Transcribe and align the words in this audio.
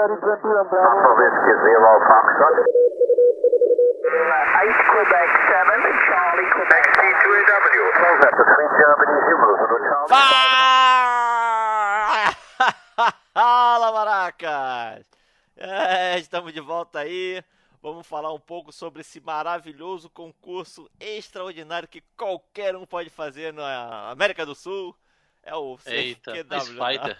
21 0.00 0.16
Bravo. 0.16 0.70
Papa 0.70 1.12
Whiskey 1.20 1.54
Zero 1.60 2.00
Foxtrot. 2.08 2.56
8 4.60 4.72
Quebec 4.90 5.28
7, 5.46 5.76
Charlie 6.08 6.50
Quebec 6.50 6.84
XT2AW. 6.88 7.84
Close 8.00 8.22
up 8.24 8.32
to 8.32 8.44
3 8.44 8.80
Germany. 8.80 9.16
Zulu 9.28 9.52
Charlie. 9.88 10.08
Fala, 13.34 13.92
maracas! 13.92 15.04
É, 15.56 16.18
estamos 16.18 16.52
de 16.54 16.60
volta 16.60 17.00
aí. 17.00 17.44
Vamos 17.82 18.06
falar 18.06 18.32
um 18.32 18.40
pouco 18.40 18.72
sobre 18.72 19.02
esse 19.02 19.20
maravilhoso 19.20 20.08
concurso 20.08 20.90
extraordinário 20.98 21.86
que 21.88 22.02
qualquer 22.16 22.74
um 22.74 22.86
pode 22.86 23.10
fazer 23.10 23.52
na 23.52 24.10
América 24.10 24.46
do 24.46 24.54
Sul. 24.54 24.96
É 25.42 25.54
o 25.54 25.78
Eita, 25.86 26.32
CQW. 26.32 26.60
Spider. 26.60 27.18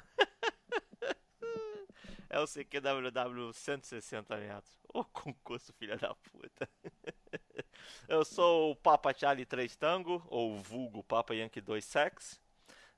É 2.30 2.38
o 2.38 2.46
CQWW 2.46 3.52
160 3.52 4.36
metros. 4.36 4.72
Ô 4.94 5.04
concurso, 5.04 5.72
filha 5.72 5.96
da 5.96 6.14
puta. 6.14 6.68
Eu 8.08 8.24
sou 8.24 8.70
o 8.70 8.76
Papa 8.76 9.12
Charlie 9.12 9.44
3 9.44 9.74
Tango, 9.74 10.22
ou 10.28 10.56
vulgo 10.56 11.02
Papa 11.02 11.34
Yankee 11.34 11.60
2 11.60 11.84
Sex, 11.84 12.40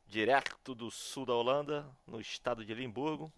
direto 0.06 0.74
do 0.74 0.90
sul 0.90 1.24
da 1.24 1.34
Holanda, 1.34 1.86
no 2.06 2.20
estado 2.20 2.62
de 2.62 2.74
Limburgo. 2.74 3.32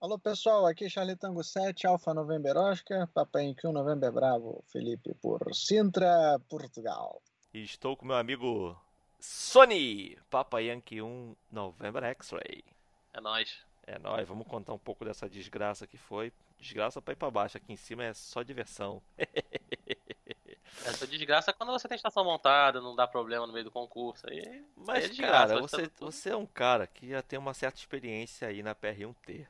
Alô 0.00 0.18
pessoal, 0.18 0.66
aqui 0.66 0.86
é 0.86 0.88
Charlie 0.88 1.16
Tango 1.16 1.44
7, 1.44 1.86
Alfa 1.86 2.12
November 2.12 2.56
Oscar, 2.56 3.06
Papai 3.06 3.46
Yankee 3.46 3.68
1 3.68 3.72
November 3.72 4.10
Bravo, 4.10 4.64
Felipe 4.66 5.14
por 5.14 5.54
Sintra, 5.54 6.40
Portugal. 6.48 7.22
E 7.54 7.62
estou 7.62 7.96
com 7.96 8.06
meu 8.06 8.16
amigo 8.16 8.76
Sony, 9.20 10.18
Papa 10.28 10.60
Yankee 10.60 11.00
1 11.00 11.36
November 11.50 12.02
X-Ray. 12.02 12.64
É 13.12 13.20
nóis. 13.20 13.67
É 13.90 13.98
nóis, 13.98 14.28
vamos 14.28 14.46
contar 14.46 14.74
um 14.74 14.78
pouco 14.78 15.02
dessa 15.02 15.26
desgraça 15.26 15.86
que 15.86 15.96
foi. 15.96 16.30
Desgraça 16.58 17.00
pra 17.00 17.12
ir 17.12 17.16
pra 17.16 17.30
baixo, 17.30 17.56
aqui 17.56 17.72
em 17.72 17.76
cima 17.76 18.04
é 18.04 18.12
só 18.12 18.42
diversão. 18.42 19.00
Essa 20.84 21.06
desgraça 21.06 21.50
é 21.50 21.54
quando 21.54 21.72
você 21.72 21.88
tem 21.88 21.96
estação 21.96 22.22
montada, 22.22 22.82
não 22.82 22.94
dá 22.94 23.06
problema 23.06 23.46
no 23.46 23.52
meio 23.52 23.64
do 23.64 23.70
concurso. 23.70 24.28
Aí, 24.28 24.62
Mas, 24.76 24.96
aí 24.98 25.04
é 25.04 25.08
desgraça, 25.08 25.54
cara, 25.54 25.60
você, 25.60 25.90
você 25.98 26.30
é 26.30 26.36
um 26.36 26.44
cara 26.44 26.86
que 26.86 27.08
já 27.08 27.22
tem 27.22 27.38
uma 27.38 27.54
certa 27.54 27.78
experiência 27.78 28.46
aí 28.46 28.62
na 28.62 28.74
PR1T. 28.74 29.46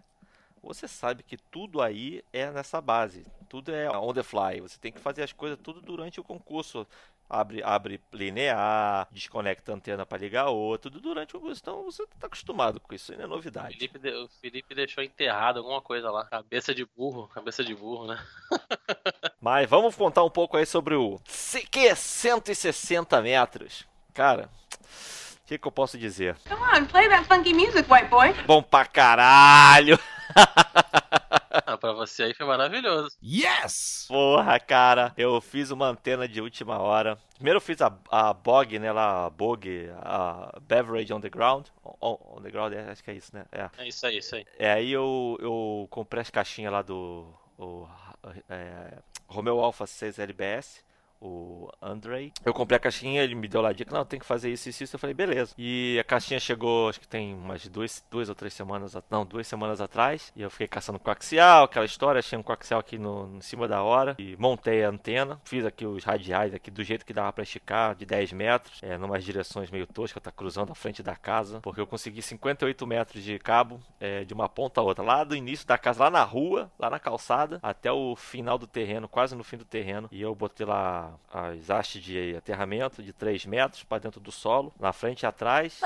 Você 0.62 0.87
sabe 0.87 1.25
que 1.25 1.37
tudo 1.37 1.83
aí 1.83 2.23
é 2.33 2.49
nessa 2.51 2.81
base. 2.81 3.27
Tudo 3.49 3.75
é 3.75 3.91
on 3.91 4.15
the 4.15 4.23
fly. 4.23 4.61
Você 4.61 4.79
tem 4.79 4.93
que 4.93 5.01
fazer 5.01 5.25
as 5.25 5.33
coisas 5.33 5.59
tudo 5.61 5.81
durante 5.81 6.21
o 6.21 6.25
concurso. 6.25 6.87
Abre, 7.31 7.62
abre 7.62 8.01
linear, 8.11 9.07
desconecta 9.11 9.71
a 9.71 9.75
antena 9.75 10.07
para 10.07 10.17
ligar 10.17 10.47
a 10.47 10.51
outra, 10.51 10.91
tudo 10.91 11.03
durante 11.03 11.37
o 11.37 11.41
concurso. 11.41 11.61
Então 11.62 11.84
você 11.84 12.07
tá 12.19 12.27
acostumado 12.27 12.81
com 12.81 12.95
isso, 12.95 13.12
aí 13.12 13.19
não 13.19 13.25
é 13.25 13.27
O 13.27 13.31
novidade. 13.31 13.75
Felipe, 13.75 13.98
de- 13.98 14.12
o 14.15 14.29
Felipe 14.41 14.75
deixou 14.75 15.05
enterrado 15.05 15.59
alguma 15.59 15.83
coisa 15.83 16.11
lá. 16.11 16.25
Cabeça 16.25 16.75
de 16.75 16.87
burro, 16.87 17.29
cabeça 17.29 17.62
de 17.62 17.75
burro, 17.75 18.06
né? 18.06 18.19
Mas 19.43 19.69
vamos 19.69 19.95
contar 19.95 20.25
um 20.25 20.31
pouco 20.31 20.56
aí 20.56 20.65
sobre 20.65 20.95
o 20.95 21.21
CQ 21.27 21.95
160 21.95 23.21
metros. 23.21 23.87
Cara, 24.15 24.49
o 25.45 25.47
que, 25.47 25.59
que 25.59 25.69
eu 25.69 25.73
posso 25.73 25.99
dizer? 25.99 26.34
Come 26.49 26.62
on, 26.62 26.87
play 26.87 27.09
that 27.11 27.27
funky 27.29 27.53
music, 27.53 27.87
white 27.93 28.09
boy. 28.09 28.33
Bom 28.47 28.62
pra 28.62 28.87
caralho! 28.87 29.99
Pra 31.79 31.93
você 31.93 32.25
aí 32.25 32.34
foi 32.34 32.47
maravilhoso. 32.47 33.17
Porra, 34.09 34.59
cara, 34.59 35.12
eu 35.17 35.41
fiz 35.41 35.71
uma 35.71 35.89
antena 35.89 36.29
de 36.29 36.41
última 36.41 36.79
hora. 36.79 37.19
Primeiro 37.34 37.59
eu 37.59 37.61
fiz 37.61 37.81
a, 37.81 37.97
a 38.11 38.33
BOG, 38.33 38.79
né, 38.79 38.93
lá, 38.93 39.27
a 39.27 39.31
BOG, 39.31 39.91
a 40.03 40.59
Beverage 40.61 41.12
on 41.12 41.21
the 41.21 41.29
Ground. 41.29 41.67
On, 41.84 42.19
on 42.37 42.43
the 42.43 42.51
Ground, 42.51 42.73
é, 42.73 42.91
acho 42.91 43.03
que 43.03 43.11
é 43.11 43.15
isso, 43.15 43.34
né? 43.34 43.45
É. 43.53 43.71
É 43.79 43.89
isso 43.89 44.06
aí, 44.06 44.19
isso 44.19 44.34
aí. 44.34 44.45
É, 44.59 44.73
aí 44.73 44.91
eu, 44.91 45.39
eu 45.41 45.87
comprei 45.91 46.21
as 46.21 46.31
caixinhas 46.31 46.73
lá 46.73 46.83
do 46.83 47.33
o, 47.59 47.89
é, 48.49 48.99
Romeo 49.27 49.61
Alpha 49.61 49.87
6 49.87 50.19
LBS, 50.19 50.84
o 51.21 51.69
Andrei. 51.81 52.33
Eu 52.45 52.55
comprei 52.55 52.77
a 52.77 52.81
caixinha, 52.81 53.23
ele 53.23 53.35
me 53.35 53.49
deu 53.49 53.61
lá 53.61 53.71
a 53.71 53.73
dica, 53.73 53.95
não, 53.95 54.05
tem 54.05 54.19
que 54.19 54.27
fazer 54.27 54.51
isso 54.51 54.69
e 54.69 54.71
isso, 54.71 54.84
isso. 54.84 54.97
Eu 54.97 55.01
falei, 55.01 55.15
beleza. 55.15 55.55
E 55.59 55.99
a 56.01 56.05
caixinha 56.05 56.41
chegou, 56.41 56.89
acho 56.89 57.01
que 57.01 57.09
tem 57.09 57.34
umas 57.34 57.67
duas, 57.69 58.05
duas 58.11 58.29
ou 58.29 58.34
três 58.34 58.55
semanas, 58.55 58.97
não, 59.11 59.25
duas 59.25 59.47
semanas 59.47 59.81
atrás. 59.81 60.33
E 60.37 60.43
eu 60.43 60.51
fiquei 60.51 60.69
caçando 60.69 60.99
coaxial, 60.99 61.65
aquela 61.65 61.84
história, 61.87 62.19
achei 62.19 62.39
um 62.39 62.43
coaxial 62.43 62.81
aqui 62.81 62.99
no, 62.99 63.37
em 63.37 63.41
cima 63.41 63.67
da 63.67 63.83
hora. 63.83 64.15
E 64.19 64.37
montei 64.37 64.84
a 64.84 64.89
antena, 64.89 65.41
fiz 65.45 65.65
aqui 65.65 65.87
os 65.87 66.05
radiais 66.05 66.55
aqui 66.55 66.71
do 66.71 66.83
jeito 66.84 67.05
que 67.05 67.12
dava 67.12 67.33
pra 67.33 67.43
esticar, 67.43 67.95
de 67.95 68.07
10 68.07 68.33
metros, 68.33 68.78
é, 68.83 68.97
numas 68.97 69.25
direções 69.25 69.71
meio 69.71 69.87
toscas, 69.87 70.23
tá 70.23 70.31
cruzando 70.31 70.73
a 70.73 70.75
frente 70.75 71.03
da 71.03 71.17
casa. 71.17 71.61
Porque 71.61 71.81
eu 71.81 71.87
consegui 71.87 72.23
58 72.23 72.87
metros 72.87 73.23
de 73.23 73.39
cabo, 73.39 73.81
é, 74.01 74.25
de 74.25 74.34
uma 74.34 74.49
ponta 74.49 74.81
a 74.81 74.84
outra, 74.84 75.05
lá 75.05 75.25
do 75.25 75.34
início 75.34 75.67
da 75.67 75.78
casa, 75.78 76.05
lá 76.05 76.11
na 76.11 76.23
rua, 76.23 76.71
lá 76.78 76.91
na 76.91 76.99
calçada, 76.99 77.59
até 77.62 77.91
o 77.91 78.15
final 78.17 78.59
do 78.59 78.67
terreno, 78.67 79.09
quase 79.09 79.34
no 79.34 79.45
fim 79.45 79.57
do 79.57 79.65
terreno. 79.65 80.09
E 80.12 80.21
eu 80.21 80.34
botei 80.34 80.67
lá 80.67 81.08
as 81.33 81.71
hastes 81.71 82.03
de 82.03 82.37
aterramento 82.37 83.03
de 83.03 83.13
3 83.13 83.47
metros 83.47 83.83
para 83.83 83.99
dentro 83.99 84.21
do 84.21 84.33
solo, 84.33 84.73
na 84.79 84.93
frente 84.93 85.23
e 85.23 85.27
atrás. 85.27 85.81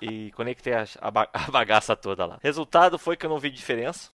E 0.00 0.30
conectei 0.32 0.74
a, 0.74 0.84
a 1.00 1.50
bagaça 1.50 1.96
toda 1.96 2.24
lá. 2.24 2.38
Resultado 2.42 2.98
foi 2.98 3.16
que 3.16 3.26
eu 3.26 3.30
não 3.30 3.38
vi 3.38 3.50
diferença. 3.50 4.10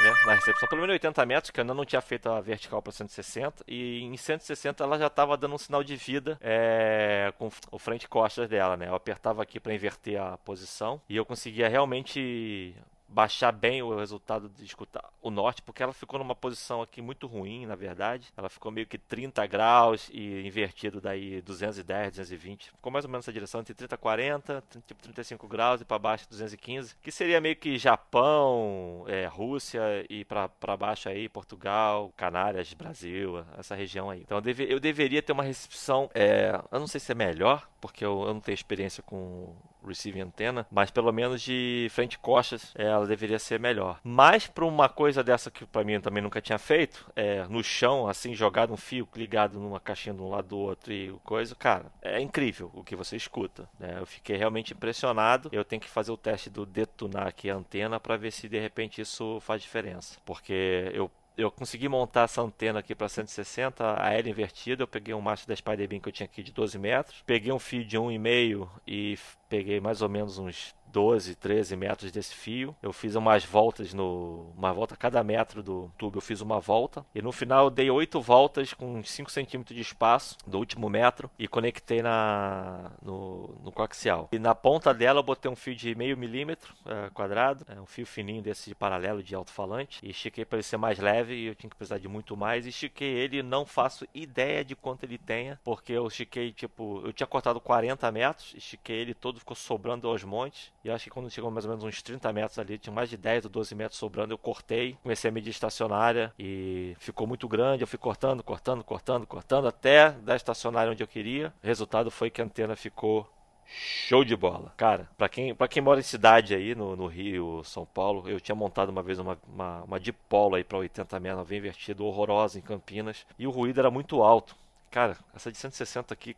né, 0.00 0.14
na 0.26 0.34
recepção, 0.34 0.68
pelo 0.68 0.80
menos 0.80 0.94
80 0.94 1.26
metros, 1.26 1.50
que 1.50 1.60
eu 1.60 1.62
ainda 1.62 1.74
não 1.74 1.84
tinha 1.84 2.00
feito 2.00 2.28
a 2.28 2.40
vertical 2.40 2.80
para 2.80 2.92
160, 2.92 3.64
e 3.66 4.02
em 4.02 4.16
160 4.16 4.82
ela 4.82 4.98
já 4.98 5.08
estava 5.08 5.36
dando 5.36 5.54
um 5.54 5.58
sinal 5.58 5.82
de 5.82 5.96
vida 5.96 6.38
é, 6.40 7.32
com 7.38 7.50
o 7.70 7.78
frente 7.78 8.04
e 8.04 8.08
costas 8.08 8.48
dela, 8.48 8.76
né? 8.76 8.88
Eu 8.88 8.94
apertava 8.94 9.42
aqui 9.42 9.58
para 9.58 9.74
inverter 9.74 10.20
a 10.20 10.36
posição 10.38 11.00
e 11.08 11.16
eu 11.16 11.24
conseguia 11.24 11.68
realmente 11.68 12.74
baixar 13.08 13.50
bem 13.52 13.82
o 13.82 13.96
resultado 13.96 14.48
de 14.50 14.64
escutar 14.64 15.08
o 15.22 15.30
norte, 15.30 15.62
porque 15.62 15.82
ela 15.82 15.92
ficou 15.92 16.18
numa 16.18 16.34
posição 16.34 16.82
aqui 16.82 17.00
muito 17.00 17.26
ruim, 17.26 17.64
na 17.66 17.74
verdade. 17.74 18.28
Ela 18.36 18.48
ficou 18.48 18.70
meio 18.70 18.86
que 18.86 18.98
30 18.98 19.46
graus 19.46 20.10
e 20.12 20.46
invertido 20.46 21.00
daí 21.00 21.40
210, 21.42 22.10
220. 22.10 22.70
Ficou 22.70 22.92
mais 22.92 23.04
ou 23.04 23.10
menos 23.10 23.24
essa 23.24 23.32
direção 23.32 23.60
entre 23.60 23.74
30 23.74 23.94
e 23.94 23.98
40, 23.98 24.64
tipo 24.86 25.02
35 25.02 25.48
graus 25.48 25.80
e 25.80 25.84
para 25.84 25.98
baixo 25.98 26.28
215, 26.28 26.94
que 27.02 27.10
seria 27.10 27.40
meio 27.40 27.56
que 27.56 27.78
Japão, 27.78 29.04
é, 29.08 29.26
Rússia 29.26 29.80
e 30.10 30.24
para 30.24 30.76
baixo 30.76 31.08
aí 31.08 31.28
Portugal, 31.28 32.12
Canárias, 32.16 32.72
Brasil, 32.74 33.44
essa 33.56 33.74
região 33.74 34.10
aí. 34.10 34.20
Então 34.20 34.38
eu, 34.38 34.42
deve- 34.42 34.66
eu 34.72 34.78
deveria 34.80 35.22
ter 35.22 35.32
uma 35.32 35.42
recepção, 35.42 36.10
é, 36.14 36.60
eu 36.70 36.78
não 36.80 36.86
sei 36.86 37.00
se 37.00 37.12
é 37.12 37.14
melhor, 37.14 37.68
porque 37.80 38.04
eu, 38.04 38.22
eu 38.26 38.34
não 38.34 38.40
tenho 38.40 38.54
experiência 38.54 39.02
com 39.02 39.54
receiving 39.86 40.20
antena, 40.20 40.66
mas 40.70 40.90
pelo 40.90 41.12
menos 41.12 41.42
de 41.42 41.88
frente 41.90 42.14
e 42.14 42.18
costas 42.18 42.72
é, 42.76 42.84
ela 42.84 43.06
deveria 43.06 43.38
ser 43.38 43.58
melhor. 43.58 44.00
Mas 44.02 44.46
para 44.46 44.64
uma 44.64 44.88
coisa 44.88 45.22
dessa 45.22 45.50
que 45.50 45.64
para 45.66 45.84
mim 45.84 46.00
também 46.00 46.22
nunca 46.22 46.40
tinha 46.40 46.58
feito, 46.58 47.10
é, 47.14 47.46
no 47.48 47.62
chão, 47.62 48.08
assim, 48.08 48.34
jogado 48.34 48.72
um 48.72 48.76
fio 48.76 49.08
ligado 49.14 49.58
numa 49.58 49.80
caixinha 49.80 50.14
de 50.14 50.22
um 50.22 50.28
lado 50.28 50.48
do 50.48 50.58
outro 50.58 50.92
e 50.92 51.12
coisa, 51.24 51.54
cara, 51.54 51.86
é 52.02 52.20
incrível 52.20 52.70
o 52.74 52.84
que 52.84 52.96
você 52.96 53.16
escuta. 53.16 53.68
né? 53.78 53.96
Eu 53.98 54.06
fiquei 54.06 54.36
realmente 54.36 54.72
impressionado. 54.72 55.48
Eu 55.52 55.64
tenho 55.64 55.80
que 55.80 55.88
fazer 55.88 56.12
o 56.12 56.16
teste 56.16 56.50
do 56.50 56.64
detonar 56.64 57.26
aqui 57.26 57.50
a 57.50 57.54
antena 57.54 57.98
para 58.00 58.16
ver 58.16 58.30
se 58.30 58.48
de 58.48 58.58
repente 58.58 59.00
isso 59.00 59.40
faz 59.40 59.62
diferença, 59.62 60.18
porque 60.24 60.90
eu 60.92 61.10
eu 61.38 61.52
consegui 61.52 61.88
montar 61.88 62.24
essa 62.24 62.42
antena 62.42 62.80
aqui 62.80 62.96
para 62.96 63.08
160, 63.08 64.02
a 64.02 64.12
L 64.12 64.28
invertida. 64.28 64.82
Eu 64.82 64.88
peguei 64.88 65.14
um 65.14 65.20
macho 65.20 65.46
da 65.46 65.54
Spiderbeam 65.54 66.00
que 66.00 66.08
eu 66.08 66.12
tinha 66.12 66.24
aqui 66.24 66.42
de 66.42 66.50
12 66.52 66.76
metros. 66.76 67.22
Peguei 67.24 67.52
um 67.52 67.60
fio 67.60 67.84
de 67.84 67.96
1,5 67.96 68.68
e 68.84 69.16
peguei 69.48 69.78
mais 69.78 70.02
ou 70.02 70.08
menos 70.08 70.36
uns 70.36 70.74
12, 70.92 71.34
13 71.34 71.76
metros 71.76 72.10
desse 72.10 72.34
fio. 72.34 72.74
Eu 72.82 72.92
fiz 72.92 73.14
umas 73.14 73.44
voltas 73.44 73.94
no. 73.94 74.52
Uma 74.56 74.72
volta 74.72 74.94
a 74.94 74.96
cada 74.96 75.22
metro 75.22 75.62
do 75.62 75.90
tubo, 75.98 76.18
eu 76.18 76.22
fiz 76.22 76.40
uma 76.40 76.60
volta. 76.60 77.04
E 77.14 77.22
no 77.22 77.32
final 77.32 77.66
eu 77.66 77.70
dei 77.70 77.90
8 77.90 78.20
voltas 78.20 78.72
com 78.72 78.96
uns 78.96 79.10
5 79.10 79.30
centímetros 79.30 79.74
de 79.74 79.82
espaço 79.82 80.36
do 80.46 80.58
último 80.58 80.88
metro 80.88 81.30
e 81.38 81.46
conectei 81.46 82.02
na, 82.02 82.90
no, 83.02 83.54
no 83.62 83.72
coaxial. 83.72 84.28
E 84.32 84.38
na 84.38 84.54
ponta 84.54 84.92
dela 84.92 85.20
eu 85.20 85.22
botei 85.22 85.50
um 85.50 85.56
fio 85.56 85.74
de 85.74 85.94
meio 85.94 86.16
milímetro 86.16 86.74
eh, 86.86 87.10
quadrado, 87.14 87.64
é 87.68 87.80
um 87.80 87.86
fio 87.86 88.06
fininho 88.06 88.42
desse 88.42 88.68
de 88.68 88.74
paralelo 88.74 89.22
de 89.22 89.34
alto-falante. 89.34 90.00
E 90.02 90.10
estiquei 90.10 90.44
para 90.44 90.56
ele 90.56 90.62
ser 90.62 90.76
mais 90.76 90.98
leve 90.98 91.34
e 91.34 91.46
eu 91.46 91.54
tinha 91.54 91.70
que 91.70 91.76
precisar 91.76 91.98
de 91.98 92.08
muito 92.08 92.36
mais. 92.36 92.66
E 92.66 92.70
estiquei 92.70 93.08
ele, 93.08 93.42
não 93.42 93.64
faço 93.64 94.06
ideia 94.14 94.64
de 94.64 94.74
quanto 94.74 95.04
ele 95.04 95.18
tenha, 95.18 95.58
porque 95.64 95.92
eu 95.92 96.06
estiquei 96.06 96.52
tipo. 96.52 97.02
Eu 97.04 97.12
tinha 97.12 97.26
cortado 97.26 97.60
40 97.60 98.10
metros, 98.12 98.54
estiquei 98.56 98.96
ele 98.96 99.14
todo, 99.14 99.38
ficou 99.38 99.56
sobrando 99.56 100.08
aos 100.08 100.24
montes. 100.24 100.72
E 100.84 100.90
acho 100.90 101.04
que 101.04 101.10
quando 101.10 101.30
chegou 101.30 101.50
mais 101.50 101.64
ou 101.64 101.70
menos 101.70 101.84
uns 101.84 102.02
30 102.02 102.32
metros 102.32 102.58
ali, 102.58 102.78
tinha 102.78 102.92
mais 102.92 103.10
de 103.10 103.16
10 103.16 103.46
ou 103.46 103.50
12 103.50 103.74
metros 103.74 103.98
sobrando, 103.98 104.32
eu 104.32 104.38
cortei, 104.38 104.96
comecei 105.02 105.28
a 105.28 105.32
medir 105.32 105.50
estacionária 105.50 106.32
e 106.38 106.96
ficou 106.98 107.26
muito 107.26 107.48
grande. 107.48 107.82
Eu 107.82 107.86
fui 107.86 107.98
cortando, 107.98 108.42
cortando, 108.42 108.84
cortando, 108.84 109.26
cortando 109.26 109.68
até 109.68 110.10
dar 110.10 110.36
estacionária 110.36 110.92
onde 110.92 111.02
eu 111.02 111.08
queria. 111.08 111.52
O 111.62 111.66
resultado 111.66 112.10
foi 112.10 112.30
que 112.30 112.40
a 112.40 112.44
antena 112.44 112.76
ficou 112.76 113.28
Show 113.70 114.24
de 114.24 114.34
bola. 114.34 114.72
Cara, 114.76 115.08
pra 115.18 115.28
quem, 115.28 115.54
pra 115.54 115.68
quem 115.68 115.82
mora 115.82 116.00
em 116.00 116.02
cidade 116.02 116.54
aí, 116.54 116.74
no, 116.74 116.96
no 116.96 117.06
Rio, 117.06 117.62
São 117.64 117.84
Paulo, 117.84 118.28
eu 118.28 118.40
tinha 118.40 118.54
montado 118.54 118.88
uma 118.88 119.02
vez 119.02 119.18
uma, 119.18 119.38
uma, 119.46 119.82
uma 119.82 120.00
dipolo 120.00 120.54
aí 120.54 120.64
pra 120.64 120.78
80 120.78 121.20
metros, 121.20 121.46
bem 121.46 121.58
invertida, 121.58 122.02
horrorosa 122.02 122.58
em 122.58 122.62
Campinas. 122.62 123.26
E 123.38 123.46
o 123.46 123.50
ruído 123.50 123.78
era 123.78 123.90
muito 123.90 124.22
alto. 124.22 124.56
Cara, 124.90 125.18
essa 125.34 125.52
de 125.52 125.58
160 125.58 126.14
aqui, 126.14 126.34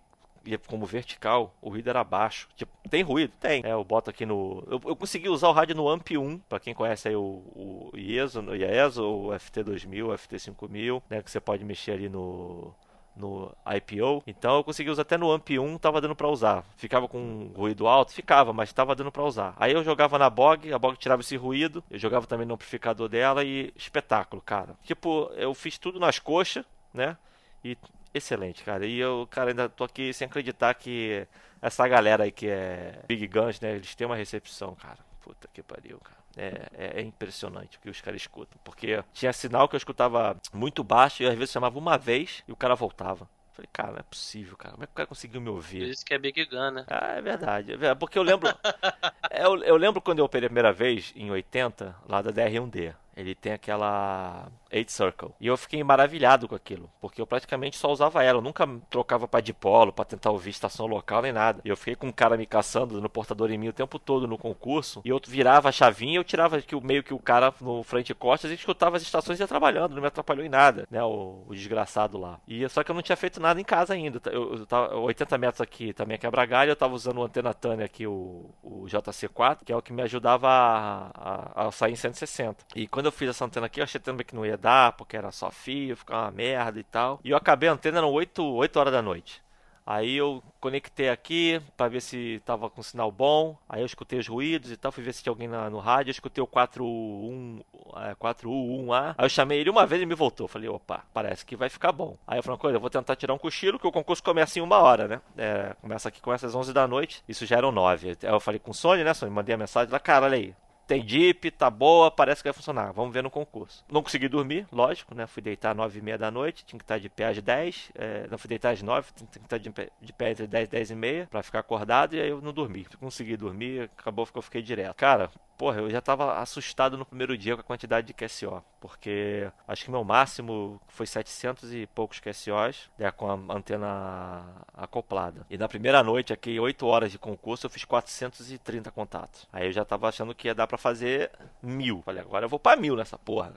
como 0.67 0.87
vertical, 0.87 1.55
o 1.61 1.71
ruído 1.71 1.89
era 1.91 2.03
baixo. 2.03 2.49
Tipo, 2.57 2.73
tem 2.89 3.03
ruído? 3.03 3.33
Tem. 3.41 3.63
É, 3.65 3.73
eu 3.73 3.85
boto 3.85 4.11
aqui 4.11 4.25
no. 4.25 4.65
Eu, 4.67 4.81
eu 4.85 4.97
consegui 4.97 5.29
usar 5.29 5.49
o 5.49 5.53
rádio 5.53 5.77
no 5.77 5.89
AMP 5.89 6.17
1, 6.17 6.39
pra 6.41 6.61
quem 6.61 6.75
conhece 6.75 7.09
aí 7.09 7.17
o, 7.17 7.43
o 7.55 7.91
IESO, 7.95 8.41
o 8.41 8.55
IESO, 8.55 9.05
o 9.05 9.29
FT2000, 9.29 10.07
o 10.07 10.09
FT5000, 10.11 11.03
né? 11.09 11.23
Que 11.23 11.31
você 11.31 11.41
pode 11.41 11.65
mexer 11.65 11.93
ali 11.93 12.09
no 12.09 12.75
no 13.17 13.55
IPO. 13.67 14.23
Então 14.27 14.57
eu 14.57 14.65
consegui 14.65 14.91
usar 14.91 15.03
até 15.03 15.17
no 15.17 15.31
AMP 15.31 15.59
1, 15.59 15.79
tava 15.79 16.01
dando 16.01 16.17
para 16.17 16.29
usar. 16.29 16.65
Ficava 16.77 17.07
com 17.07 17.53
ruído 17.55 17.87
alto? 17.87 18.13
Ficava, 18.13 18.53
mas 18.53 18.73
tava 18.73 18.95
dando 18.95 19.13
para 19.13 19.23
usar. 19.23 19.55
Aí 19.57 19.73
eu 19.73 19.85
jogava 19.85 20.19
na 20.19 20.31
BOG, 20.31 20.73
a 20.73 20.79
BOG 20.79 20.97
tirava 20.97 21.21
esse 21.21 21.37
ruído, 21.37 21.85
eu 21.91 21.99
jogava 21.99 22.27
também 22.27 22.47
no 22.47 22.55
amplificador 22.55 23.09
dela 23.09 23.45
e 23.45 23.73
espetáculo, 23.77 24.43
cara. 24.43 24.75
Tipo, 24.85 25.31
eu 25.37 25.53
fiz 25.55 25.79
tudo 25.79 26.01
nas 26.01 26.19
coxas, 26.19 26.65
né? 26.93 27.17
E 27.65 27.77
excelente, 28.13 28.63
cara. 28.65 28.87
E 28.87 28.99
eu, 28.99 29.27
cara, 29.31 29.51
ainda 29.51 29.69
tô 29.69 29.85
aqui 29.85 30.13
sem 30.13 30.27
acreditar 30.27 30.75
que 30.75 31.27
essa 31.61 31.87
galera 31.87 32.25
aí 32.25 32.33
que 32.33 32.49
é 32.49 33.03
Big 33.07 33.27
Guns, 33.27 33.61
né? 33.61 33.75
Eles 33.75 33.95
têm 33.95 34.07
uma 34.07 34.17
recepção, 34.17 34.75
cara. 34.75 34.99
Puta 35.21 35.49
que 35.53 35.63
pariu, 35.63 35.99
cara. 35.99 36.21
É, 36.37 36.69
é, 36.73 37.01
é, 37.01 37.03
impressionante 37.03 37.77
o 37.77 37.81
que 37.81 37.91
os 37.91 38.01
caras 38.01 38.21
escutam. 38.21 38.59
Porque 38.65 39.03
tinha 39.13 39.33
sinal 39.33 39.69
que 39.69 39.75
eu 39.75 39.79
escutava 39.79 40.37
muito 40.53 40.83
baixo 40.85 41.23
e 41.23 41.27
às 41.27 41.35
vezes 41.35 41.53
chamava 41.53 41.79
uma 41.79 41.99
vez 41.99 42.43
e 42.47 42.53
o 42.53 42.57
cara 42.57 42.75
voltava. 42.75 43.29
Falei, 43.53 43.69
cara, 43.73 43.93
não 43.93 43.99
é 43.99 44.03
possível, 44.03 44.57
cara. 44.57 44.73
Como 44.73 44.85
é 44.85 44.87
que 44.87 44.93
o 44.93 44.97
cara 44.97 45.07
conseguiu 45.07 45.41
me 45.41 45.51
ouvir? 45.51 45.81
Por 45.81 45.89
isso 45.89 46.05
que 46.05 46.15
é 46.15 46.19
Big 46.19 46.47
Gun, 46.47 46.71
né? 46.71 46.85
Ah, 46.89 47.15
é 47.17 47.21
verdade. 47.21 47.73
É 47.85 47.95
porque 47.95 48.19
eu 48.19 48.23
lembro. 48.23 48.49
eu, 49.31 49.63
eu 49.65 49.77
lembro 49.77 50.01
quando 50.01 50.21
eu 50.21 50.25
operei 50.25 50.47
a 50.47 50.51
primeira 50.51 50.73
vez, 50.73 51.13
em 51.17 51.31
80, 51.31 51.95
lá 52.09 52.23
da 52.23 52.33
DR1D. 52.33 52.95
Ele 53.21 53.35
tem 53.35 53.53
aquela 53.53 54.49
8 54.73 54.91
Circle. 54.91 55.31
E 55.41 55.47
eu 55.47 55.57
fiquei 55.57 55.83
maravilhado 55.85 56.49
com 56.49 56.55
aquilo, 56.55 56.89
porque 57.01 57.21
eu 57.21 57.27
praticamente 57.27 57.77
só 57.77 57.91
usava 57.91 58.23
ela. 58.23 58.39
Eu 58.39 58.43
nunca 58.43 58.67
trocava 58.89 59.29
para 59.29 59.41
dipolo, 59.41 59.93
para 59.93 60.05
tentar 60.05 60.31
ouvir 60.31 60.51
estação 60.51 60.87
local 60.87 61.23
nem 61.23 61.33
nada. 61.33 61.61
E 61.65 61.69
eu 61.69 61.77
fiquei 61.77 61.95
com 61.95 62.09
um 62.09 62.13
cara 62.13 62.37
me 62.37 62.47
caçando 62.47 63.01
no 63.01 63.09
portador 63.09 63.51
em 63.51 63.59
mim 63.59 63.69
o 63.69 63.73
tempo 63.73 63.99
todo 63.99 64.27
no 64.27 64.39
concurso. 64.39 65.03
E 65.05 65.09
eu 65.09 65.21
virava 65.27 65.69
a 65.69 65.73
chavinha, 65.73 66.19
eu 66.19 66.25
tirava 66.25 66.61
que, 66.61 66.79
meio 66.81 67.03
que 67.03 67.13
o 67.13 67.19
cara 67.19 67.53
no 67.61 67.83
frente 67.83 68.11
e 68.11 68.15
costas 68.15 68.51
e 68.51 68.55
escutava 68.55 68.97
as 68.97 69.03
estações 69.03 69.39
e 69.39 69.43
ia 69.43 69.49
trabalhando. 69.49 69.95
Não 69.95 70.03
me 70.03 70.09
atrapalhou 70.09 70.45
em 70.45 70.49
nada, 70.49 70.87
né? 70.91 71.03
O, 71.03 71.45
o 71.47 71.55
desgraçado 71.55 72.19
lá. 72.19 72.41
E 72.49 72.67
só 72.69 72.83
que 72.83 72.91
eu 72.91 72.95
não 72.95 73.03
tinha 73.03 73.17
feito 73.17 73.41
nada 73.41 73.61
em 73.61 73.65
casa 73.65 73.95
ainda. 73.95 74.21
Eu, 74.31 74.55
eu 74.55 74.67
tava 74.67 74.97
80 74.97 75.39
metros 75.39 75.61
aqui 75.61 75.93
também 75.93 76.15
é 76.15 76.19
quebra-galho. 76.19 76.71
Eu 76.71 76.77
tava 76.77 76.95
usando 76.95 77.19
o 77.19 77.25
antena 77.25 77.53
Tânia 77.53 77.85
aqui, 77.85 78.07
o, 78.07 78.51
o 78.63 78.87
JC4, 78.87 79.59
que 79.65 79.73
é 79.73 79.77
o 79.77 79.83
que 79.83 79.93
me 79.93 80.03
ajudava 80.03 80.49
a, 80.49 81.11
a, 81.15 81.69
a 81.69 81.73
sair 81.73 81.93
em 81.93 81.97
160. 81.97 82.65
E 82.75 82.87
quando 82.87 83.07
eu 83.07 83.10
fiz 83.11 83.31
essa 83.31 83.45
antena 83.45 83.67
aqui, 83.67 83.81
eu 83.81 83.85
achei 83.85 84.01
também 84.01 84.25
que 84.25 84.35
não 84.35 84.45
ia 84.47 84.57
dar, 84.57 84.93
porque 84.93 85.17
era 85.17 85.31
só 85.31 85.51
fio, 85.51 85.97
ficava 85.97 86.25
uma 86.25 86.31
merda 86.31 86.79
e 86.79 86.85
tal. 86.85 87.21
E 87.25 87.31
eu 87.31 87.37
acabei 87.37 87.69
a 87.69 87.73
antena, 87.73 87.99
eram 87.99 88.11
8, 88.11 88.43
8 88.43 88.77
horas 88.79 88.93
da 88.93 89.03
noite. 89.03 89.43
Aí 89.91 90.17
eu 90.17 90.41
conectei 90.61 91.09
aqui 91.09 91.61
para 91.77 91.89
ver 91.89 92.01
se 92.01 92.41
tava 92.45 92.71
com 92.71 92.81
sinal 92.81 93.11
bom. 93.11 93.57
Aí 93.69 93.83
eu 93.83 93.87
escutei 93.87 94.21
os 94.21 94.29
ruídos 94.29 94.71
e 94.71 94.77
tal, 94.77 94.93
fui 94.93 95.03
ver 95.03 95.13
se 95.13 95.21
tinha 95.21 95.33
alguém 95.33 95.49
na, 95.49 95.69
no 95.69 95.81
rádio. 95.81 96.11
Eu 96.11 96.13
escutei 96.13 96.41
o 96.41 96.47
41, 96.47 97.61
é, 97.97 98.15
4U1A. 98.15 99.15
Aí 99.19 99.25
eu 99.25 99.29
chamei 99.29 99.59
ele 99.59 99.69
uma 99.69 99.87
vez 99.87 100.01
e 100.01 100.07
me 100.07 100.15
voltou. 100.15 100.47
Falei, 100.47 100.69
opa, 100.69 101.03
parece 101.13 101.45
que 101.45 101.57
vai 101.57 101.69
ficar 101.69 101.91
bom. 101.91 102.17
Aí 102.25 102.39
eu 102.39 102.43
falei, 102.45 102.59
coisa, 102.61 102.77
eu 102.77 102.81
vou 102.81 102.89
tentar 102.89 103.17
tirar 103.17 103.35
um 103.35 103.39
cochilo, 103.39 103.81
que 103.81 103.87
o 103.87 103.91
concurso 103.91 104.23
começa 104.23 104.61
em 104.61 104.63
uma 104.63 104.79
hora, 104.79 105.09
né? 105.09 105.21
É, 105.37 105.75
começa 105.81 106.09
aqui, 106.09 106.21
começa 106.21 106.47
às 106.47 106.55
11 106.55 106.73
da 106.73 106.87
noite. 106.87 107.25
Isso 107.29 107.45
já 107.45 107.57
eram 107.57 107.73
9. 107.73 108.11
Aí 108.11 108.17
eu 108.23 108.39
falei 108.39 108.61
com 108.61 108.71
o 108.71 108.75
Sony, 108.75 109.03
né? 109.03 109.13
Sony, 109.13 109.33
mandei 109.33 109.57
a 109.57 109.59
mensagem 109.59 109.91
lá, 109.91 109.99
cara, 109.99 110.27
olha 110.27 110.37
aí 110.37 110.55
tem 110.91 111.05
DIP, 111.05 111.53
tá 111.53 111.71
boa, 111.71 112.11
parece 112.11 112.43
que 112.43 112.49
vai 112.49 112.53
funcionar. 112.53 112.91
Vamos 112.93 113.15
ver 113.15 113.23
no 113.23 113.31
concurso. 113.31 113.85
Não 113.89 114.03
consegui 114.03 114.27
dormir, 114.27 114.67
lógico, 114.73 115.15
né? 115.15 115.25
Fui 115.25 115.41
deitar 115.41 115.71
às 115.71 115.77
9 115.77 116.01
e 116.01 116.03
meia 116.03 116.19
da 116.19 116.33
noite, 116.33 116.65
tinha 116.65 116.77
que 116.77 116.83
estar 116.83 116.99
de 116.99 117.09
pé 117.09 117.27
às 117.27 117.41
10. 117.41 117.93
É, 117.95 118.27
não 118.29 118.37
fui 118.37 118.49
deitar 118.49 118.73
às 118.73 118.83
9, 118.83 119.13
tinha 119.15 119.29
que 119.29 119.39
estar 119.39 119.59
de 119.59 119.71
pé, 119.71 119.89
de 120.01 120.13
pé 120.13 120.33
entre 120.33 120.49
10 120.49 120.67
e 120.67 120.71
10 120.73 120.91
e 120.91 120.95
meia 120.97 121.29
pra 121.31 121.45
ficar 121.45 121.61
acordado. 121.61 122.17
E 122.17 122.21
aí 122.21 122.29
eu 122.29 122.41
não 122.41 122.53
dormi. 122.53 122.85
Consegui 122.99 123.37
dormir, 123.37 123.89
acabou 123.97 124.27
que 124.27 124.37
eu 124.37 124.43
fiquei 124.43 124.63
direto. 124.63 124.97
Cara, 124.97 125.31
porra, 125.61 125.79
eu 125.79 125.91
já 125.91 126.01
tava 126.01 126.39
assustado 126.39 126.97
no 126.97 127.05
primeiro 127.05 127.37
dia 127.37 127.55
com 127.55 127.61
a 127.61 127.65
quantidade 127.65 128.07
de 128.07 128.15
QSO, 128.15 128.65
porque 128.81 129.47
acho 129.69 129.85
que 129.85 129.91
meu 129.91 130.03
máximo 130.03 130.81
foi 130.89 131.07
700 131.07 131.75
e 131.75 131.87
poucos 131.87 132.19
QSOs, 132.19 132.91
né, 132.99 133.11
com 133.11 133.31
a 133.31 133.55
antena 133.55 134.43
acoplada. 134.73 135.45
E 135.51 135.59
na 135.59 135.69
primeira 135.69 136.03
noite, 136.03 136.33
aqui, 136.33 136.59
8 136.59 136.87
horas 136.87 137.13
de 137.13 137.19
concurso, 137.19 137.67
eu 137.67 137.71
fiz 137.71 137.85
430 137.85 138.91
contatos. 138.91 139.47
Aí 139.53 139.67
eu 139.67 139.73
já 139.73 139.85
tava 139.85 140.09
achando 140.09 140.35
que 140.35 140.49
ia 140.49 140.55
dar 140.55 140.67
para 140.67 140.79
fazer 140.81 141.31
mil. 141.63 142.03
Falei, 142.03 142.23
agora 142.23 142.45
eu 142.45 142.49
vou 142.49 142.59
para 142.59 142.81
mil 142.81 142.97
nessa 142.97 143.19
porra. 143.19 143.53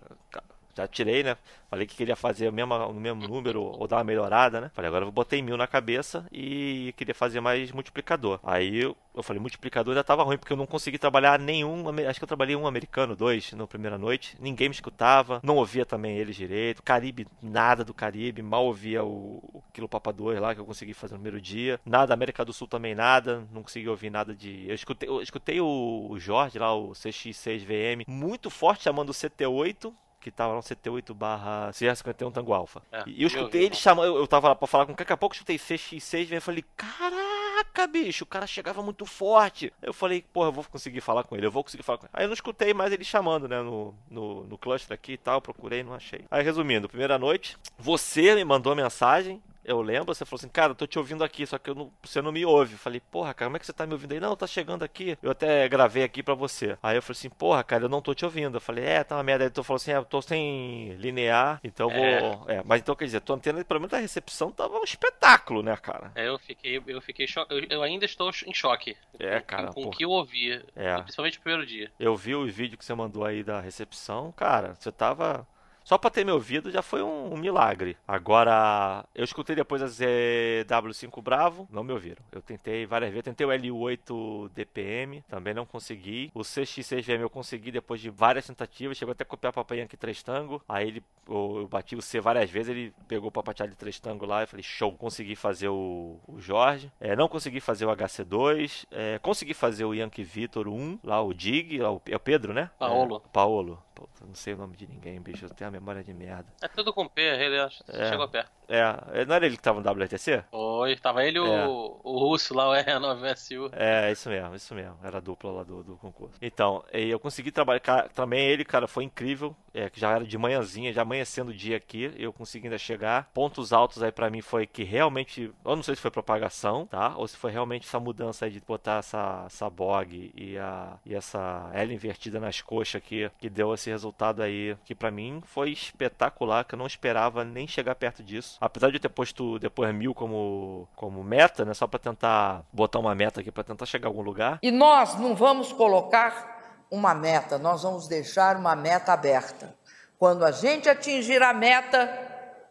Já 0.76 0.88
tirei, 0.88 1.24
né? 1.24 1.38
Falei 1.70 1.88
que 1.88 1.96
queria 1.96 2.16
fazer 2.16 2.50
o 2.50 2.54
mesmo, 2.54 2.74
o 2.76 2.94
mesmo 2.94 3.28
número 3.28 3.62
ou 3.62 3.88
dar 3.88 3.98
uma 3.98 4.04
melhorada, 4.04 4.62
né? 4.62 4.72
Falei, 4.74 4.88
agora 4.88 5.06
eu 5.06 5.12
botei 5.12 5.42
mil 5.42 5.58
na 5.58 5.68
cabeça 5.68 6.26
e 6.32 6.94
queria 6.98 7.16
fazer 7.16 7.42
mais 7.42 7.72
multiplicador. 7.72 8.40
Aí 8.44 8.82
eu, 8.82 8.98
eu 9.16 9.24
falei, 9.24 9.40
multiplicador 9.40 9.96
já 9.96 10.04
tava 10.04 10.24
ruim, 10.24 10.38
porque 10.38 10.54
eu 10.54 10.58
não 10.58 10.66
consegui 10.66 10.98
trabalhar 10.98 11.40
nenhum. 11.40 11.84
Acho 12.08 12.20
que 12.20 12.24
eu 12.24 12.28
trabalhei 12.28 12.56
um 12.56 12.68
americano, 12.68 13.16
dois, 13.16 13.54
na 13.54 13.68
primeira 13.68 13.98
noite. 13.98 14.38
Ninguém 14.40 14.70
me 14.70 14.76
escutava, 14.76 15.40
não 15.44 15.58
ouvia 15.58 15.86
também 15.86 16.18
eles 16.18 16.36
direito. 16.36 16.82
Caribe, 16.84 17.28
nada 17.42 17.84
do 17.84 17.94
Caribe, 17.94 18.42
mal 18.42 18.66
ouvia 18.66 19.04
o, 19.04 19.38
o 19.54 19.64
Quilo 19.74 19.90
Papa 19.90 20.12
2 20.12 20.40
lá, 20.40 20.54
que 20.54 20.62
eu 20.62 20.66
consegui 20.66 20.94
fazer 20.94 21.14
no 21.14 21.20
primeiro 21.20 21.42
dia. 21.42 21.80
Nada, 21.86 22.14
América 22.14 22.46
do 22.46 22.54
Sul 22.54 22.68
também 22.68 22.96
nada, 22.96 23.48
não 23.52 23.64
consegui 23.64 23.90
ouvir 23.90 24.10
nada 24.10 24.36
de. 24.36 24.66
Eu 24.68 24.76
escutei, 24.76 25.10
eu 25.10 25.22
escutei 25.22 25.62
o, 25.62 26.08
o 26.10 26.20
Jorge 26.20 26.60
lá, 26.60 26.76
o 26.76 26.92
CX6VM, 26.92 28.06
muito 28.08 28.50
forte 28.50 28.84
chamando 28.84 29.10
o 29.10 29.14
CT8 29.14 29.92
que 30.24 30.32
tava 30.32 30.56
no 30.56 30.62
CT8 30.62 31.14
barra 31.14 31.70
CR51 31.72 32.32
Tango 32.32 32.54
Alpha. 32.54 32.82
É, 32.92 33.04
e 33.06 33.24
eu 33.24 33.28
escutei 33.28 33.62
eu, 33.62 33.66
ele 33.66 33.76
chamando, 33.76 34.06
eu, 34.06 34.18
eu 34.18 34.28
tava 34.28 34.48
lá 34.48 34.56
pra 34.56 34.68
falar 34.68 34.86
com 34.86 34.94
daqui 34.94 35.12
a 35.12 35.18
pouco 35.18 35.36
eu 35.36 35.38
escutei 35.38 35.58
CX6 35.58 36.32
e 36.32 36.36
eu 36.36 36.42
falei, 36.42 36.64
caraca, 36.78 37.86
bicho, 37.88 38.24
o 38.24 38.28
cara 38.28 38.48
chegava 38.48 38.82
muito 38.82 39.06
forte. 39.06 39.74
Eu 39.82 39.94
falei, 39.94 40.24
porra, 40.34 40.48
eu 40.48 40.54
vou 40.54 40.64
conseguir 40.64 41.02
falar 41.02 41.26
com 41.26 41.36
ele, 41.36 41.46
eu 41.46 41.52
vou 41.52 41.64
conseguir 41.64 41.84
falar 41.84 41.98
com 41.98 42.06
ele. 42.06 42.12
Aí 42.14 42.24
eu 42.24 42.30
não 42.30 42.34
escutei 42.34 42.74
mais 42.74 42.94
ele 42.94 43.04
chamando, 43.04 43.48
né, 43.48 43.62
no, 43.62 43.94
no, 44.10 44.46
no 44.46 44.58
cluster 44.58 44.96
aqui 44.96 45.14
e 45.14 45.18
tal, 45.18 45.42
procurei, 45.42 45.84
não 45.84 45.94
achei. 45.94 46.24
Aí 46.32 46.42
resumindo, 46.42 46.88
primeira 46.88 47.20
noite, 47.20 47.58
você 47.78 48.34
me 48.34 48.46
mandou 48.46 48.74
mensagem, 48.76 49.42
eu 49.64 49.82
lembro, 49.82 50.14
você 50.14 50.26
falou 50.26 50.40
assim, 50.40 50.50
cara, 50.50 50.72
eu 50.72 50.76
tô 50.76 50.86
te 50.86 51.00
ouvindo 51.00 51.24
aqui, 51.24 51.46
só 51.46 51.58
que 51.58 51.74
não, 51.74 51.92
você 52.02 52.22
não 52.22 52.32
me 52.32 52.46
ouve. 52.46 52.74
Eu 52.74 52.80
falei, 52.80 53.00
porra, 53.00 53.34
cara, 53.34 53.50
como 53.50 53.58
é 53.58 53.60
que 53.60 53.66
você 53.66 53.74
tá 53.74 53.86
me 53.86 53.94
ouvindo 53.94 54.14
aí? 54.14 54.20
Não, 54.20 54.36
tá 54.36 54.46
chegando 54.46 54.84
aqui. 54.84 55.18
Eu 55.22 55.32
até 55.32 55.68
gravei 55.70 56.04
aqui 56.04 56.22
pra 56.22 56.34
você. 56.34 56.78
Aí 56.84 56.98
eu 56.98 57.02
falei 57.02 57.18
assim, 57.18 57.30
porra, 57.30 57.64
cara, 57.64 57.86
eu 57.86 57.90
não 57.90 58.02
tô 58.02 58.14
te 58.14 58.26
ouvindo. 58.26 58.58
Eu 58.58 58.62
falei, 58.62 58.84
é, 58.84 59.04
tá 59.04 59.16
uma 59.16 59.24
merda. 59.24 59.46
Aí 59.46 59.50
tu 59.50 59.64
falou 59.64 59.78
assim, 59.78 59.92
é, 59.92 59.98
eu 59.98 60.06
tô 60.06 60.22
sem 60.22 60.94
linear, 60.96 61.60
então 61.64 61.90
é. 61.90 62.20
vou. 62.20 62.50
É, 62.50 62.62
mas 62.66 62.82
então 62.82 62.96
quer 62.96 63.06
dizer, 63.06 63.22
tua 63.22 63.36
antena, 63.36 63.64
pelo 63.64 63.80
menos 63.80 63.94
a 63.94 64.00
recepção 64.00 64.52
tava 64.52 64.78
um 64.78 64.84
espetáculo, 64.84 65.64
né, 65.64 65.76
cara? 65.78 66.12
É, 66.16 66.28
eu 66.28 66.38
fiquei, 66.38 66.82
eu 66.86 67.02
fiquei 67.02 67.28
cho... 67.28 67.46
eu, 67.50 67.66
eu 67.70 67.84
ainda 67.84 68.06
estou 68.06 68.30
em 68.46 68.54
choque. 68.54 68.98
É, 69.20 69.40
cara. 69.40 69.72
Com 69.72 69.86
o 69.86 69.92
que 69.92 70.04
eu 70.04 70.10
ouvi. 70.10 70.62
É. 70.76 71.02
Principalmente 71.02 71.38
no 71.38 71.44
primeiro 71.44 71.66
dia. 71.66 71.92
Eu 72.00 72.16
vi 72.16 72.36
o 72.36 72.46
vídeo 72.46 72.78
que 72.78 72.84
você 72.84 72.94
mandou 72.94 73.24
aí 73.24 73.44
da 73.44 73.62
recepção, 73.62 74.32
cara, 74.34 74.76
você 74.78 74.92
tava 74.92 75.48
só 75.84 75.98
pra 75.98 76.10
ter 76.10 76.26
me 76.26 76.32
ouvido 76.32 76.72
já 76.72 76.82
foi 76.82 77.04
um, 77.04 77.34
um, 77.34 77.38
milagre. 77.38 77.98
Agora, 78.08 79.06
eu 79.14 79.24
escutei 79.24 79.56
depois 79.56 79.82
a 79.82 79.88
ZW5 79.88 81.22
Bravo, 81.22 81.68
não 81.72 81.84
me 81.84 81.92
ouviram. 81.92 82.24
Eu 82.32 82.42
tentei 82.42 82.86
várias 82.86 83.12
vezes, 83.12 83.26
tentei 83.26 83.46
o 83.46 83.50
L8 83.50 84.50
DPM, 84.54 85.24
também 85.28 85.54
não 85.54 85.66
consegui. 85.66 86.32
O 86.34 86.42
CX6VM 86.42 87.20
eu 87.20 87.30
consegui 87.30 87.72
depois 87.72 88.00
de 88.00 88.10
várias 88.10 88.48
tentativas, 88.48 88.98
chegou 88.98 89.12
até 89.12 89.24
a 89.24 89.26
copiar 89.26 89.50
a 89.50 89.54
papai 89.54 89.82
aqui 89.82 89.98
três 89.98 90.24
tango. 90.24 90.62
Aí 90.68 90.88
ele, 90.88 91.04
eu, 91.28 91.60
eu, 91.62 91.68
bati 91.68 91.96
o 91.96 92.02
C 92.02 92.20
várias 92.20 92.50
vezes, 92.50 92.70
ele 92.70 92.94
pegou 93.08 93.30
o 93.30 93.32
papateado 93.32 93.72
de 93.72 93.78
três 93.78 94.00
tango 94.00 94.26
lá 94.26 94.44
e 94.44 94.48
falei, 94.48 94.64
show, 94.64 94.92
consegui 94.94 95.36
fazer 95.36 95.68
o, 95.68 96.18
o 96.28 96.40
Jorge. 96.40 96.92
É, 97.00 97.16
não 97.16 97.28
consegui 97.28 97.60
fazer 97.60 97.86
o 97.86 97.96
HC2, 97.96 98.86
é, 98.92 99.20
consegui 99.20 99.54
fazer 99.54 99.86
o 99.86 99.94
Yankee 99.94 100.24
Vitor 100.24 100.68
1, 100.68 101.00
lá 101.04 101.22
o 101.22 101.34
Dig, 101.34 101.78
lá 101.78 101.92
o, 101.92 102.02
é 102.06 102.16
o 102.16 102.20
Pedro, 102.20 102.54
né? 102.54 102.70
Paolo. 102.80 103.22
É, 103.26 103.30
Paolo. 103.34 103.84
Puta, 104.04 104.26
não 104.26 104.36
sei 104.36 104.54
o 104.54 104.58
nome 104.58 104.76
de 104.76 104.86
ninguém, 104.86 105.22
bicho. 105.22 105.46
Eu 105.46 105.50
tenho 105.50 105.70
a 105.70 105.72
memória 105.72 106.04
de 106.04 106.14
merda. 106.14 106.46
É 106.62 106.68
tudo 106.68 106.92
com 106.92 107.08
P, 107.08 107.22
ele 107.22 107.58
acho. 107.58 107.82
É, 107.88 108.10
chegou 108.10 108.28
perto. 108.28 108.52
É, 108.68 109.26
não 109.26 109.36
era 109.36 109.46
ele 109.46 109.56
que 109.56 109.64
tava 109.64 109.80
no 109.80 109.90
WTC? 109.90 110.44
Foi, 110.52 110.98
tava 110.98 111.24
ele 111.24 111.40
e 111.40 111.42
é. 111.42 111.66
o, 111.66 112.02
o 112.04 112.20
russo 112.20 112.54
lá, 112.54 112.70
o 112.70 112.74
R9SU. 112.74 113.70
É, 113.72 114.12
isso 114.12 114.30
mesmo, 114.30 114.56
isso 114.56 114.76
mesmo. 114.76 114.98
Era 115.02 115.20
a 115.20 115.22
dupla 115.22 115.52
lá 115.52 115.64
do, 115.64 115.84
do 115.84 115.96
concurso. 115.96 116.36
Então, 116.42 116.84
eu 116.92 117.18
consegui 117.18 117.50
trabalhar. 117.50 118.10
Também 118.10 118.46
ele, 118.46 118.66
cara, 118.66 118.88
foi 118.88 119.06
incrível. 119.06 119.56
É, 119.74 119.90
que 119.90 120.00
já 120.00 120.12
era 120.12 120.26
de 120.26 120.38
manhãzinha, 120.38 120.94
já 120.94 121.02
amanhecendo 121.02 121.52
o 121.52 121.54
dia 121.54 121.78
aqui. 121.78 122.14
Eu 122.18 122.32
consegui 122.32 122.68
ainda 122.68 122.78
chegar. 122.78 123.30
Pontos 123.34 123.74
altos 123.74 124.04
aí 124.04 124.12
para 124.12 124.30
mim 124.30 124.42
foi 124.42 124.68
que 124.68 124.84
realmente. 124.84 125.52
Eu 125.66 125.76
não 125.76 125.84
sei 125.84 125.96
se 125.96 126.02
foi 126.02 126.12
propagação, 126.12 126.86
tá? 126.86 127.14
Ou 127.18 127.28
se 127.28 127.38
foi 127.38 127.52
realmente 127.52 127.88
essa 127.88 128.00
mudança 128.00 128.46
aí 128.46 128.52
de 128.52 128.62
botar 128.62 129.00
essa, 129.00 129.44
essa 129.46 129.70
bog 129.70 130.32
e, 130.36 130.58
a, 130.58 130.98
e 131.06 131.16
essa 131.16 131.70
L 131.74 131.94
invertida 131.94 132.40
nas 132.40 132.62
coxas 132.62 132.96
aqui, 132.96 133.30
que 133.40 133.50
deu 133.50 133.74
esse 133.74 133.90
resultado 133.90 134.42
aí. 134.42 134.76
Que 134.86 134.94
para 134.94 135.12
mim 135.12 135.42
foi 135.46 135.72
espetacular, 135.72 136.66
que 136.66 136.76
eu 136.76 136.80
não 136.80 136.88
esperava 136.88 137.44
nem 137.44 137.68
chegar 137.68 137.96
perto 137.96 138.24
disso. 138.24 138.58
Apesar 138.62 138.90
de 138.90 138.98
eu 138.98 139.02
ter 139.02 139.10
posto 139.10 139.58
depois 139.60 139.94
mil 139.94 140.14
como, 140.14 140.88
como 140.96 141.24
meta, 141.24 141.66
né? 141.66 141.74
Só 141.74 141.88
para 141.88 142.00
tentar 142.00 142.64
botar 142.72 143.00
uma 143.00 143.16
meta 143.16 143.42
aqui, 143.42 143.52
para 143.52 143.64
tentar 143.64 143.86
chegar 143.86 144.08
a 144.08 144.10
algum 144.10 144.22
lugar. 144.22 144.60
E 144.62 144.72
nós 144.72 145.20
não 145.20 145.36
vamos 145.36 145.74
colocar 145.74 146.53
uma 146.94 147.14
meta, 147.16 147.58
nós 147.58 147.82
vamos 147.82 148.08
deixar 148.08 148.56
uma 148.56 148.76
meta 148.76 149.14
aberta. 149.14 149.76
Quando 150.20 150.46
a 150.46 150.52
gente 150.52 150.88
atingir 150.88 151.42
a 151.42 151.52
meta, 151.52 152.08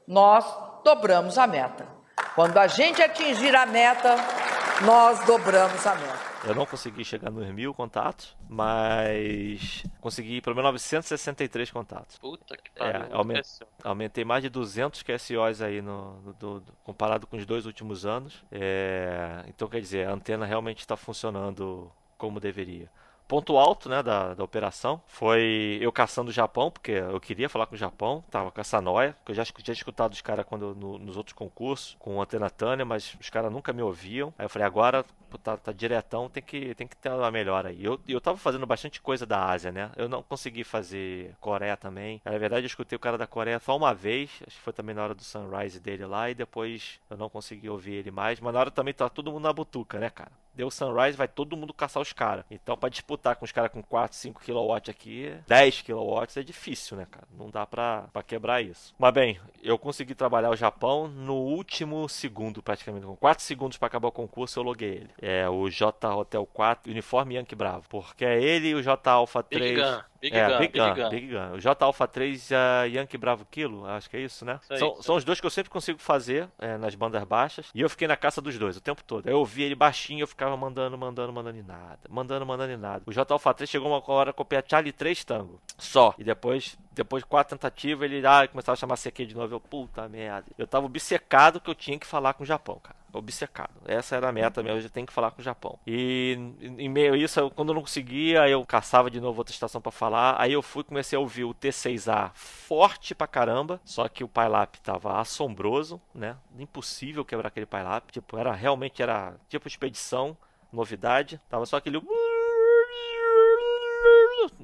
nós 0.07 0.45
dobramos 0.85 1.37
a 1.38 1.47
meta. 1.47 1.87
Quando 2.35 2.57
a 2.59 2.67
gente 2.69 3.02
atingir 3.02 3.55
a 3.57 3.67
meta, 3.67 4.14
nós 4.87 5.19
dobramos 5.26 5.85
a 5.87 5.95
meta. 5.97 6.33
Eu 6.45 6.55
não 6.55 6.67
consegui 6.67 7.05
chegar 7.05 7.31
nos 7.31 7.47
mil 7.52 7.73
contatos, 7.75 8.37
mas 8.49 9.85
consegui 10.00 10.41
pelo 10.41 10.57
menos 10.57 10.71
963 10.73 11.71
contatos. 11.71 12.19
Puta 12.19 12.57
que 12.57 12.71
É, 12.76 12.93
pariu. 12.93 13.14
aconteceu. 13.21 13.67
Aumentei 13.85 14.25
mais 14.25 14.43
de 14.43 14.49
200 14.49 15.02
QSOs 15.02 15.62
aí 15.62 15.81
no, 15.83 16.21
no- 16.23 16.33
do- 16.33 16.64
comparado 16.85 17.26
com 17.26 17.37
os 17.37 17.45
dois 17.47 17.64
últimos 17.67 18.05
anos. 18.07 18.43
É, 18.50 19.45
então 19.49 19.69
quer 19.69 19.81
dizer, 19.81 20.09
a 20.09 20.12
antena 20.12 20.45
realmente 20.47 20.81
está 20.81 20.97
funcionando 20.97 21.91
como 22.19 22.41
deveria. 22.41 22.88
Ponto 23.33 23.57
alto 23.57 23.89
né, 23.89 24.03
da, 24.03 24.35
da 24.35 24.45
operação 24.45 25.01
foi 25.07 25.79
eu 25.81 25.91
caçando 25.91 26.29
o 26.29 26.35
Japão, 26.35 26.71
porque 26.71 26.91
eu 26.93 27.19
queria 27.19 27.49
falar 27.49 27.65
com 27.65 27.75
o 27.75 27.79
Japão, 27.79 28.23
tava 28.31 28.51
com 28.51 28.61
essa 28.61 28.79
noia, 28.79 29.17
que 29.25 29.33
eu 29.33 29.35
já 29.35 29.43
tinha 29.43 29.73
escutado 29.73 30.12
os 30.12 30.21
caras 30.21 30.45
quando 30.45 30.75
no- 30.75 30.99
nos 30.99 31.17
outros 31.17 31.33
concursos 31.33 31.97
com 31.99 32.21
antena 32.21 32.51
Tânia, 32.51 32.85
mas 32.85 33.17
os 33.19 33.31
caras 33.31 33.51
nunca 33.51 33.73
me 33.73 33.81
ouviam. 33.81 34.35
Aí 34.37 34.45
eu 34.45 34.51
falei, 34.51 34.67
agora 34.67 35.03
pô, 35.33 35.39
tá, 35.39 35.57
tá 35.57 35.73
diretão, 35.73 36.29
tem 36.29 36.43
que, 36.43 36.75
tem 36.75 36.87
que 36.87 36.97
ter 36.97 37.11
uma 37.11 37.31
melhora 37.31 37.71
aí. 37.71 37.83
Eu, 37.83 37.99
eu 38.07 38.21
tava 38.21 38.37
fazendo 38.37 38.67
bastante 38.67 39.01
coisa 39.01 39.25
da 39.25 39.47
Ásia, 39.47 39.73
né? 39.73 39.91
Eu 39.97 40.09
não 40.09 40.23
consegui 40.23 40.62
fazer 40.62 41.35
Coreia 41.41 41.77
também. 41.77 42.21
Na 42.25 42.37
verdade, 42.37 42.65
eu 42.65 42.69
escutei 42.69 42.97
o 42.97 43.01
cara 43.01 43.17
da 43.17 43.27
Coreia 43.27 43.59
só 43.59 43.77
uma 43.77 43.95
vez, 43.95 44.31
acho 44.47 44.57
que 44.57 44.62
foi 44.62 44.73
também 44.73 44.95
na 44.95 45.03
hora 45.03 45.15
do 45.15 45.25
sunrise 45.25 45.81
dele 45.81 46.05
lá, 46.05 46.31
e 46.31 46.35
depois 46.35 47.01
eu 47.09 47.17
não 47.17 47.31
consegui 47.31 47.69
ouvir 47.69 47.95
ele 47.95 48.11
mais. 48.11 48.41
Mas 48.41 48.53
na 48.53 48.61
hora 48.61 48.71
também 48.71 48.93
tá 48.93 49.09
todo 49.09 49.33
mundo 49.33 49.45
na 49.45 49.53
butuca, 49.53 49.99
né, 49.99 50.11
cara? 50.11 50.33
Deu 50.55 50.71
sunrise, 50.71 51.17
vai 51.17 51.29
todo 51.29 51.57
mundo 51.57 51.73
caçar 51.73 52.03
os 52.03 52.12
caras. 52.12 52.45
Então, 52.51 52.77
pra 52.77 52.91
disputar 52.91 53.37
com 53.37 53.45
os 53.45 53.53
caras 53.53 53.73
com 53.73 53.83
4, 53.83 54.17
5 54.17 54.43
kW 54.45 54.91
aqui, 54.91 55.35
10 55.49 55.83
kW 55.83 56.23
é 56.37 56.43
difícil, 56.43 56.97
né, 56.97 57.07
cara? 57.11 57.27
Não 57.39 57.49
dá 57.49 57.65
pra, 57.65 58.03
pra 58.12 58.23
quebrar 58.23 58.61
isso. 58.61 58.95
Mas 58.99 59.15
bem, 59.15 59.41
eu 59.62 59.79
consegui 59.79 60.15
trabalhar 60.15 60.51
o 60.51 60.57
Japão 60.57 61.09
no 61.09 61.37
último 61.37 62.07
segundo, 62.07 62.62
praticamente. 62.62 63.07
Com 63.07 63.17
4 63.17 63.43
segundos 63.43 63.79
pra 63.79 63.87
acabar 63.87 64.09
o 64.09 64.12
concurso, 64.12 64.59
eu 64.59 64.62
loguei 64.62 64.91
ele. 64.91 65.11
É 65.25 65.49
o 65.49 65.71
J 65.71 66.09
Hotel 66.09 66.45
4, 66.52 66.91
uniforme 66.91 67.37
Yankee 67.37 67.55
Bravo. 67.55 67.85
Porque 67.88 68.25
é 68.25 68.43
ele 68.43 68.71
e 68.71 68.75
o 68.75 68.83
J 68.83 69.09
Alpha 69.09 69.41
3. 69.41 69.62
Big 69.62 69.81
Gun, 69.81 70.00
Big 70.21 70.37
é, 70.37 70.49
Gun, 70.49 70.59
Big 70.59 70.73
Big 70.73 70.79
Gun, 70.81 70.95
Gun. 70.95 71.09
Big 71.11 71.26
Gun. 71.29 71.52
O 71.55 71.61
J 71.61 71.85
Alpha 71.85 72.09
3 72.09 72.50
e 72.50 72.55
a 72.57 72.85
Yankee 72.85 73.17
Bravo 73.17 73.47
Kilo, 73.49 73.87
acho 73.87 74.11
que 74.11 74.17
é 74.17 74.21
isso, 74.21 74.45
né? 74.45 74.59
Isso 74.61 74.73
aí, 74.73 74.79
são, 74.81 74.93
isso 74.95 75.02
são 75.05 75.14
os 75.14 75.23
dois 75.23 75.41
que 75.41 75.47
eu 75.47 75.50
sempre 75.50 75.71
consigo 75.71 76.00
fazer 76.00 76.49
é, 76.59 76.76
nas 76.76 76.97
bandas 76.97 77.23
baixas. 77.23 77.71
E 77.73 77.81
eu 77.81 77.88
fiquei 77.88 78.09
na 78.09 78.17
caça 78.17 78.41
dos 78.41 78.59
dois 78.59 78.76
o 78.76 78.81
tempo 78.81 79.05
todo. 79.05 79.29
Aí 79.29 79.33
eu 79.33 79.38
ouvia 79.38 79.67
ele 79.67 79.76
baixinho, 79.76 80.25
eu 80.25 80.26
ficava 80.26 80.57
mandando, 80.57 80.99
mandando, 80.99 81.33
mandando 81.33 81.59
e 81.59 81.62
nada. 81.62 82.00
Mandando, 82.11 82.45
mandando 82.45 82.73
e 82.73 82.76
nada. 82.76 83.05
O 83.07 83.12
J 83.12 83.33
Alpha 83.33 83.55
3 83.55 83.71
chegou 83.71 83.88
uma 83.88 84.02
hora 84.12 84.31
a 84.31 84.35
copiar 84.35 84.64
Charlie 84.69 84.93
3 84.93 85.25
tango. 85.25 85.61
Só. 85.79 86.17
E 86.19 86.25
depois, 86.25 86.76
depois 86.91 87.23
de 87.23 87.29
quatro 87.29 87.57
tentativas, 87.57 88.11
ele 88.11 88.26
ah, 88.26 88.49
começava 88.49 88.75
a 88.75 88.76
chamar 88.76 88.97
CQ 88.97 89.26
de 89.26 89.37
novo. 89.37 89.55
Eu, 89.55 89.61
puta 89.61 90.09
merda. 90.09 90.47
Eu 90.59 90.67
tava 90.67 90.87
obcecado 90.87 91.61
que 91.61 91.71
eu 91.71 91.75
tinha 91.76 91.97
que 91.97 92.07
falar 92.07 92.35
com 92.35 92.43
o 92.43 92.47
Japão, 92.47 92.81
cara. 92.83 93.02
Obcecado. 93.12 93.75
Essa 93.85 94.16
era 94.16 94.28
a 94.28 94.33
meta 94.33 94.62
mesmo, 94.62 94.78
eu 94.78 94.83
já 94.83 94.88
tenho 94.88 95.07
que 95.07 95.12
falar 95.12 95.31
com 95.33 95.40
o 95.40 95.45
Japão. 95.45 95.78
E 95.87 96.38
em 96.61 96.88
meio 96.88 97.12
a 97.12 97.16
isso, 97.16 97.38
eu- 97.38 97.50
quando 97.50 97.69
eu 97.69 97.75
não 97.75 97.83
conseguia, 97.83 98.49
eu 98.49 98.64
caçava 98.64 99.11
de 99.11 99.21
novo 99.21 99.38
outra 99.38 99.52
estação 99.52 99.81
pra 99.83 99.92
falar. 99.92 100.35
Aí 100.40 100.52
eu 100.54 100.62
fui 100.62 100.83
comecei 100.83 101.16
a 101.16 101.21
ouvir 101.21 101.45
o 101.45 101.52
T6A 101.52 102.31
forte 102.35 103.14
pra 103.14 103.26
caramba. 103.26 103.81
Só 103.85 104.09
que 104.09 104.25
o 104.25 104.28
Pylap 104.28 104.76
tava 104.83 105.21
assombroso, 105.21 106.00
né? 106.14 106.37
Impossível 106.59 107.25
quebrar 107.25 107.49
aquele 107.49 107.66
Pylap. 107.66 108.11
Tipo, 108.11 108.38
era 108.38 108.52
realmente 108.52 109.02
era 109.02 109.35
tipo 109.49 109.69
expedição, 109.69 110.37
novidade. 110.73 111.38
Tava 111.50 111.66
só 111.66 111.76
aquele. 111.76 112.00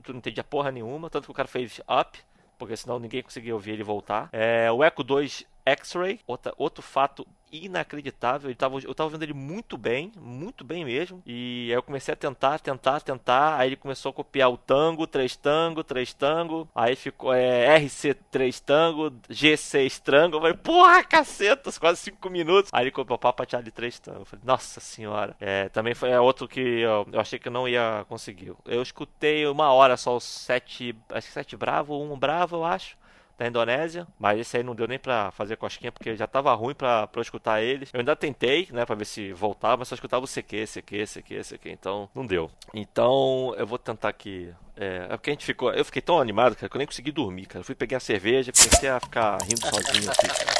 Tu 0.02 0.12
não 0.12 0.18
entendia 0.18 0.44
porra 0.44 0.70
nenhuma, 0.70 1.10
tanto 1.10 1.26
que 1.26 1.30
o 1.30 1.34
cara 1.34 1.48
fez 1.48 1.80
up, 1.80 2.18
porque 2.58 2.76
senão 2.76 2.98
ninguém 2.98 3.22
conseguia 3.22 3.54
ouvir 3.54 3.72
ele 3.72 3.82
voltar. 3.84 4.28
É, 4.32 4.70
o 4.72 4.82
Echo 4.82 5.02
2 5.02 5.44
X-Ray, 5.66 6.20
outro 6.56 6.82
fato 6.82 7.26
inacreditável. 7.52 8.48
Ele 8.48 8.54
tava, 8.56 8.78
eu 8.78 8.94
tava 8.94 9.10
vendo 9.10 9.22
ele 9.22 9.34
muito 9.34 9.76
bem, 9.76 10.12
muito 10.16 10.64
bem 10.64 10.84
mesmo. 10.84 11.22
E 11.26 11.66
aí 11.68 11.76
eu 11.76 11.82
comecei 11.82 12.12
a 12.12 12.16
tentar, 12.16 12.58
tentar, 12.58 13.00
tentar. 13.00 13.58
Aí 13.58 13.68
ele 13.68 13.76
começou 13.76 14.10
a 14.10 14.12
copiar 14.12 14.50
o 14.50 14.56
tango, 14.56 15.06
3 15.06 15.36
tango, 15.36 15.84
3 15.84 16.12
tango. 16.14 16.68
Aí 16.74 16.96
ficou 16.96 17.32
é, 17.32 17.78
RC3 17.80 18.62
tango, 18.64 19.10
G6 19.30 20.00
tango. 20.00 20.36
Eu 20.36 20.40
falei, 20.40 20.56
porra, 20.56 21.04
caceta, 21.04 21.70
quase 21.78 22.00
5 22.00 22.30
minutos. 22.30 22.70
Aí 22.72 22.84
ele 22.84 22.90
copiou 22.90 23.18
Papa 23.18 23.46
Charlie 23.48 23.70
3 23.70 23.98
tango. 23.98 24.20
Eu 24.20 24.24
falei, 24.24 24.44
nossa 24.44 24.80
senhora. 24.80 25.36
É, 25.40 25.68
também 25.68 25.94
foi 25.94 26.16
outro 26.18 26.48
que 26.48 26.60
eu, 26.60 27.06
eu 27.12 27.20
achei 27.20 27.38
que 27.38 27.48
eu 27.48 27.52
não 27.52 27.68
ia 27.68 28.04
conseguir. 28.08 28.52
Eu 28.64 28.82
escutei 28.82 29.46
uma 29.46 29.72
hora 29.72 29.96
só 29.96 30.16
os 30.16 30.24
7, 30.24 30.94
acho 31.10 31.26
que 31.26 31.32
7 31.32 31.56
bravo, 31.56 32.00
um 32.00 32.18
bravo, 32.18 32.56
eu 32.56 32.64
acho 32.64 32.96
da 33.38 33.46
Indonésia, 33.46 34.04
mas 34.18 34.40
esse 34.40 34.56
aí 34.56 34.64
não 34.64 34.74
deu 34.74 34.88
nem 34.88 34.98
pra 34.98 35.30
fazer 35.30 35.56
cosquinha 35.56 35.92
porque 35.92 36.16
já 36.16 36.26
tava 36.26 36.52
ruim 36.54 36.74
pra, 36.74 37.06
pra 37.06 37.20
eu 37.20 37.22
escutar 37.22 37.62
eles. 37.62 37.88
Eu 37.94 38.00
ainda 38.00 38.16
tentei, 38.16 38.68
né, 38.72 38.84
pra 38.84 38.96
ver 38.96 39.04
se 39.04 39.32
voltava, 39.32 39.76
mas 39.76 39.88
só 39.88 39.94
escutava 39.94 40.24
o 40.24 40.28
CQ, 40.28 40.66
CQ, 40.66 41.06
CQ, 41.06 41.44
CQ, 41.44 41.70
então 41.70 42.10
não 42.12 42.26
deu. 42.26 42.50
Então 42.74 43.54
eu 43.56 43.66
vou 43.66 43.78
tentar 43.78 44.08
aqui. 44.08 44.52
É, 44.76 45.06
é 45.08 45.16
porque 45.16 45.30
a 45.30 45.32
gente 45.32 45.46
ficou. 45.46 45.72
Eu 45.72 45.84
fiquei 45.84 46.02
tão 46.02 46.20
animado, 46.20 46.56
cara, 46.56 46.68
que 46.68 46.76
eu 46.76 46.78
nem 46.78 46.86
consegui 46.86 47.12
dormir, 47.12 47.46
cara. 47.46 47.60
Eu 47.60 47.64
fui 47.64 47.76
pegar 47.76 47.98
a 47.98 48.00
cerveja, 48.00 48.52
comecei 48.52 48.88
a 48.88 48.98
ficar 48.98 49.38
rindo 49.42 49.60
sozinho 49.60 50.10
aqui, 50.10 50.26
cara. 50.26 50.58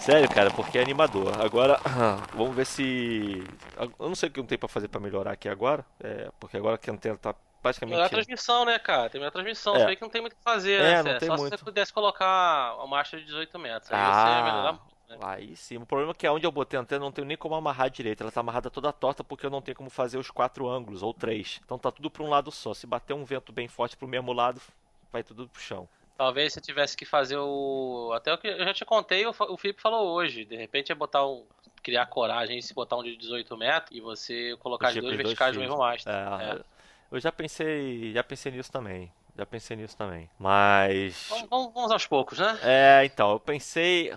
Sério, 0.00 0.28
cara, 0.28 0.50
porque 0.50 0.78
é 0.78 0.82
animador. 0.82 1.38
Agora, 1.40 1.80
vamos 2.34 2.54
ver 2.54 2.66
se. 2.66 3.42
Eu 3.98 4.08
não 4.08 4.14
sei 4.14 4.28
o 4.28 4.32
que 4.32 4.40
eu 4.40 4.44
tenho 4.44 4.58
pra 4.58 4.68
fazer 4.68 4.88
pra 4.88 5.00
melhorar 5.00 5.32
aqui 5.32 5.48
agora. 5.48 5.84
É, 6.00 6.30
porque 6.38 6.56
agora 6.56 6.76
que 6.76 6.90
a 6.90 6.92
antena 6.92 7.16
tá 7.16 7.34
praticamente. 7.62 7.96
Melhor 7.96 8.08
transmissão, 8.08 8.64
né, 8.64 8.78
cara? 8.78 9.08
Tem 9.10 9.20
melhor 9.20 9.30
transmissão. 9.30 9.74
É. 9.76 9.80
Você 9.80 9.86
vê 9.86 9.96
que 9.96 10.02
não 10.02 10.08
tem 10.10 10.20
muito 10.20 10.32
o 10.34 10.36
que 10.36 10.42
fazer, 10.42 10.80
É, 10.80 11.02
né? 11.02 11.12
não 11.12 11.18
tem 11.18 11.28
Só 11.28 11.36
se 11.36 11.42
muito. 11.42 11.58
você 11.58 11.64
pudesse 11.64 11.92
colocar 11.92 12.74
uma 12.76 12.86
marcha 12.86 13.16
de 13.18 13.24
18 13.24 13.58
metros. 13.58 13.90
Aí 13.92 13.98
você 13.98 14.10
Ah. 14.12 14.36
ia 14.38 14.44
melhorar 14.44 14.72
muito. 14.72 14.88
né? 15.08 15.18
Aí 15.22 15.56
sim. 15.56 15.78
O 15.78 15.86
problema 15.86 16.10
é 16.12 16.14
que 16.14 16.28
onde 16.28 16.46
eu 16.46 16.52
botei 16.52 16.78
a 16.78 16.82
antena 16.82 17.00
não 17.04 17.10
tenho 17.12 17.26
nem 17.26 17.36
como 17.36 17.54
amarrar 17.54 17.88
direito. 17.90 18.22
Ela 18.22 18.30
tá 18.30 18.40
amarrada 18.40 18.68
toda 18.70 18.92
torta 18.92 19.24
porque 19.24 19.46
eu 19.46 19.50
não 19.50 19.62
tenho 19.62 19.74
como 19.76 19.88
fazer 19.88 20.18
os 20.18 20.30
quatro 20.30 20.68
ângulos, 20.68 21.02
ou 21.02 21.14
três. 21.14 21.60
Então 21.64 21.78
tá 21.78 21.90
tudo 21.90 22.10
pra 22.10 22.22
um 22.22 22.28
lado 22.28 22.50
só. 22.50 22.74
Se 22.74 22.86
bater 22.86 23.14
um 23.14 23.24
vento 23.24 23.50
bem 23.52 23.68
forte 23.68 23.96
pro 23.96 24.06
mesmo 24.06 24.32
lado, 24.34 24.60
vai 25.10 25.22
tudo 25.22 25.48
pro 25.48 25.60
chão. 25.62 25.88
Talvez 26.18 26.52
você 26.52 26.60
tivesse 26.60 26.96
que 26.96 27.04
fazer 27.06 27.36
o. 27.38 28.10
Até 28.14 28.34
o 28.34 28.38
que 28.38 28.48
eu 28.48 28.64
já 28.64 28.74
te 28.74 28.84
contei, 28.84 29.24
o 29.24 29.30
o 29.30 29.56
Felipe 29.56 29.80
falou 29.80 30.10
hoje. 30.10 30.44
De 30.44 30.56
repente 30.56 30.90
é 30.92 30.94
botar 30.94 31.24
um. 31.26 31.46
Criar 31.80 32.04
coragem 32.06 32.58
e 32.58 32.62
se 32.62 32.74
botar 32.74 32.96
um 32.96 33.02
de 33.04 33.16
18 33.16 33.56
metros 33.56 33.96
e 33.96 34.00
você 34.00 34.56
colocar 34.58 34.88
os 34.88 34.96
dois 34.96 35.16
verticais 35.16 35.54
no 35.54 35.60
mesmo 35.62 35.78
mastro. 35.78 36.12
É, 36.12 36.56
É. 36.56 36.60
Eu 37.10 37.20
já 37.20 37.32
pensei. 37.32 38.12
Já 38.12 38.22
pensei 38.22 38.52
nisso 38.52 38.70
também. 38.70 39.10
Já 39.36 39.46
pensei 39.46 39.76
nisso 39.76 39.96
também. 39.96 40.28
Mas. 40.38 41.26
Vamos, 41.48 41.72
vamos- 41.72 41.90
aos 41.92 42.06
poucos, 42.06 42.38
né? 42.38 42.58
É, 42.62 43.04
então, 43.04 43.30
eu 43.30 43.40
pensei. 43.40 44.12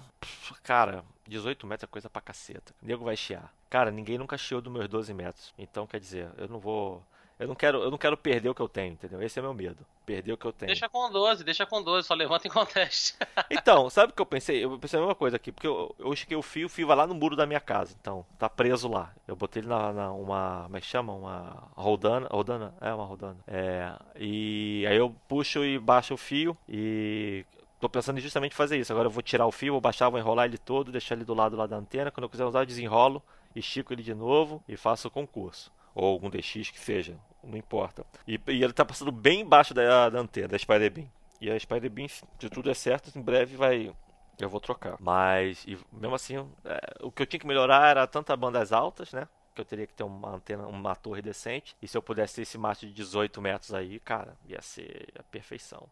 Cara, 0.63 1.03
18 1.27 1.65
metros 1.67 1.87
é 1.87 1.91
coisa 1.91 2.09
pra 2.09 2.21
caceta. 2.21 2.73
O 2.81 2.85
nego 2.85 3.05
vai 3.05 3.15
chiar. 3.15 3.53
Cara, 3.69 3.91
ninguém 3.91 4.17
nunca 4.17 4.37
chiou 4.37 4.61
dos 4.61 4.73
meus 4.73 4.87
12 4.89 5.13
metros. 5.13 5.53
Então, 5.57 5.85
quer 5.87 5.99
dizer, 5.99 6.29
eu 6.37 6.47
não 6.47 6.59
vou. 6.59 7.03
Eu 7.41 7.47
não 7.47 7.55
quero, 7.55 7.81
eu 7.81 7.89
não 7.89 7.97
quero 7.97 8.15
perder 8.15 8.49
o 8.49 8.53
que 8.53 8.61
eu 8.61 8.69
tenho, 8.69 8.93
entendeu? 8.93 9.19
Esse 9.19 9.39
é 9.39 9.41
meu 9.41 9.51
medo. 9.51 9.83
Perder 10.05 10.33
o 10.33 10.37
que 10.37 10.45
eu 10.45 10.53
tenho. 10.53 10.67
Deixa 10.67 10.87
com 10.87 11.09
12, 11.09 11.43
deixa 11.43 11.65
com 11.65 11.81
12, 11.81 12.07
só 12.07 12.13
levanta 12.13 12.47
em 12.47 12.51
conteste. 12.51 13.15
Então, 13.49 13.89
sabe 13.89 14.11
o 14.11 14.15
que 14.15 14.21
eu 14.21 14.25
pensei? 14.25 14.63
Eu 14.63 14.77
pensei 14.77 14.97
a 14.97 15.01
mesma 15.01 15.15
coisa 15.15 15.35
aqui, 15.35 15.51
porque 15.51 15.67
eu, 15.67 15.93
eu 15.97 16.09
o 16.09 16.41
fio, 16.43 16.67
o 16.67 16.69
fio 16.69 16.87
vai 16.87 16.95
lá 16.95 17.07
no 17.07 17.15
muro 17.15 17.35
da 17.35 17.47
minha 17.47 17.59
casa. 17.59 17.95
Então, 17.99 18.23
tá 18.37 18.47
preso 18.47 18.87
lá. 18.87 19.11
Eu 19.27 19.35
botei 19.35 19.61
ele 19.61 19.69
na, 19.69 19.91
na 19.91 20.11
uma. 20.11 20.63
Como 20.63 20.77
é 20.77 20.81
que 20.81 20.85
chama? 20.85 21.13
Uma 21.13 21.67
rodana. 21.75 22.27
Rodana? 22.29 22.73
É, 22.79 22.93
uma 22.93 23.05
rodana. 23.05 23.37
É. 23.47 23.91
E 24.15 24.85
aí 24.87 24.95
eu 24.95 25.15
puxo 25.27 25.65
e 25.65 25.79
baixo 25.79 26.13
o 26.13 26.17
fio 26.17 26.55
e. 26.69 27.43
Tô 27.79 27.89
pensando 27.89 28.19
em 28.19 28.21
justamente 28.21 28.53
fazer 28.53 28.77
isso. 28.77 28.93
Agora 28.93 29.07
eu 29.07 29.11
vou 29.11 29.23
tirar 29.23 29.47
o 29.47 29.51
fio, 29.51 29.73
vou 29.73 29.81
baixar, 29.81 30.09
vou 30.09 30.19
enrolar 30.19 30.45
ele 30.45 30.59
todo, 30.59 30.91
deixar 30.91 31.15
ele 31.15 31.25
do 31.25 31.33
lado 31.33 31.57
lá 31.57 31.65
da 31.65 31.77
antena. 31.77 32.11
Quando 32.11 32.25
eu 32.25 32.29
quiser 32.29 32.45
usar, 32.45 32.59
eu 32.59 32.65
desenrolo, 32.65 33.23
estico 33.55 33.91
ele 33.91 34.03
de 34.03 34.13
novo 34.13 34.63
e 34.67 34.77
faço 34.77 35.07
o 35.07 35.11
concurso. 35.11 35.71
Ou 35.95 36.05
algum 36.05 36.29
DX 36.29 36.69
que 36.69 36.79
seja, 36.79 37.17
não 37.43 37.57
importa. 37.57 38.05
E, 38.27 38.39
e 38.47 38.63
ele 38.63 38.73
tá 38.73 38.85
passando 38.85 39.11
bem 39.11 39.41
embaixo 39.41 39.73
da, 39.73 40.09
da 40.09 40.19
antena, 40.19 40.47
da 40.49 40.57
Spider 40.59 40.91
Beam. 40.91 41.09
E 41.39 41.49
a 41.49 41.59
Spider 41.59 41.89
Beam, 41.89 42.07
se 42.07 42.23
tudo 42.51 42.69
é 42.69 42.73
certo, 42.73 43.11
em 43.17 43.21
breve 43.21 43.55
vai. 43.55 43.93
Eu 44.39 44.49
vou 44.49 44.59
trocar. 44.59 44.95
Mas, 44.99 45.63
e 45.67 45.77
mesmo 45.91 46.15
assim, 46.15 46.37
é, 46.65 46.79
o 47.01 47.11
que 47.11 47.21
eu 47.21 47.25
tinha 47.25 47.39
que 47.39 47.47
melhorar 47.47 47.89
era 47.89 48.07
tanto 48.07 48.31
as 48.31 48.39
bandas 48.39 48.71
altas, 48.71 49.11
né? 49.13 49.27
Que 49.53 49.61
eu 49.61 49.65
teria 49.65 49.85
que 49.85 49.93
ter 49.93 50.03
uma 50.03 50.29
antena, 50.35 50.65
uma 50.67 50.95
torre 50.95 51.21
decente. 51.21 51.75
E 51.81 51.87
se 51.87 51.97
eu 51.97 52.01
pudesse 52.01 52.35
ter 52.35 52.41
esse 52.43 52.57
mastro 52.57 52.87
de 52.87 52.93
18 52.93 53.41
metros 53.41 53.73
aí, 53.73 53.99
cara, 53.99 54.35
ia 54.47 54.61
ser 54.61 55.09
a 55.19 55.23
perfeição. 55.23 55.87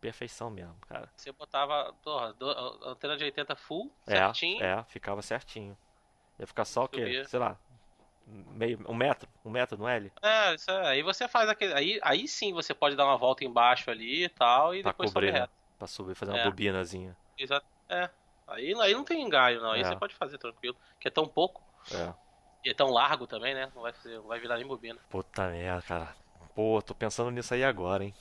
Perfeição 0.00 0.50
mesmo, 0.50 0.74
cara. 0.86 1.08
Você 1.16 1.32
botava, 1.32 1.94
porra, 2.02 2.32
do- 2.34 2.50
a 2.50 2.90
antena 2.90 3.16
de 3.16 3.24
80 3.24 3.56
full, 3.56 3.90
É, 4.06 4.16
certinho. 4.16 4.62
é, 4.62 4.84
ficava 4.84 5.22
certinho. 5.22 5.76
Ia 6.38 6.46
ficar 6.46 6.64
só 6.66 6.84
o 6.84 6.88
quê? 6.88 7.24
Sei 7.26 7.38
lá, 7.38 7.56
meio, 8.26 8.80
um 8.88 8.94
metro, 8.94 9.28
um 9.44 9.50
metro 9.50 9.76
no 9.78 9.86
L? 9.88 10.10
É, 10.22 10.54
isso 10.54 10.70
é, 10.70 10.86
aí 10.88 11.02
você 11.02 11.26
faz 11.28 11.48
aquele. 11.48 11.74
Aí, 11.74 11.98
aí 12.02 12.26
sim 12.28 12.52
você 12.52 12.72
pode 12.74 12.96
dar 12.96 13.04
uma 13.04 13.16
volta 13.16 13.44
embaixo 13.44 13.90
ali 13.90 14.24
e 14.24 14.28
tal, 14.28 14.74
e 14.74 14.82
Pra 14.82 14.92
depois 14.92 15.12
cobrir, 15.12 15.26
sobe 15.28 15.32
né? 15.34 15.40
reto. 15.40 15.52
Pra 15.78 15.86
subir, 15.88 16.14
fazer 16.14 16.32
uma 16.32 16.40
É. 16.40 16.44
bobinazinha. 16.44 17.16
Exato. 17.38 17.66
É. 17.88 18.08
Aí, 18.46 18.74
aí 18.80 18.92
não 18.94 19.04
tem 19.04 19.22
engaio, 19.22 19.60
não. 19.60 19.72
Aí 19.72 19.80
É. 19.80 19.84
você 19.84 19.96
pode 19.96 20.14
fazer 20.14 20.38
tranquilo. 20.38 20.76
Que 21.00 21.08
é 21.08 21.10
tão 21.10 21.26
pouco. 21.26 21.62
É. 21.92 22.12
E 22.64 22.70
é 22.70 22.74
tão 22.74 22.88
largo 22.90 23.26
também, 23.26 23.52
né? 23.54 23.70
Não 23.74 23.82
vai, 23.82 23.92
fazer, 23.92 24.16
não 24.16 24.24
vai 24.28 24.38
virar 24.40 24.56
nem 24.56 24.66
bobina. 24.66 24.98
Puta 25.10 25.48
merda, 25.48 25.82
cara. 25.82 26.16
Pô, 26.54 26.80
tô 26.80 26.94
pensando 26.94 27.30
nisso 27.30 27.52
aí 27.52 27.62
agora, 27.64 28.04
hein? 28.04 28.14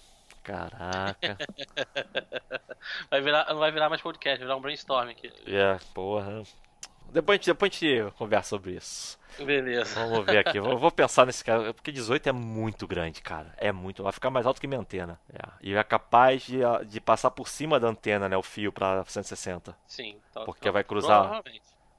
Caraca. 0.44 1.38
Vai 3.10 3.22
virar, 3.22 3.46
não 3.48 3.60
vai 3.60 3.72
virar 3.72 3.88
mais 3.90 4.02
podcast, 4.02 4.40
vai 4.40 4.46
virar 4.48 4.58
um 4.58 4.62
brainstorm 4.62 5.10
aqui. 5.10 5.32
É, 5.48 5.78
porra. 5.94 6.44
Depois 7.12 7.36
a, 7.36 7.38
gente, 7.38 7.46
depois 7.48 7.72
a 7.72 7.76
gente 7.76 8.12
conversa 8.14 8.50
sobre 8.50 8.72
isso. 8.72 9.20
Beleza. 9.38 10.00
Vamos 10.00 10.26
ver 10.26 10.38
aqui. 10.48 10.60
Vou, 10.62 10.78
vou 10.78 10.92
pensar 10.92 11.26
nesse 11.26 11.44
cara. 11.44 11.74
Porque 11.74 11.92
18 11.92 12.30
é 12.30 12.32
muito 12.32 12.88
grande, 12.88 13.22
cara. 13.22 13.54
É 13.58 13.72
muito. 13.72 14.04
Vai 14.04 14.12
ficar 14.12 14.30
mais 14.30 14.46
alto 14.46 14.62
que 14.62 14.68
minha 14.68 14.80
antena. 14.80 15.20
É. 15.32 15.42
E 15.62 15.74
é 15.74 15.84
capaz 15.84 16.44
de, 16.44 16.60
de 16.88 17.02
passar 17.02 17.32
por 17.32 17.48
cima 17.48 17.80
da 17.80 17.88
antena, 17.88 18.30
né? 18.30 18.38
O 18.38 18.44
fio 18.44 18.72
pra 18.72 19.04
160. 19.06 19.76
Sim. 19.88 20.18
Então, 20.30 20.46
Porque 20.46 20.70
vai 20.70 20.84
cruzar. 20.84 21.42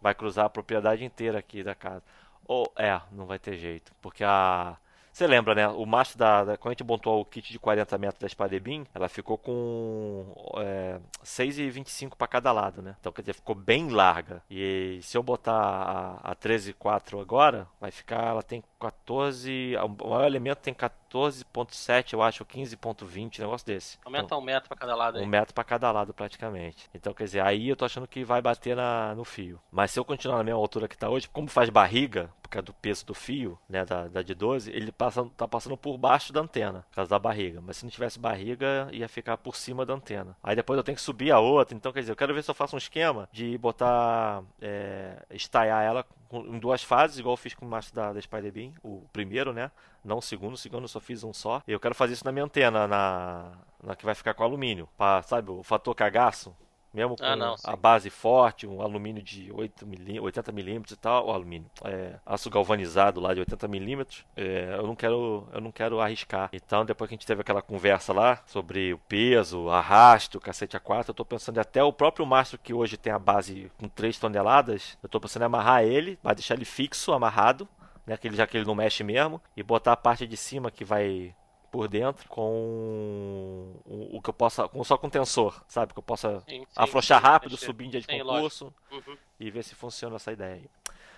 Vai 0.01 0.15
cruzar 0.15 0.47
a 0.47 0.51
propriedade 0.51 1.05
inteira 1.05 1.39
aqui 1.39 1.63
da 1.63 1.75
casa. 1.75 2.03
Ou, 2.47 2.71
é, 2.77 3.01
não 3.11 3.27
vai 3.27 3.39
ter 3.39 3.57
jeito. 3.57 3.93
Porque 4.01 4.23
a. 4.23 4.77
Você 5.15 5.29
lembra, 5.29 5.55
né? 5.55 5.69
O 5.69 5.87
macho 5.87 6.19
da, 6.19 6.43
da- 6.43 6.57
Quando 6.57 6.73
a 6.73 6.75
gente 6.75 6.83
montou 6.83 7.21
o 7.21 7.25
kit 7.25 7.53
de 7.53 7.59
40 7.61 7.97
metros 7.99 8.19
da 8.21 8.29
Spadebin, 8.29 8.85
ela 8.93 9.09
ficou 9.09 9.39
com 9.39 10.27
é, 10.59 10.99
6,25 11.25 12.17
para 12.17 12.27
cada 12.27 12.51
lado, 12.51 12.83
né? 12.83 12.97
Então, 12.99 13.13
quer 13.13 13.23
dizer, 13.23 13.35
ficou 13.35 13.55
bem 13.55 13.91
larga. 13.91 14.43
E 14.51 14.99
se 15.03 15.17
eu 15.17 15.23
botar 15.23 15.53
a, 15.55 16.33
a 16.33 16.35
13,4 16.35 17.21
agora, 17.21 17.69
vai 17.81 17.93
ficar. 17.93 18.25
Ela 18.27 18.43
tem 18.43 18.61
14. 18.81 19.77
O 20.03 20.09
maior 20.09 20.25
elemento 20.27 20.59
tem 20.59 20.75
14,7, 20.75 22.13
eu 22.15 22.21
acho, 22.23 22.43
ou 22.43 22.47
15,20, 22.47 23.39
um 23.39 23.43
negócio 23.43 23.67
desse. 23.67 23.99
Então, 24.01 24.13
Aumenta 24.13 24.37
um 24.37 24.41
metro 24.43 24.69
pra 24.69 24.77
cada 24.77 24.97
lado 24.97 25.19
aí. 25.19 25.23
um 25.25 25.27
metro 25.27 25.55
para 25.55 25.63
cada 25.65 25.93
lado, 25.93 26.13
praticamente. 26.13 26.91
Então, 26.93 27.15
quer 27.15 27.25
dizer, 27.25 27.41
aí 27.41 27.69
eu 27.69 27.77
tô 27.77 27.85
achando 27.85 28.09
que 28.09 28.25
vai 28.25 28.43
bater 28.43 28.75
na, 28.75 29.15
no 29.15 29.25
fio. 29.25 29.61
Mas 29.71 29.93
se 29.93 29.99
eu 30.01 30.05
continuar 30.05 30.39
na 30.39 30.45
mesma 30.45 30.59
altura 30.61 30.89
que 30.89 30.99
tá 30.99 31.09
hoje, 31.09 31.29
como 31.29 31.47
faz 31.47 31.71
barriga, 31.71 32.31
por 32.43 32.49
causa 32.49 32.67
do 32.67 32.75
peso 32.75 33.07
do 33.07 33.15
fio, 33.15 33.59
né, 33.69 33.85
da, 33.85 34.09
da 34.09 34.23
de 34.23 34.35
12, 34.35 34.71
ele 34.73 34.91
passa, 35.05 35.25
tá 35.37 35.49
passando 35.49 35.77
por 35.77 35.97
baixo 35.99 36.33
da 36.33 36.41
antena, 36.41 36.85
por 36.89 36.97
causa 36.97 37.11
da 37.11 37.19
barriga. 37.19 37.61
Mas 37.61 37.77
se 37.77 37.85
não 37.85 37.91
tivesse 37.91 38.19
barriga, 38.19 38.89
ia 38.93 39.09
ficar 39.09 39.37
por 39.37 39.57
cima 39.57 39.85
da 39.85 39.95
antena. 39.95 40.37
Aí 40.43 40.57
depois 40.57 40.77
eu 40.77 40.85
tenho 40.85 40.97
que 40.97 41.03
subir 41.03 41.31
a 41.31 41.39
outra. 41.39 41.77
Então, 41.77 41.93
quer 41.93 42.01
dizer, 42.01 42.13
eu 42.13 42.17
quero 42.17 42.35
ver 42.35 42.43
se 42.43 42.51
eu 42.51 42.55
faço 42.55 42.75
um 42.75 42.79
esquema 42.79 43.29
de 43.33 43.57
botar, 43.59 44.43
é, 44.61 45.23
estaiar 45.31 45.83
ela 45.83 46.05
em 46.33 46.59
duas 46.59 46.83
fases, 46.83 47.19
igual 47.19 47.35
eu 47.35 47.37
fiz 47.37 47.55
com 47.55 47.65
o 47.65 47.69
macho 47.69 47.95
da, 47.95 48.13
da 48.13 48.21
Spider-Beam, 48.21 48.73
o 48.83 49.03
primeiro, 49.13 49.53
né? 49.53 49.71
Não 50.05 50.19
o 50.19 50.23
segundo, 50.23 50.55
o 50.55 50.59
segundo 50.59 50.83
eu 50.83 50.89
só 50.89 51.01
fiz 51.01 51.23
um 51.23 51.33
só. 51.33 51.63
Eu 51.67 51.79
quero 51.79 51.95
fazer 51.95 52.15
isso 52.15 52.25
na 52.25 52.33
minha 52.33 52.45
antena, 52.45 52.89
na, 52.89 53.53
na 53.83 53.95
que 53.95 54.05
vai 54.05 54.15
ficar 54.15 54.35
com 54.35 54.43
alumínio. 54.43 54.89
Pra, 54.97 55.23
sabe, 55.23 55.51
o 55.51 55.63
fator 55.63 55.95
cagaço. 55.95 56.55
Mesmo 56.95 57.17
com 57.17 57.25
Ah, 57.25 57.35
não, 57.35 57.57
a 57.65 57.75
base 57.75 58.09
forte, 58.09 58.67
um 58.69 58.81
alumínio 58.81 59.21
de 59.23 59.51
8 59.53 59.85
milí- 59.85 60.21
80 60.21 60.53
milímetros 60.53 60.93
e 60.93 60.97
tal, 60.97 61.27
o 61.27 61.33
alumínio, 61.33 61.69
é, 61.85 62.15
aço 62.25 62.49
galvanizado 62.49 63.21
lá 63.21 63.35
de 63.35 63.41
80 63.41 63.67
milímetros, 63.67 64.25
é, 64.37 64.77
eu 64.79 64.87
não 64.87 64.95
quero, 64.95 65.49
eu 65.53 65.61
não 65.61 65.73
quero 65.73 66.01
arriscar. 66.01 66.49
Então, 66.53 66.85
depois 66.85 67.09
que 67.09 67.15
a 67.15 67.17
gente 67.17 67.27
teve 67.27 67.41
aquela 67.41 67.61
conversa 67.61 68.13
lá 68.13 68.41
sobre 68.47 68.95
o 68.95 68.99
peso, 68.99 69.69
arrasto, 69.69 70.39
cacete 70.39 70.77
a 70.77 70.81
4, 70.81 71.11
eu 71.11 71.15
tô 71.15 71.25
pensando 71.25 71.59
até 71.59 71.83
o 71.83 71.93
próprio 71.93 72.25
mastro 72.25 72.59
que 72.59 72.73
hoje 72.73 72.97
tem 72.97 73.13
a 73.13 73.19
base 73.19 73.71
com 73.77 73.89
3 73.89 74.17
toneladas, 74.19 74.97
eu 75.03 75.09
tô 75.09 75.19
pensando 75.19 75.43
em 75.43 75.47
amarrar 75.47 75.83
ele, 75.83 76.17
vai 76.23 76.35
deixar 76.35 76.55
ele 76.55 76.65
fixo, 76.65 77.13
amarrado, 77.13 77.69
né, 78.07 78.17
que 78.17 78.29
ele, 78.29 78.37
já 78.37 78.47
que 78.47 78.57
ele 78.57 78.67
não 78.67 78.75
mexe 78.75 79.03
mesmo, 79.03 79.41
e 79.57 79.63
botar 79.63 79.93
a 79.93 79.97
parte 79.97 80.27
de 80.27 80.37
cima 80.37 80.71
que 80.71 80.85
vai 80.85 81.35
por 81.75 81.89
dentro 81.89 82.29
com 82.29 83.75
o, 83.85 84.23
que 84.23 84.31
eu 84.31 84.35
possa, 84.35 84.69
com, 84.69 84.85
só 84.85 84.97
com 84.97 85.11
tensor, 85.11 85.61
sabe? 85.67 85.93
Que 85.93 85.99
eu 85.99 86.05
possa 86.05 86.39
Sim, 86.49 86.61
sim, 86.61 86.67
afrouxar 86.77 87.21
sim, 87.21 87.27
rápido, 87.27 87.57
subir 87.57 87.87
em 87.87 87.91
dia 87.91 88.01
de 88.01 88.07
concurso 88.07 88.73
Uhum. 88.93 89.17
e 89.41 89.51
ver 89.51 89.65
se 89.65 89.75
funciona 89.75 90.15
essa 90.15 90.31
ideia 90.31 90.55
aí. 90.55 90.71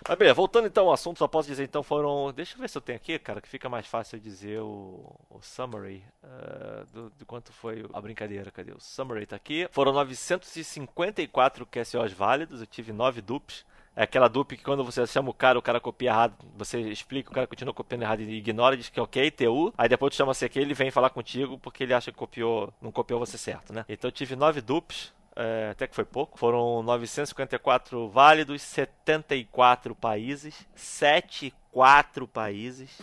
Mas 0.09 0.17
beleza, 0.17 0.33
voltando 0.33 0.65
então 0.65 0.87
ao 0.87 0.93
assunto, 0.93 1.19
só 1.19 1.27
posso 1.27 1.47
dizer 1.47 1.63
então 1.63 1.83
foram. 1.83 2.33
Deixa 2.33 2.55
eu 2.55 2.59
ver 2.61 2.69
se 2.69 2.75
eu 2.75 2.81
tenho 2.81 2.95
aqui, 2.95 3.19
cara, 3.19 3.39
que 3.39 3.47
fica 3.47 3.69
mais 3.69 3.85
fácil 3.85 4.19
dizer 4.19 4.59
o, 4.61 5.15
o 5.29 5.39
summary 5.43 6.03
eh, 6.23 6.85
do, 6.91 7.11
de 7.15 7.23
quanto 7.23 7.53
foi 7.53 7.85
a 7.93 8.01
brincadeira. 8.01 8.49
Cadê? 8.49 8.71
O 8.71 8.79
summary 8.79 9.27
tá 9.27 9.35
aqui. 9.35 9.67
Foram 9.71 9.93
954 9.93 11.67
QSOs 11.67 12.13
válidos, 12.13 12.61
eu 12.61 12.67
tive 12.67 12.91
9 12.91 13.21
dupes. 13.21 13.63
É 13.97 14.03
aquela 14.03 14.27
dupe 14.27 14.55
que 14.55 14.63
quando 14.63 14.83
você 14.83 15.07
chama 15.07 15.31
o 15.31 15.33
cara, 15.33 15.57
o 15.57 15.61
cara 15.61 15.79
copia 15.79 16.11
errado, 16.11 16.35
você 16.55 16.79
explica, 16.81 17.31
o 17.31 17.33
cara 17.33 17.47
continua 17.47 17.73
copiando 17.73 18.03
errado 18.03 18.21
e 18.21 18.37
ignora, 18.37 18.77
diz 18.77 18.89
que 18.89 18.99
é 18.99 19.01
ok, 19.01 19.31
TU. 19.31 19.73
Aí 19.75 19.89
depois 19.89 20.13
tu 20.13 20.17
chama 20.17 20.35
CQ, 20.35 20.59
ele 20.59 20.75
vem 20.75 20.91
falar 20.91 21.09
contigo 21.09 21.57
porque 21.57 21.83
ele 21.83 21.95
acha 21.95 22.11
que 22.11 22.17
copiou, 22.17 22.71
não 22.79 22.91
copiou 22.91 23.19
você 23.19 23.39
certo, 23.39 23.73
né? 23.73 23.83
Então 23.89 24.07
eu 24.07 24.11
tive 24.11 24.35
9 24.35 24.61
dupes. 24.61 25.11
É, 25.35 25.69
até 25.71 25.87
que 25.87 25.95
foi 25.95 26.05
pouco. 26.05 26.37
Foram 26.37 26.83
954 26.83 28.07
válidos, 28.09 28.61
74 28.61 29.95
países, 29.95 30.67
74 30.75 32.27
países, 32.27 33.01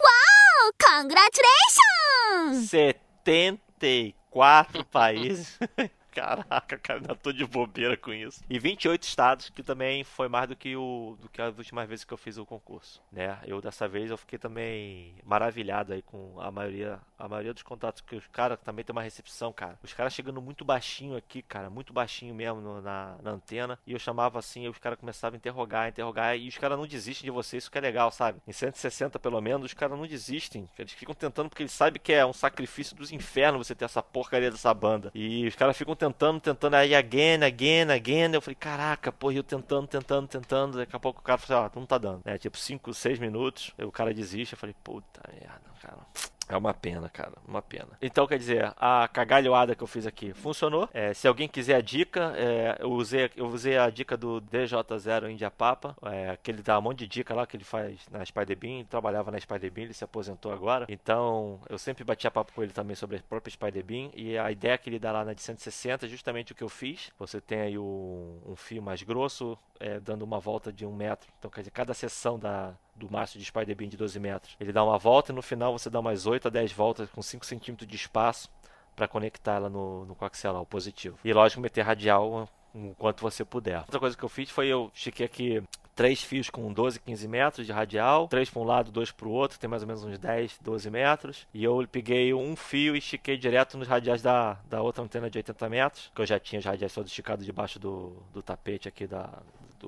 Congratulations! 0.80 2.70
74 2.70 4.85
países. 4.85 5.59
Caraca, 6.14 6.79
cara, 6.79 7.00
ainda 7.00 7.14
tô 7.14 7.33
de 7.33 7.44
bobeira 7.44 7.96
com 7.96 8.12
isso. 8.12 8.40
E 8.48 8.59
28 8.59 9.03
estados, 9.03 9.50
que 9.50 9.62
também 9.62 10.05
foi 10.05 10.29
mais 10.29 10.48
do 10.48 10.55
que 10.57 10.77
o 10.77 11.16
do 11.20 11.29
que 11.29 11.42
as 11.42 11.57
últimas 11.59 11.88
vezes 11.88 12.05
que 12.05 12.12
eu 12.14 12.18
fiz 12.18 12.37
o 12.38 12.46
concurso, 12.46 13.03
né? 13.12 13.38
Eu 13.46 13.61
dessa 13.61 13.88
vez 13.88 14.11
eu 14.11 14.16
fiquei 14.16 14.38
também 14.38 15.14
maravilhado 15.24 15.92
aí 15.92 16.03
com 16.03 16.40
a 16.40 16.50
maioria, 16.50 17.00
a 17.18 17.29
maioria 17.29 17.53
dos 17.53 17.62
contatos 17.64 18.00
que 18.00 18.14
os 18.14 18.27
caras 18.29 18.59
também 18.61 18.85
tem 18.85 18.92
uma 18.92 19.03
recepção, 19.03 19.53
cara. 19.53 19.79
Os 19.83 19.92
caras 19.92 20.12
chegando 20.14 20.40
muito 20.40 20.64
baixinho 20.64 21.16
aqui, 21.16 21.42
cara, 21.42 21.68
muito 21.68 21.92
baixinho 21.92 22.35
mesmo 22.35 22.61
no- 22.61 22.81
na, 22.81 23.16
na 23.22 23.31
antena, 23.33 23.79
e 23.87 23.92
eu 23.92 23.98
chamava 23.98 24.38
assim, 24.38 24.64
e 24.64 24.68
os 24.68 24.79
caras 24.79 24.98
começavam 24.98 25.35
a 25.35 25.38
interrogar, 25.38 25.88
interrogar, 25.88 26.37
e 26.38 26.46
os 26.48 26.57
caras 26.59 26.79
não 26.79 26.87
desistem 26.87 27.24
de 27.24 27.31
você, 27.31 27.57
isso 27.57 27.70
que 27.70 27.79
é 27.79 27.81
legal, 27.81 28.11
sabe? 28.12 28.40
Em 28.46 28.53
160 28.53 29.18
pelo 29.18 29.40
menos, 29.40 29.66
os 29.66 29.74
caras 29.74 29.98
não 29.98 30.07
desistem. 30.07 30.68
Eles 30.79 30.92
ficam 30.92 31.14
tentando 31.14 31.48
porque 31.48 31.62
eles 31.64 31.72
sabem 31.72 32.00
que 32.00 32.12
é 32.12 32.24
um 32.24 32.33
sacrifício 32.33 32.94
dos 32.94 33.11
infernos 33.11 33.66
você 33.66 33.74
ter 33.74 33.85
essa 33.85 34.03
porcaria 34.03 34.50
dessa 34.50 34.72
banda. 34.72 35.11
E 35.14 35.46
os 35.46 35.55
caras 35.57 35.77
ficam 35.77 35.94
tentando, 35.94 36.04
tentando, 36.12 36.75
aí 36.75 36.95
again, 36.95 37.45
again, 37.45 37.90
again. 37.90 38.33
Eu 38.33 38.40
falei, 38.40 38.55
caraca, 38.55 39.12
porra, 39.12 39.35
eu 39.35 39.43
tentando, 39.43 39.87
tentando, 39.87 40.29
tentando. 40.29 40.79
Daqui 40.79 40.95
a 40.95 41.01
pouco 41.01 41.21
o 41.21 41.23
cara 41.23 41.38
falou 41.38 41.64
assim, 41.64 41.73
ó, 41.77 41.81
não 41.81 41.87
tá 41.87 41.99
dando. 41.99 42.23
É, 42.25 42.38
tipo, 42.38 42.57
5, 42.57 42.93
6 42.93 43.19
minutos, 43.19 43.73
o 43.79 43.93
cara 43.93 44.12
desiste. 44.12 44.55
Eu 44.55 44.59
falei, 44.59 44.75
puta 44.83 45.21
merda, 45.33 45.61
cara. 45.81 45.99
É 46.48 46.57
uma 46.57 46.74
pena, 46.74 47.09
cara, 47.09 47.33
uma 47.46 47.62
pena. 47.62 47.88
Então, 48.00 48.26
quer 48.26 48.38
dizer, 48.38 48.72
a 48.76 49.09
cagalhoada 49.09 49.74
que 49.74 49.83
eu 49.83 49.87
fiz 49.87 50.07
aqui 50.07 50.33
funcionou. 50.33 50.88
É, 50.92 51.14
se 51.14 51.26
alguém 51.26 51.48
quiser 51.48 51.76
a 51.76 51.80
dica, 51.80 52.33
é, 52.37 52.76
eu, 52.80 52.92
usei, 52.92 53.30
eu 53.37 53.46
usei 53.46 53.78
a 53.78 53.88
dica 53.90 54.16
do 54.16 54.40
DJ0 54.42 55.30
India 55.30 55.50
Papa, 55.50 55.96
é, 56.02 56.37
que 56.42 56.50
ele 56.50 56.62
dá 56.62 56.78
um 56.78 56.83
monte 56.83 57.00
de 57.00 57.07
dica 57.07 57.35
lá 57.35 57.46
que 57.46 57.57
ele 57.57 57.64
faz 57.64 58.07
na 58.11 58.24
Spider-Bean, 58.24 58.80
ele 58.80 58.85
trabalhava 58.85 59.30
na 59.30 59.40
Spider-Bean, 59.40 59.85
ele 59.85 59.94
se 59.94 60.04
aposentou 60.04 60.52
agora. 60.52 60.87
Então, 60.88 61.61
eu 61.68 61.78
sempre 61.78 62.04
batia 62.04 62.30
papo 62.30 62.52
com 62.52 62.62
ele 62.62 62.72
também 62.72 62.96
sobre 62.96 63.16
a 63.16 63.20
própria 63.20 63.50
Spider-Bean, 63.50 64.11
e 64.14 64.37
a 64.37 64.50
ideia 64.50 64.76
que 64.76 64.88
ele 64.90 64.98
dá 64.98 65.12
lá 65.12 65.24
na 65.24 65.33
de 65.33 65.42
160 65.42 66.07
é 66.07 66.09
justamente 66.09 66.52
o 66.52 66.54
que 66.54 66.62
eu 66.62 66.68
fiz. 66.68 67.11
Você 67.18 67.40
tem 67.40 67.61
aí 67.61 67.78
um, 67.78 68.54
fio 68.57 68.83
mais 68.83 69.02
grosso, 69.02 69.59
é, 69.80 69.98
dando 69.98 70.22
uma 70.22 70.38
volta 70.38 70.72
de 70.72 70.85
um 70.85 70.94
metro. 70.94 71.28
Então, 71.38 71.50
quer 71.50 71.61
dizer, 71.61 71.70
cada 71.70 71.94
seção 71.94 72.38
da, 72.38 72.74
do 72.96 73.11
maço 73.11 73.38
de 73.38 73.44
Spider-Bean 73.44 73.88
de 73.88 73.96
12 73.96 74.18
metros, 74.20 74.57
ele 74.61 74.72
dá 74.72 74.85
uma 74.85 74.98
volta 74.98 75.33
e 75.33 75.35
no 75.35 75.42
final 75.42 75.76
você 75.76 75.90
dá 75.90 76.00
mais 76.00 76.26
8 76.26 76.48
a 76.48 76.50
10 76.50 76.72
voltas 76.72 77.11
com 77.11 77.22
5 77.22 77.44
centímetros 77.44 77.88
de 77.88 77.96
espaço 77.96 78.48
para 78.94 79.09
conectar 79.09 79.54
ela 79.54 79.68
no, 79.68 80.04
no 80.04 80.14
coaxial, 80.14 80.64
positivo. 80.66 81.18
E 81.24 81.33
lógico, 81.33 81.61
meter 81.61 81.83
radial 81.83 82.48
o 82.74 82.94
quanto 82.98 83.20
você 83.20 83.44
puder. 83.44 83.78
Outra 83.80 84.00
coisa 84.00 84.16
que 84.16 84.22
eu 84.22 84.28
fiz 84.28 84.50
foi 84.50 84.66
eu 84.66 84.90
estiquei 84.94 85.26
aqui 85.26 85.62
três 85.94 86.22
fios 86.22 86.50
com 86.50 86.72
12, 86.72 86.98
15 87.00 87.28
metros 87.28 87.66
de 87.66 87.72
radial, 87.72 88.26
três 88.26 88.50
para 88.50 88.61
um 88.61 88.64
lado, 88.64 88.90
dois 88.90 89.11
para 89.11 89.28
o 89.28 89.30
outro, 89.30 89.59
tem 89.59 89.70
mais 89.70 89.83
ou 89.83 89.87
menos 89.87 90.02
uns 90.04 90.18
10, 90.18 90.59
12 90.61 90.90
metros. 90.90 91.46
E 91.54 91.62
eu 91.62 91.87
peguei 91.90 92.35
um 92.35 92.57
fio 92.57 92.94
e 92.94 92.98
estiquei 92.98 93.37
direto 93.37 93.78
nos 93.78 93.87
radiais 93.87 94.22
da, 94.22 94.59
da 94.68 94.83
outra 94.83 95.04
antena 95.04 95.30
de 95.30 95.38
80 95.38 95.68
metros, 95.68 96.11
que 96.14 96.20
eu 96.20 96.26
já 96.26 96.38
tinha 96.38 96.59
os 96.59 96.64
radiais 96.64 96.92
todos 96.92 97.11
esticados 97.11 97.46
debaixo 97.46 97.78
do, 97.78 98.16
do 98.33 98.42
tapete 98.42 98.88
aqui 98.88 99.07
da, 99.07 99.30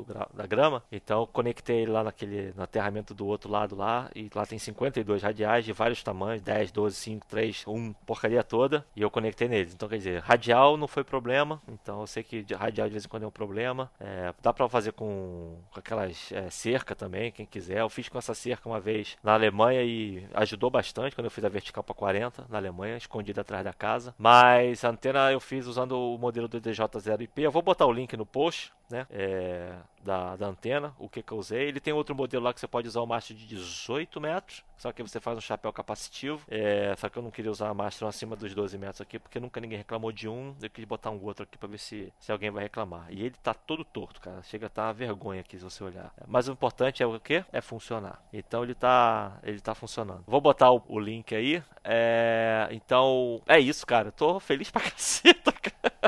do 0.04 0.16
da 0.34 0.46
grama. 0.46 0.82
Então 0.90 1.26
conectei 1.32 1.82
ele 1.82 1.90
lá 1.90 2.02
naquele 2.02 2.52
no 2.54 2.62
aterramento 2.62 3.14
do 3.14 3.26
outro 3.26 3.50
lado 3.50 3.76
lá 3.76 4.10
e 4.14 4.30
lá 4.34 4.46
tem 4.46 4.58
52 4.58 5.22
radiais 5.22 5.64
de 5.64 5.72
vários 5.72 6.02
tamanhos, 6.02 6.42
10, 6.42 6.72
12, 6.72 6.96
5, 6.96 7.26
3, 7.26 7.64
1, 7.66 7.92
porcaria 8.04 8.42
toda, 8.42 8.86
e 8.94 9.02
eu 9.02 9.10
conectei 9.10 9.48
neles. 9.48 9.74
Então 9.74 9.88
quer 9.88 9.98
dizer, 9.98 10.20
radial 10.20 10.76
não 10.76 10.88
foi 10.88 11.04
problema, 11.04 11.60
então 11.68 12.00
eu 12.00 12.06
sei 12.06 12.22
que 12.22 12.44
radial 12.54 12.88
de 12.88 12.92
vez 12.92 13.04
em 13.04 13.08
quando 13.08 13.24
é 13.24 13.26
um 13.26 13.30
problema. 13.30 13.90
É, 14.00 14.32
dá 14.42 14.52
pra 14.52 14.68
fazer 14.68 14.92
com, 14.92 15.58
com 15.70 15.78
aquelas 15.78 16.32
é, 16.32 16.48
cerca 16.50 16.94
também, 16.94 17.32
quem 17.32 17.46
quiser. 17.46 17.80
Eu 17.80 17.88
fiz 17.88 18.08
com 18.08 18.18
essa 18.18 18.34
cerca 18.34 18.68
uma 18.68 18.80
vez 18.80 19.16
na 19.22 19.34
Alemanha 19.34 19.82
e 19.82 20.26
ajudou 20.34 20.70
bastante 20.70 21.14
quando 21.14 21.26
eu 21.26 21.30
fiz 21.30 21.44
a 21.44 21.48
vertical 21.48 21.82
para 21.82 21.94
40 21.94 22.46
na 22.48 22.58
Alemanha, 22.58 22.96
escondida 22.96 23.40
atrás 23.40 23.64
da 23.64 23.72
casa. 23.72 24.14
Mas 24.18 24.84
a 24.84 24.88
antena 24.88 25.32
eu 25.32 25.40
fiz 25.40 25.66
usando 25.66 25.92
o 25.92 26.18
modelo 26.18 26.48
do 26.48 26.60
DJ0IP. 26.60 27.38
Eu 27.38 27.50
vou 27.50 27.62
botar 27.62 27.86
o 27.86 27.92
link 27.92 28.16
no 28.16 28.26
post 28.26 28.72
né? 28.88 29.06
É, 29.10 29.74
da, 30.06 30.36
da 30.36 30.46
antena, 30.46 30.94
o 30.98 31.08
que, 31.08 31.22
que 31.22 31.32
eu 31.32 31.38
usei. 31.38 31.68
Ele 31.68 31.80
tem 31.80 31.92
outro 31.92 32.14
modelo 32.14 32.44
lá 32.44 32.54
que 32.54 32.60
você 32.60 32.68
pode 32.68 32.86
usar 32.86 33.00
o 33.00 33.06
mastro 33.06 33.34
de 33.34 33.46
18 33.46 34.20
metros, 34.20 34.64
só 34.76 34.92
que 34.92 35.02
você 35.02 35.20
faz 35.20 35.36
um 35.36 35.40
chapéu 35.40 35.72
capacitivo. 35.72 36.40
É, 36.48 36.94
só 36.96 37.08
que 37.08 37.18
eu 37.18 37.22
não 37.22 37.30
queria 37.30 37.50
usar 37.50 37.72
mastro 37.74 38.06
acima 38.06 38.36
dos 38.36 38.54
12 38.54 38.78
metros 38.78 39.00
aqui, 39.00 39.18
porque 39.18 39.40
nunca 39.40 39.60
ninguém 39.60 39.78
reclamou 39.78 40.12
de 40.12 40.28
um. 40.28 40.54
Eu 40.62 40.70
quis 40.70 40.84
botar 40.84 41.10
um 41.10 41.22
outro 41.22 41.42
aqui 41.42 41.58
para 41.58 41.68
ver 41.68 41.78
se, 41.78 42.12
se 42.18 42.30
alguém 42.30 42.50
vai 42.50 42.64
reclamar. 42.64 43.06
E 43.10 43.22
ele 43.22 43.34
tá 43.42 43.52
todo 43.52 43.84
torto, 43.84 44.20
cara. 44.20 44.42
Chega 44.42 44.66
a 44.66 44.70
tá 44.70 44.84
uma 44.84 44.92
vergonha 44.92 45.40
aqui 45.40 45.58
se 45.58 45.64
você 45.64 45.82
olhar. 45.82 46.12
Mas 46.26 46.48
o 46.48 46.52
importante 46.52 47.02
é 47.02 47.06
o 47.06 47.18
que? 47.18 47.44
É 47.52 47.60
funcionar. 47.60 48.22
Então 48.32 48.62
ele 48.62 48.74
tá, 48.74 49.38
ele 49.42 49.60
tá 49.60 49.74
funcionando. 49.74 50.22
Vou 50.26 50.40
botar 50.40 50.70
o, 50.70 50.82
o 50.88 51.00
link 51.00 51.34
aí. 51.34 51.62
É, 51.82 52.68
então 52.70 53.42
é 53.46 53.58
isso, 53.58 53.86
cara. 53.86 54.08
Eu 54.08 54.12
tô 54.12 54.38
feliz 54.38 54.70
pra 54.70 54.82
caceta, 54.90 55.52
cara. 55.52 56.05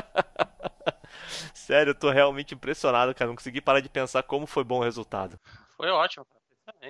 Sério, 1.69 1.91
eu 1.91 1.95
tô 1.95 2.09
realmente 2.09 2.55
impressionado, 2.55 3.13
cara. 3.13 3.27
Não 3.27 3.35
consegui 3.35 3.61
parar 3.61 3.79
de 3.79 3.87
pensar 3.87 4.23
como 4.23 4.47
foi 4.47 4.63
bom 4.63 4.79
o 4.79 4.83
resultado. 4.83 5.39
Foi 5.77 5.87
ótimo, 5.91 6.25
cara. 6.25 6.39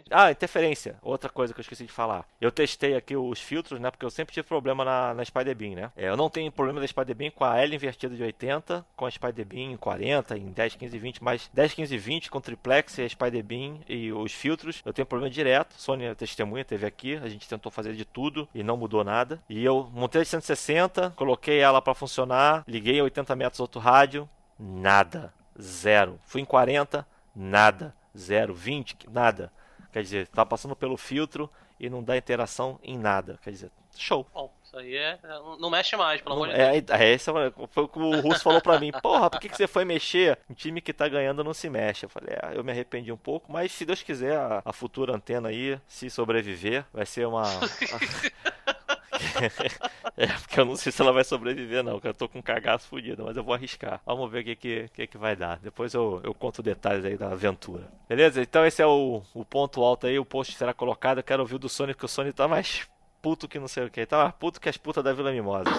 Ah, 0.10 0.32
interferência. 0.32 0.98
Outra 1.02 1.30
coisa 1.30 1.54
que 1.54 1.60
eu 1.60 1.62
esqueci 1.62 1.86
de 1.86 1.92
falar. 1.92 2.26
Eu 2.40 2.50
testei 2.50 2.96
aqui 2.96 3.14
os 3.14 3.42
filtros, 3.42 3.78
né? 3.78 3.92
Porque 3.92 4.06
eu 4.06 4.10
sempre 4.10 4.34
tive 4.34 4.48
problema 4.48 4.86
na, 4.86 5.14
na 5.14 5.26
Spider-Beam, 5.26 5.76
né? 5.76 5.92
É, 5.98 6.08
eu 6.08 6.16
não 6.16 6.30
tenho 6.30 6.50
problema 6.50 6.80
da 6.80 6.88
Spider-Beam 6.88 7.32
com 7.32 7.44
a 7.44 7.58
L 7.58 7.76
invertida 7.76 8.16
de 8.16 8.24
80, 8.24 8.86
com 8.96 9.06
a 9.06 9.12
Spider-Beam 9.12 9.72
em 9.72 9.78
40, 9.78 10.38
em 10.38 10.50
10, 10.50 10.76
15, 10.76 10.98
20, 10.98 11.24
mas 11.26 11.50
10, 11.54 11.74
15, 11.74 11.98
20 11.98 12.32
com 12.32 12.40
triplex 12.40 12.98
e 13.00 13.02
a 13.02 13.10
Spider-Beam 13.10 13.82
e 13.88 14.14
os 14.14 14.32
filtros, 14.32 14.82
eu 14.86 14.94
tenho 14.94 15.06
problema 15.06 15.30
direto. 15.30 15.74
Sony 15.78 16.16
testemunha, 16.16 16.64
teve 16.64 16.86
aqui, 16.86 17.16
a 17.18 17.28
gente 17.28 17.50
tentou 17.50 17.70
fazer 17.70 17.94
de 17.96 18.06
tudo 18.06 18.48
e 18.56 18.64
não 18.64 18.78
mudou 18.78 19.04
nada. 19.04 19.44
E 19.50 19.62
eu 19.62 19.90
montei 19.94 20.22
a 20.22 20.26
160, 20.26 21.12
coloquei 21.18 21.60
ela 21.60 21.82
para 21.82 21.94
funcionar, 21.94 22.64
liguei 22.66 23.02
a 23.02 23.04
80 23.04 23.36
metros 23.36 23.60
outro 23.60 23.82
rádio, 23.82 24.30
nada, 24.60 25.34
zero. 25.60 26.20
Fui 26.24 26.42
em 26.42 26.46
40, 26.46 27.08
nada, 27.36 27.96
zero, 28.18 28.54
20, 28.54 29.10
nada. 29.10 29.52
Quer 29.92 30.04
dizer, 30.04 30.28
tá 30.28 30.46
passando 30.46 30.76
pelo 30.76 30.98
filtro 30.98 31.50
e 31.80 31.90
não 31.90 32.04
dá 32.04 32.18
interação 32.18 32.80
em 32.84 32.98
nada. 32.98 33.40
Quer 33.42 33.52
dizer, 33.52 33.72
show. 33.96 34.28
Bom, 34.34 34.52
isso 34.64 34.78
aí 34.78 34.96
é. 34.96 35.18
Não 35.60 35.70
mexe 35.70 35.96
mais, 35.96 36.22
pelo 36.22 36.36
não, 36.36 36.44
amor 36.44 36.56
de 36.56 36.62
é, 36.62 36.82
Deus. 36.82 37.00
É, 37.00 37.12
esse 37.12 37.32
foi 37.70 37.84
o 37.84 37.88
que 37.88 38.00
o 38.00 38.20
Russo 38.20 38.44
falou 38.44 38.62
pra 38.62 38.80
mim. 38.80 38.92
Porra, 39.02 39.30
por 39.30 39.40
que, 39.40 39.50
que 39.50 39.58
você 39.58 39.68
foi 39.68 39.84
mexer? 39.84 40.38
Um 40.50 40.54
time 40.54 40.80
que 40.80 40.94
tá 40.94 41.08
ganhando 41.08 41.44
não 41.44 41.54
se 41.54 41.70
mexe. 41.70 42.06
Eu 42.06 42.10
falei, 42.10 42.36
é, 42.36 42.58
eu 42.58 42.64
me 42.64 42.72
arrependi 42.72 43.12
um 43.12 43.18
pouco, 43.18 43.52
mas 43.52 43.72
se 43.72 43.86
Deus 43.86 44.04
quiser, 44.04 44.38
a, 44.38 44.62
a 44.64 44.74
futura 44.74 45.16
antena 45.16 45.50
aí, 45.50 45.80
se 45.88 46.10
sobreviver, 46.10 46.86
vai 46.94 47.06
ser 47.06 47.26
uma. 47.26 47.44
é, 50.18 50.28
porque 50.28 50.60
eu 50.60 50.66
não 50.66 50.76
sei 50.76 50.92
se 50.92 51.02
ela 51.02 51.12
vai 51.12 51.24
sobreviver, 51.24 51.84
não. 51.84 52.00
eu 52.04 52.14
tô 52.14 52.28
com 52.28 52.40
um 52.40 52.42
cagaço 52.42 52.88
fodido, 52.88 53.26
mas 53.26 53.38
eu 53.38 53.44
vou 53.44 53.54
arriscar. 53.54 54.02
Vamos 54.06 54.32
ver 54.32 54.42
o 54.42 54.44
que, 54.44 54.56
que, 54.56 54.90
que, 54.90 55.08
que 55.08 55.18
vai 55.18 55.36
dar. 55.36 55.60
Depois 55.60 55.94
eu, 55.94 56.22
eu 56.24 56.34
conto 56.34 56.64
detalhes 56.64 57.06
aí 57.06 57.18
da 57.18 57.32
aventura. 57.32 57.88
Beleza? 58.08 58.42
Então 58.42 58.66
esse 58.66 58.82
é 58.82 58.88
o, 58.88 59.22
o 59.34 59.46
ponto 59.46 59.84
alto 59.84 60.08
aí. 60.08 60.18
O 60.18 60.26
post 60.26 60.56
será 60.56 60.74
colocado. 60.74 61.20
Eu 61.20 61.24
quero 61.24 61.42
ouvir 61.42 61.58
do 61.58 61.70
Sonic, 61.70 61.96
porque 61.96 62.06
o 62.06 62.10
Sonic 62.10 62.36
tá 62.36 62.48
mais 62.48 62.88
puto 63.22 63.48
que 63.48 63.60
não 63.60 63.68
sei 63.68 63.86
o 63.86 63.90
que. 63.90 64.06
Tá 64.06 64.24
mais 64.24 64.34
puto 64.36 64.60
que 64.60 64.70
as 64.70 64.78
putas 64.78 65.04
da 65.04 65.14
Vila 65.14 65.32
Mimosa. 65.32 65.70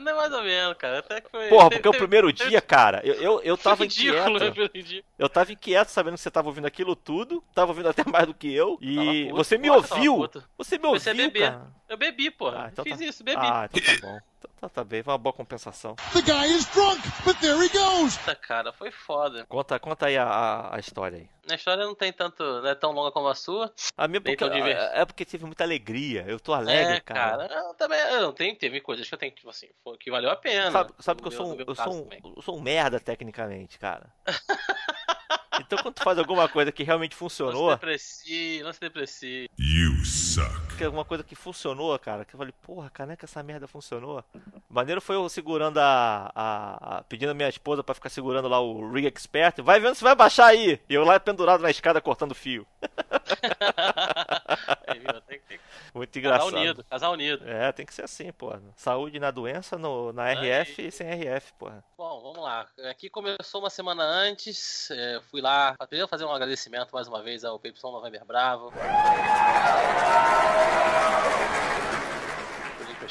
Não 0.00 0.17
mais 0.28 0.40
ou 0.40 0.42
menos, 0.42 0.76
cara. 0.76 0.98
Até 0.98 1.20
que 1.20 1.30
foi. 1.30 1.48
Porra, 1.48 1.70
porque 1.70 1.88
o 1.88 1.92
primeiro 1.92 2.32
dia, 2.32 2.60
cara, 2.60 3.00
eu, 3.04 3.14
eu, 3.14 3.42
eu 3.42 3.56
tava 3.56 3.84
ridículo, 3.84 4.36
inquieto. 4.36 4.96
né? 4.96 5.02
Eu 5.18 5.28
tava 5.28 5.52
inquieto 5.52 5.88
sabendo 5.88 6.14
que 6.14 6.20
você 6.20 6.30
tava 6.30 6.48
ouvindo 6.48 6.66
aquilo 6.66 6.94
tudo. 6.94 7.42
Tava 7.54 7.70
ouvindo 7.72 7.88
até 7.88 8.04
mais 8.10 8.26
do 8.26 8.34
que 8.34 8.52
eu. 8.52 8.78
E 8.80 9.24
puto, 9.24 9.36
você 9.36 9.58
me 9.58 9.68
porra, 9.68 9.78
ouviu. 9.78 10.30
Você 10.56 10.78
me 10.78 10.86
ouviu, 10.86 11.00
Você 11.00 11.14
beber. 11.14 11.50
cara. 11.52 11.78
Eu 11.88 11.96
bebi, 11.96 12.30
porra. 12.30 12.64
Ah, 12.64 12.68
então 12.70 12.84
Fiz 12.84 12.98
tá- 12.98 13.04
isso, 13.04 13.24
bebi. 13.24 13.40
Ah, 13.40 13.68
então 13.72 13.82
tá 13.94 14.06
bom. 14.06 14.18
Então 14.38 14.50
tá, 14.60 14.68
tá 14.68 14.84
bem, 14.84 15.02
foi 15.02 15.12
uma 15.12 15.18
boa 15.18 15.32
compensação. 15.32 15.96
The 16.12 16.20
guy 16.22 16.54
is 16.54 16.66
drunk, 16.66 17.00
but 17.24 17.36
there 17.40 17.58
he 17.64 17.68
goes. 17.70 18.16
Puta, 18.18 18.34
cara, 18.36 18.72
foi 18.72 18.90
foda. 18.90 19.44
Conta, 19.46 19.78
conta 19.80 20.06
aí 20.06 20.16
a, 20.16 20.24
a, 20.24 20.76
a 20.76 20.78
história 20.78 21.18
aí. 21.18 21.28
A 21.50 21.54
história 21.54 21.84
não 21.84 21.94
tem 21.94 22.12
tanto. 22.12 22.42
não 22.42 22.68
é 22.68 22.74
tão 22.74 22.92
longa 22.92 23.10
como 23.10 23.26
a 23.26 23.34
sua. 23.34 23.72
A 23.96 24.06
minha 24.06 24.20
porque, 24.20 24.36
divertido. 24.48 24.90
é 24.92 25.04
porque 25.04 25.24
tive 25.24 25.46
muita 25.46 25.64
alegria. 25.64 26.24
Eu 26.28 26.38
tô 26.38 26.52
alegre, 26.52 26.96
é, 26.96 27.00
cara. 27.00 27.48
cara. 27.48 27.54
Eu 27.68 27.74
também. 27.74 27.98
Eu 27.98 28.20
não 28.20 28.32
tem, 28.32 28.54
teve 28.54 28.80
coisas 28.80 29.08
que 29.08 29.14
eu 29.14 29.18
tenho 29.18 29.32
que, 29.32 29.38
tipo 29.38 29.48
assim, 29.50 29.68
que 29.98 30.10
valeu 30.18 30.30
a 30.30 30.36
pena. 30.36 30.70
Sabe, 30.70 30.92
sabe 30.98 31.22
que 31.22 31.28
eu 31.28 31.32
sou, 31.32 31.54
um, 31.54 31.60
eu, 31.60 31.74
sou 31.74 31.94
um, 31.94 32.08
eu 32.36 32.42
sou 32.42 32.56
um 32.56 32.60
merda 32.60 32.98
tecnicamente, 33.00 33.78
cara. 33.78 34.06
então 35.60 35.78
quando 35.82 35.94
tu 35.94 36.02
faz 36.02 36.18
alguma 36.18 36.48
coisa 36.48 36.70
que 36.72 36.82
realmente 36.82 37.12
Não 37.12 37.16
se 37.16 37.18
funcionou, 37.18 37.70
deprecie, 37.70 38.62
não 38.62 38.72
se 38.72 38.80
deprecie. 38.80 39.50
You 39.58 40.04
suck. 40.04 40.76
que 40.76 40.82
é 40.82 40.86
alguma 40.86 41.04
coisa 41.04 41.22
que 41.24 41.34
funcionou, 41.34 41.96
cara, 41.98 42.24
que 42.24 42.34
eu 42.34 42.38
falei, 42.38 42.54
porra, 42.62 42.90
cara, 42.90 43.08
não 43.08 43.14
é 43.14 43.16
que 43.16 43.24
essa 43.24 43.42
merda 43.42 43.66
funcionou. 43.66 44.24
Maneiro 44.68 45.00
foi 45.00 45.16
eu 45.16 45.28
segurando 45.28 45.78
a, 45.78 46.30
a, 46.34 46.98
a- 46.98 47.02
pedindo 47.04 47.30
a 47.30 47.34
minha 47.34 47.48
esposa 47.48 47.82
pra 47.82 47.94
ficar 47.94 48.08
segurando 48.08 48.48
lá 48.48 48.60
o 48.60 48.90
Rig 48.92 49.06
Expert, 49.06 49.60
vai 49.62 49.80
vendo 49.80 49.94
se 49.94 50.04
vai 50.04 50.14
baixar 50.14 50.46
aí. 50.46 50.80
E 50.88 50.94
eu 50.94 51.04
lá 51.04 51.18
pendurado 51.18 51.60
na 51.62 51.70
escada 51.70 52.00
cortando 52.00 52.34
fio. 52.34 52.66
Aí? 54.88 55.20
Tem 55.28 55.40
que 55.40 55.60
Muito 55.94 56.12
casal 56.20 56.48
engraçado. 56.48 56.56
unido, 56.56 56.84
casal 56.84 57.12
unido. 57.12 57.48
É, 57.48 57.72
tem 57.72 57.86
que 57.86 57.94
ser 57.94 58.04
assim, 58.04 58.32
porra. 58.32 58.62
Saúde 58.76 59.18
na 59.18 59.30
doença, 59.30 59.76
no, 59.78 60.12
na 60.12 60.32
RF 60.32 60.86
e 60.86 60.90
sem 60.90 61.08
RF, 61.08 61.52
porra. 61.58 61.82
Bom, 61.96 62.20
vamos 62.22 62.38
lá. 62.42 62.66
Aqui 62.90 63.08
começou 63.08 63.60
uma 63.60 63.70
semana 63.70 64.02
antes. 64.04 64.90
é, 64.90 65.20
fui 65.30 65.40
lá. 65.40 65.74
Primeiro 65.88 66.08
fazer 66.08 66.24
um 66.24 66.32
agradecimento 66.32 66.90
mais 66.92 67.08
uma 67.08 67.22
vez 67.22 67.44
ao 67.44 67.58
PY 67.58 67.72
November 67.82 68.24
Bravo. 68.24 68.72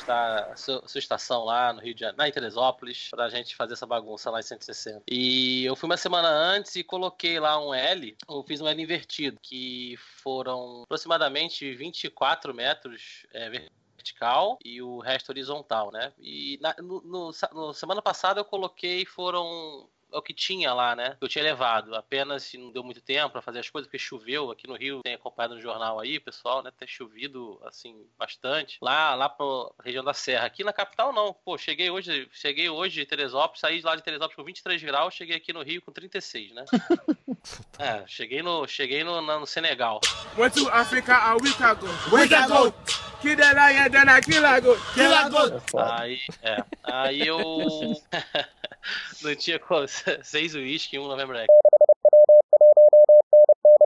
A 0.07 0.55
sua, 0.55 0.87
sua 0.87 0.99
estação 0.99 1.43
lá 1.45 1.73
no 1.73 1.81
Rio 1.81 1.93
de 1.93 2.01
Janeiro, 2.01 2.17
na 2.17 2.31
Teresópolis, 2.31 3.09
pra 3.09 3.29
gente 3.29 3.55
fazer 3.55 3.73
essa 3.73 3.85
bagunça 3.85 4.29
lá 4.29 4.39
em 4.39 4.43
160. 4.43 5.03
E 5.09 5.65
eu 5.65 5.75
fui 5.75 5.87
uma 5.89 5.97
semana 5.97 6.29
antes 6.29 6.75
e 6.75 6.83
coloquei 6.83 7.39
lá 7.39 7.59
um 7.63 7.73
L. 7.73 8.15
Eu 8.29 8.43
fiz 8.43 8.61
um 8.61 8.67
L 8.67 8.81
invertido, 8.81 9.39
que 9.41 9.95
foram 10.23 10.83
aproximadamente 10.83 11.73
24 11.75 12.53
metros 12.53 13.25
é, 13.33 13.49
vertical 13.95 14.57
e 14.63 14.81
o 14.81 14.99
resto 14.99 15.29
horizontal, 15.29 15.91
né? 15.91 16.13
E 16.19 16.57
na 16.61 16.75
no, 16.79 17.01
no- 17.01 17.31
no 17.53 17.73
semana 17.73 18.01
passada 18.01 18.39
eu 18.39 18.45
coloquei 18.45 19.05
foram 19.05 19.89
é 20.11 20.17
o 20.17 20.21
que 20.21 20.33
tinha 20.33 20.73
lá, 20.73 20.95
né? 20.95 21.17
Eu 21.19 21.27
tinha 21.27 21.43
levado, 21.43 21.95
apenas 21.95 22.51
não 22.53 22.71
deu 22.71 22.83
muito 22.83 23.01
tempo 23.01 23.31
pra 23.31 23.41
fazer 23.41 23.59
as 23.59 23.69
coisas, 23.69 23.87
porque 23.87 23.99
choveu 23.99 24.51
aqui 24.51 24.67
no 24.67 24.75
Rio, 24.75 25.01
tem 25.03 25.13
acompanhado 25.13 25.55
no 25.55 25.61
jornal 25.61 25.99
aí, 25.99 26.19
pessoal, 26.19 26.63
né? 26.63 26.71
Tem 26.77 26.87
chovido, 26.87 27.59
assim, 27.65 28.05
bastante. 28.17 28.77
Lá, 28.81 29.15
lá 29.15 29.29
pra 29.29 29.45
região 29.83 30.03
da 30.03 30.13
Serra. 30.13 30.45
Aqui 30.45 30.63
na 30.63 30.73
capital, 30.73 31.11
não. 31.13 31.33
Pô, 31.33 31.57
cheguei 31.57 31.89
hoje, 31.89 32.27
cheguei 32.31 32.69
hoje 32.69 33.01
de 33.01 33.05
Teresópolis, 33.05 33.59
saí 33.59 33.81
lá 33.81 33.95
de 33.95 34.03
Teresópolis 34.03 34.35
com 34.35 34.43
23 34.43 34.81
graus, 34.83 35.13
cheguei 35.13 35.35
aqui 35.35 35.51
no 35.51 35.63
Rio 35.63 35.81
com 35.81 35.91
36, 35.91 36.53
né? 36.53 36.65
é, 37.79 38.03
cheguei 38.07 38.41
no, 38.41 38.67
cheguei 38.67 39.03
no, 39.03 39.21
no 39.21 39.45
Senegal. 39.45 39.99
Went 40.37 40.53
to 40.53 40.69
Africa 40.69 41.15
a 41.17 41.35
week 41.35 41.61
ago. 41.61 41.87
Week 42.11 42.33
ago. 42.33 42.73
Kill 43.21 43.35
the 43.35 43.53
lion, 43.53 43.91
then 43.91 44.09
I 44.09 44.21
kill 44.21 44.45
a 44.45 44.59
goat. 44.59 44.79
Kill 44.93 45.13
a 45.13 45.29
goat. 45.29 45.53
É 45.53 45.59
foda. 45.71 46.01
Aí, 46.01 46.19
é. 46.43 46.57
Aí 46.83 47.27
eu. 47.27 47.39
não 49.21 49.35
tinha. 49.35 49.59
Seis 50.23 50.53
uísque 50.53 50.95
e 50.95 50.99
um 50.99 51.07
November. 51.07 51.45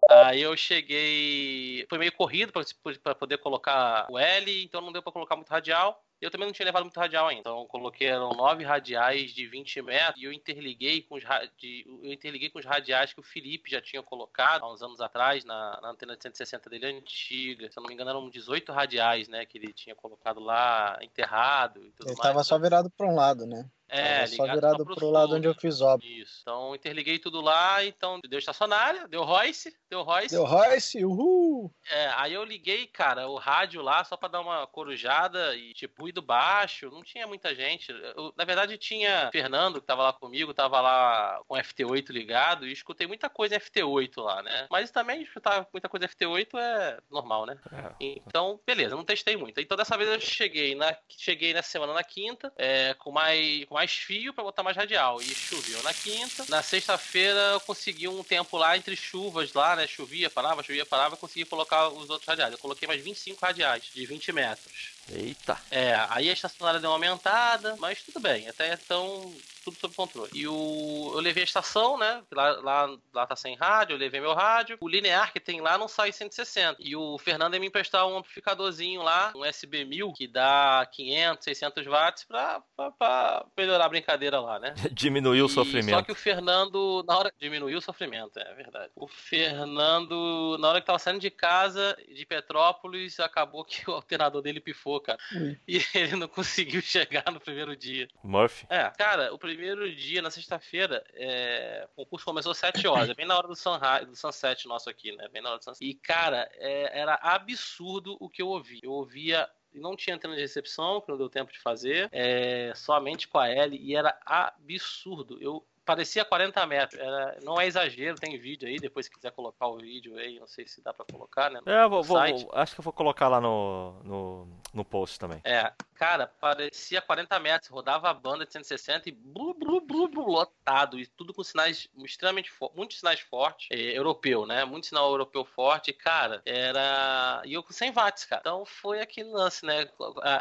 Aí 0.10 0.42
eu 0.42 0.56
cheguei. 0.58 1.86
Foi 1.90 1.98
meio 1.98 2.12
corrido 2.12 2.52
pra, 2.52 2.64
pra 3.02 3.16
poder 3.16 3.38
colocar 3.38 4.06
o 4.10 4.20
L, 4.20 4.64
então 4.64 4.82
não 4.82 4.92
deu 4.92 5.02
pra 5.02 5.14
colocar 5.14 5.38
muito 5.38 5.50
radial. 5.50 6.04
Eu 6.22 6.30
também 6.32 6.46
não 6.48 6.54
tinha 6.54 6.66
levado 6.66 6.84
muito 6.84 7.00
radial 7.00 7.28
ainda. 7.28 7.42
Então 7.42 7.66
coloquei 7.66 8.08
eram 8.08 8.30
nove 8.30 8.64
radiais 8.64 9.32
de 9.34 9.48
20 9.48 9.82
metros 9.82 10.22
e 10.22 10.26
eu 10.26 10.32
interliguei 10.32 11.02
com 11.02 11.16
os, 11.16 11.24
ra- 11.24 11.46
de- 11.58 11.86
eu 12.04 12.12
interliguei 12.14 12.50
com 12.50 12.60
os 12.60 12.66
radiais 12.66 13.12
que 13.14 13.20
o 13.20 13.24
Felipe 13.24 13.72
já 13.72 13.82
tinha 13.82 14.04
colocado 14.04 14.64
há 14.64 14.72
uns 14.72 14.82
anos 14.82 15.02
atrás 15.02 15.44
na, 15.44 15.80
na 15.82 15.90
antena 15.90 16.16
de 16.16 16.24
160 16.24 16.70
dele 16.70 16.86
antiga. 16.86 17.72
Se 17.72 17.78
eu 17.78 17.82
não 17.82 17.88
me 17.88 17.94
engano, 17.96 18.10
eram 18.12 18.30
18 18.30 18.72
radiais, 18.72 19.28
né? 19.28 19.46
Que 19.46 19.58
ele 19.58 19.74
tinha 19.74 19.96
colocado 19.96 20.40
lá 20.40 20.98
enterrado 21.02 21.80
e 21.86 21.92
tudo 21.92 22.08
Ele 22.10 22.16
mais. 22.18 22.20
tava 22.20 22.44
só 22.44 22.58
virado 22.60 22.90
pra 22.92 23.08
um 23.08 23.16
lado, 23.16 23.46
né? 23.46 23.70
É, 23.94 24.26
só 24.26 24.46
virado 24.46 24.86
pro 24.86 24.96
pro 24.96 25.10
lado 25.10 25.36
onde 25.36 25.46
eu 25.50 25.54
fiz 25.54 25.82
obra. 25.82 26.06
Isso. 26.08 26.40
Então 26.44 26.74
interliguei 26.74 27.20
tudo 27.20 27.42
lá, 27.42 27.84
então 27.84 28.22
deu 28.26 28.40
estacionária, 28.40 29.06
deu 29.10 29.22
Royce, 29.26 29.76
deu 29.90 30.02
Royce. 30.02 30.34
Deu 30.34 30.46
Royce, 30.46 31.04
uhul! 31.04 31.70
É, 31.90 32.08
aí 32.16 32.32
eu 32.34 32.46
liguei, 32.46 32.88
cara, 32.88 33.28
o 33.28 33.36
rádio 33.38 33.82
lá 33.82 34.02
só 34.06 34.16
pra 34.16 34.30
dar 34.30 34.40
uma 34.40 34.66
corujada 34.66 35.54
e 35.58 35.74
tipo 35.74 36.08
ruído 36.12 36.22
baixo, 36.22 36.92
não 36.92 37.02
tinha 37.02 37.26
muita 37.26 37.56
gente. 37.56 37.92
Eu, 37.92 38.34
na 38.38 38.44
verdade 38.44 38.78
tinha 38.78 39.30
Fernando 39.32 39.80
que 39.80 39.88
tava 39.88 40.04
lá 40.04 40.14
comigo, 40.14 40.54
tava 40.54 40.80
lá 40.82 41.42
com 41.48 41.56
FT8 41.56 42.10
ligado 42.10 42.68
e 42.68 42.72
escutei 42.72 43.08
muita 43.08 43.30
coisa 43.30 43.56
em 43.56 43.60
FT8 43.60 44.22
lá, 44.22 44.44
né? 44.44 44.68
Mas 44.70 44.92
também 44.92 45.24
escutar 45.24 45.66
muita 45.72 45.88
coisa 45.88 46.06
em 46.06 46.10
FT8 46.10 46.60
é 46.60 47.00
normal, 47.10 47.46
né? 47.46 47.58
É. 47.72 47.94
Então, 48.00 48.60
beleza, 48.66 48.96
não 48.96 49.06
testei 49.06 49.38
muito. 49.38 49.60
Então 49.60 49.78
dessa 49.78 49.98
vez 49.98 50.10
eu 50.10 50.20
cheguei 50.20 50.76
na 50.76 50.96
cheguei 51.08 51.54
nessa 51.54 51.70
semana 51.70 51.94
na 51.94 52.04
quinta, 52.04 52.52
é, 52.58 52.94
com 52.96 53.12
mais 53.12 53.66
com 53.66 53.76
mais 53.76 53.92
fio 53.92 54.34
pra 54.34 54.44
botar 54.44 54.64
mais 54.64 54.76
radial 54.76 55.22
e 55.22 55.26
choveu 55.26 55.82
na 55.84 55.94
quinta. 55.94 56.46
Na 56.50 56.62
sexta-feira 56.62 57.40
eu 57.54 57.62
consegui 57.62 58.08
um 58.08 58.24
tempo 58.24 58.58
lá 58.58 58.78
entre 58.78 58.96
chuvas 58.96 59.54
lá, 59.54 59.76
né? 59.76 59.88
Chovia, 59.88 60.30
parava, 60.30 60.62
chovia, 60.62 60.86
parava, 60.86 61.16
consegui 61.16 61.46
colocar 61.46 61.88
os 61.88 62.10
outros 62.10 62.28
radiais. 62.28 62.52
Eu 62.52 62.60
coloquei 62.60 62.88
mais 62.88 63.02
25 63.02 63.44
radiais 63.44 63.84
de 63.94 64.06
20 64.06 64.32
metros. 64.34 64.92
Eita. 65.14 65.58
É, 65.70 65.96
aí 66.10 66.30
a 66.30 66.34
estacionária 66.34 66.80
deu 66.80 66.90
uma 66.90 66.96
aumentada, 66.96 67.76
mas 67.78 68.02
tudo 68.02 68.20
bem, 68.20 68.48
até 68.48 68.74
então 68.74 69.34
tudo 69.64 69.78
sob 69.78 69.96
controle. 69.96 70.32
E 70.34 70.48
o 70.48 71.12
eu 71.14 71.20
levei 71.20 71.44
a 71.44 71.46
estação, 71.46 71.98
né? 71.98 72.24
Lá, 72.32 72.52
lá, 72.62 72.98
lá 73.14 73.28
tá 73.28 73.36
sem 73.36 73.56
rádio, 73.56 73.94
eu 73.94 73.98
levei 73.98 74.20
meu 74.20 74.34
rádio. 74.34 74.78
O 74.80 74.88
linear 74.88 75.32
que 75.32 75.40
tem 75.40 75.62
lá 75.62 75.78
não 75.78 75.88
sai 75.88 76.12
160. 76.12 76.78
E 76.80 76.96
o 76.96 77.18
Fernando 77.18 77.54
ia 77.54 77.60
me 77.60 77.68
emprestar 77.68 78.08
um 78.08 78.18
amplificadorzinho 78.18 79.02
lá, 79.02 79.32
um 79.36 79.46
SB 79.46 79.86
1000, 79.86 80.14
que 80.14 80.28
dá 80.28 80.88
500, 80.92 81.44
600 81.44 81.86
watts 81.86 82.24
pra, 82.24 82.62
pra, 82.76 82.92
pra 82.92 83.46
melhorar 83.58 83.86
a 83.86 83.90
brincadeira 83.90 84.40
lá, 84.40 84.60
né? 84.60 84.74
Diminuiu 84.92 85.46
o 85.46 85.50
E 85.50 85.52
sofrimento. 85.52 85.98
Só 85.98 86.02
que 86.02 86.12
o 86.12 86.16
Fernando, 86.16 87.04
na 87.08 87.18
hora. 87.18 87.32
Diminuiu 87.40 87.78
o 87.78 87.82
sofrimento, 87.82 88.40
é 88.40 88.54
verdade. 88.54 88.92
O 88.96 89.08
Fernando, 89.08 90.58
na 90.60 90.70
hora 90.70 90.82
que 90.82 90.88
tava 90.88 91.00
saindo 91.00 91.20
de 91.20 91.32
casa, 91.32 91.98
de 92.14 92.26
Petrópolis, 92.26 93.20
acabou 93.20 93.64
que 93.64 93.84
o 93.90 93.94
alternador 93.94 94.42
dele 94.42 94.60
pifou, 94.60 95.00
cara. 95.00 95.20
Ui. 95.36 95.60
E 95.68 95.82
ele 95.94 96.16
não 96.16 96.28
conseguiu 96.28 96.82
chegar 96.82 97.32
no 97.32 97.40
primeiro 97.40 97.76
dia. 97.76 98.08
Murphy. 98.24 98.66
É, 98.70 98.90
cara, 98.98 99.34
o 99.34 99.38
primeiro 99.38 99.51
dia, 99.96 100.22
na 100.22 100.30
sexta-feira, 100.32 101.04
é, 101.14 101.88
o 101.94 102.04
concurso 102.04 102.26
começou 102.26 102.52
às 102.52 102.58
7 102.58 102.88
horas, 102.88 103.10
é 103.10 103.14
bem 103.14 103.26
na 103.26 103.38
hora 103.38 103.48
do, 103.48 103.54
do 103.54 104.16
sunset 104.16 104.68
nosso 104.68 104.90
aqui, 104.90 105.16
né? 105.16 105.28
Bem 105.30 105.42
na 105.42 105.50
hora 105.50 105.58
do 105.60 105.64
sunset. 105.64 105.84
E, 105.90 105.94
cara, 105.94 106.50
é, 106.56 107.00
era 107.00 107.16
absurdo 107.22 108.18
o 108.20 108.30
que 108.30 108.42
eu 108.42 108.48
ouvi. 108.48 108.80
Eu 108.84 108.92
ouvia 108.92 109.50
e 109.74 109.80
não 109.80 109.96
tinha 109.96 110.16
antena 110.16 110.36
de 110.36 110.42
recepção, 110.42 111.00
que 111.02 111.10
não 111.10 111.18
deu 111.18 111.30
tempo 111.30 111.52
de 111.52 111.60
fazer, 111.60 112.10
é, 112.12 112.74
somente 112.76 113.28
com 113.28 113.40
a 113.40 113.48
L, 113.50 113.78
e 113.78 113.96
era 113.96 114.18
absurdo. 114.26 115.38
Eu 115.42 115.66
parecia 115.86 116.24
40 116.24 116.66
metros, 116.68 117.00
era, 117.00 117.38
não 117.44 117.60
é 117.60 117.66
exagero, 117.68 118.16
tem 118.18 118.38
vídeo 118.38 118.68
aí, 118.68 118.78
depois 118.78 119.06
se 119.08 119.12
quiser 119.12 119.32
colocar 119.32 119.68
o 119.68 119.78
vídeo 119.78 120.16
aí, 120.18 120.40
não 120.40 120.48
sei 120.48 120.68
se 120.68 120.82
dá 120.82 120.94
pra 120.94 121.06
colocar, 121.06 121.50
né? 121.50 121.60
É, 121.66 121.88
vou, 121.88 121.98
no 122.00 122.04
vou- 122.04 122.18
site. 122.18 122.44
vou- 122.44 122.52
acho 122.54 122.74
que 122.76 122.80
eu 122.80 122.84
vou 122.84 122.94
colocar 122.94 123.28
lá 123.28 123.42
no, 123.42 123.94
no, 124.04 124.48
no 124.74 124.86
post 124.86 125.20
também. 125.20 125.42
É, 125.44 125.72
cara, 126.02 126.26
parecia 126.26 127.00
40 127.00 127.40
metros, 127.40 127.70
rodava 127.70 128.10
a 128.10 128.14
banda 128.14 128.44
de 128.44 128.52
160 128.52 129.08
e 129.08 129.12
blu, 129.12 129.54
blu, 129.54 129.80
blu, 129.80 130.08
blu, 130.08 130.26
lotado, 130.26 131.00
e 131.00 131.06
tudo 131.06 131.32
com 131.32 131.44
sinais 131.44 131.88
extremamente 132.04 132.50
fortes, 132.50 132.76
muitos 132.76 132.98
sinais 132.98 133.20
fortes, 133.20 133.68
é, 133.70 133.96
europeu, 133.96 134.48
né? 134.48 134.66
Muito 134.66 134.88
sinal 134.88 135.12
europeu 135.12 135.46
forte, 135.46 135.92
e, 135.92 135.94
cara, 135.94 136.42
era. 136.44 137.44
E 137.46 137.54
eu 137.54 137.62
com 137.62 137.72
100 137.72 137.92
watts, 137.92 138.26
cara. 138.26 138.42
Então 138.42 138.66
foi 138.66 139.00
aquele 139.00 139.30
lance, 139.30 139.64
né? 139.64 139.88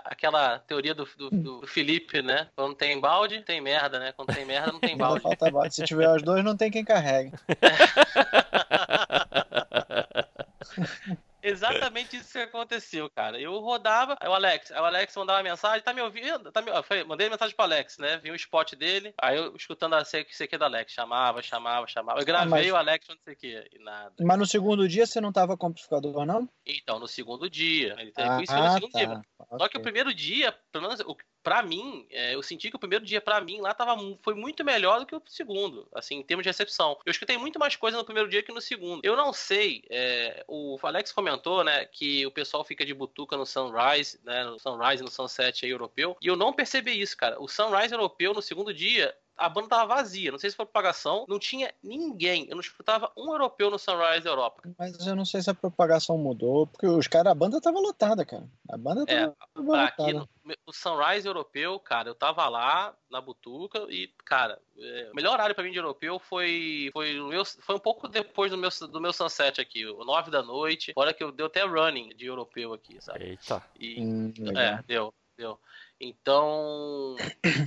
Aquela 0.03 0.61
teoria 0.61 0.95
do, 0.95 1.07
do, 1.19 1.29
do 1.29 1.67
Felipe, 1.67 2.23
né? 2.23 2.49
Quando 2.57 2.75
tem 2.75 2.99
balde, 2.99 3.43
tem 3.43 3.61
merda, 3.61 3.99
né? 3.99 4.13
Quando 4.13 4.35
tem 4.35 4.47
merda, 4.47 4.73
não 4.73 4.81
tem 4.81 4.97
balde. 4.97 5.21
falta 5.21 5.51
bala. 5.51 5.71
Se 5.71 5.85
tiver 5.85 6.09
os 6.09 6.23
dois, 6.23 6.43
não 6.43 6.57
tem 6.57 6.71
quem 6.71 6.87
carregue. 6.87 7.33
Exatamente 11.43 12.17
isso 12.17 12.33
que 12.33 12.39
aconteceu, 12.39 13.09
cara. 13.11 13.41
Eu 13.41 13.59
rodava, 13.61 14.17
aí 14.21 14.29
o 14.29 14.35
Alex, 14.35 14.71
aí 14.73 14.81
o 14.81 14.85
Alex 14.85 15.17
mandava 15.17 15.43
mensagem, 15.43 15.83
tá 15.83 15.93
me 15.93 16.01
ouvindo? 16.01 16.51
Tá 16.53 16.63
me... 16.63 16.71
eu 16.71 16.83
falei, 16.83 17.05
mandei 17.05 17.29
mensagem 17.29 17.55
pro 17.55 17.65
Alex, 17.65 17.99
né? 17.99 18.19
Vi 18.23 18.31
um 18.31 18.35
spot 18.35 18.75
dele, 18.75 19.15
aí 19.21 19.37
eu 19.37 19.55
escutando 19.57 19.95
a 19.95 20.05
CQ 20.05 20.59
do 20.59 20.65
Alex, 20.65 20.93
chamava, 20.93 21.43
chamava, 21.43 21.87
chamava. 21.87 22.21
Eu 22.21 22.25
gravei 22.27 22.49
mas- 22.51 22.73
o 22.73 22.77
Alex 22.77 23.07
não 23.09 23.17
sei 23.25 23.35
o 23.35 23.37
que, 23.37 23.69
e 23.73 23.79
nada. 23.83 24.13
Mas 24.21 24.39
no 24.39 24.47
segundo 24.47 24.89
dia 24.89 25.07
você 25.07 25.21
não 25.21 25.33
tava 25.33 25.57
com 25.57 25.67
amplificador, 25.69 26.25
não? 26.25 26.49
Então, 26.67 26.99
no 26.99 27.09
segundo 27.09 27.49
dia, 27.49 27.95
ele 27.99 28.13
teve 28.13 28.29
Ah, 28.29 28.43
isso 28.43 28.55
no 28.55 28.73
segundo 28.73 28.93
dia. 28.93 29.09
tá. 29.09 29.59
Só 29.59 29.69
que 29.69 29.79
o 29.79 29.83
primeiro 29.83 30.13
dia, 30.15 30.53
pelo 30.71 30.85
menos 30.89 31.01
o- 31.01 31.17
pra 31.43 31.63
mim, 31.63 32.07
é, 32.11 32.35
eu 32.35 32.43
senti 32.43 32.69
que 32.71 32.77
o 32.77 32.79
primeiro 32.79 33.05
dia 33.05 33.21
pra 33.21 33.41
mim 33.41 33.61
lá 33.61 33.73
tava, 33.73 33.97
foi 34.23 34.35
muito 34.35 34.63
melhor 34.65 35.01
do 35.01 35.07
que 35.07 35.17
o 35.17 35.23
segundo, 35.27 35.89
assim, 35.95 36.17
em 36.17 36.23
termos 36.23 36.45
de 36.45 36.51
recepção. 36.51 36.99
Eu 37.05 37.11
escutei 37.11 37.39
muito 37.39 37.59
mais 37.59 37.75
coisa 37.77 37.97
no 37.97 38.05
primeiro 38.05 38.29
dia 38.29 38.43
que 38.43 38.53
no 38.53 38.61
segundo. 38.61 39.01
Eu 39.03 39.17
não 39.17 39.33
sei, 39.33 39.83
é, 39.91 40.45
o 40.47 40.79
Alex 40.83 41.13
comentou, 41.13 41.30
né, 41.65 41.85
que 41.85 42.27
o 42.27 42.31
pessoal 42.31 42.65
fica 42.65 42.85
de 42.85 42.95
butuca 42.95 43.37
no 43.37 43.47
Sunrise, 43.47 44.19
né, 44.25 44.45
no 44.45 44.59
Sunrise 44.59 45.03
no 45.03 45.11
Sunset 45.11 45.65
aí 45.65 45.71
europeu, 45.71 46.17
e 46.21 46.27
eu 46.27 46.37
não 46.37 46.53
percebi 46.53 47.01
isso, 47.01 47.17
cara. 47.17 47.41
O 47.41 47.49
Sunrise 47.49 47.93
europeu 47.93 48.33
no 48.33 48.43
segundo 48.43 48.73
dia 48.73 49.15
a 49.41 49.49
banda 49.49 49.69
tava 49.69 49.95
vazia. 49.95 50.31
Não 50.31 50.39
sei 50.39 50.51
se 50.51 50.57
foi 50.57 50.67
propagação. 50.67 51.25
Não 51.27 51.39
tinha 51.39 51.73
ninguém. 51.83 52.47
Eu 52.49 52.55
não 52.55 52.61
escutava 52.61 53.11
um 53.17 53.33
europeu 53.33 53.71
no 53.71 53.79
Sunrise 53.79 54.21
da 54.21 54.31
Europa. 54.31 54.63
Mas 54.79 55.07
eu 55.07 55.17
não 55.17 55.25
sei 55.25 55.41
se 55.41 55.49
a 55.49 55.55
propagação 55.55 56.19
mudou, 56.19 56.67
porque 56.67 56.87
os 56.87 57.09
caras, 57.09 57.33
a 57.33 57.35
banda 57.35 57.61
tava 57.61 57.81
lotada, 57.81 58.25
cara. 58.25 58.47
A 58.69 58.77
banda 58.77 59.05
É, 59.09 59.23
tava, 59.23 59.37
tava 59.55 59.83
Aqui 59.83 60.13
lotada. 60.13 60.29
no, 60.45 60.55
no 60.67 60.73
Sunrise 60.73 61.27
europeu, 61.27 61.81
cara, 61.81 62.11
eu 62.11 62.15
tava 62.15 62.47
lá 62.49 62.95
na 63.11 63.21
Butuca 63.21 63.87
e, 63.89 64.09
cara, 64.27 64.61
é, 64.79 65.09
o 65.11 65.17
melhor 65.17 65.33
horário 65.33 65.55
pra 65.55 65.65
mim 65.65 65.73
de 65.73 65.79
europeu 65.79 66.19
foi 66.19 66.91
foi, 66.93 67.19
o 67.19 67.29
meu, 67.29 67.45
foi 67.45 67.75
um 67.75 67.81
pouco 67.81 68.09
depois 68.09 68.51
do 68.51 68.59
meu, 68.59 68.71
do 68.91 69.01
meu 69.01 69.13
sunset 69.13 69.61
aqui, 69.61 69.87
o 69.87 70.05
9 70.05 70.31
da 70.31 70.43
noite, 70.43 70.93
hora 70.95 71.15
que 71.15 71.25
eu 71.25 71.33
deu 71.33 71.47
até 71.47 71.65
running 71.65 72.11
de 72.11 72.27
europeu 72.27 72.73
aqui, 72.73 73.01
sabe? 73.01 73.25
Eita. 73.25 73.63
E, 73.79 74.01
Hum, 74.01 74.33
é, 74.57 74.83
deu, 74.87 75.13
deu. 75.37 75.59
Então, 76.01 77.15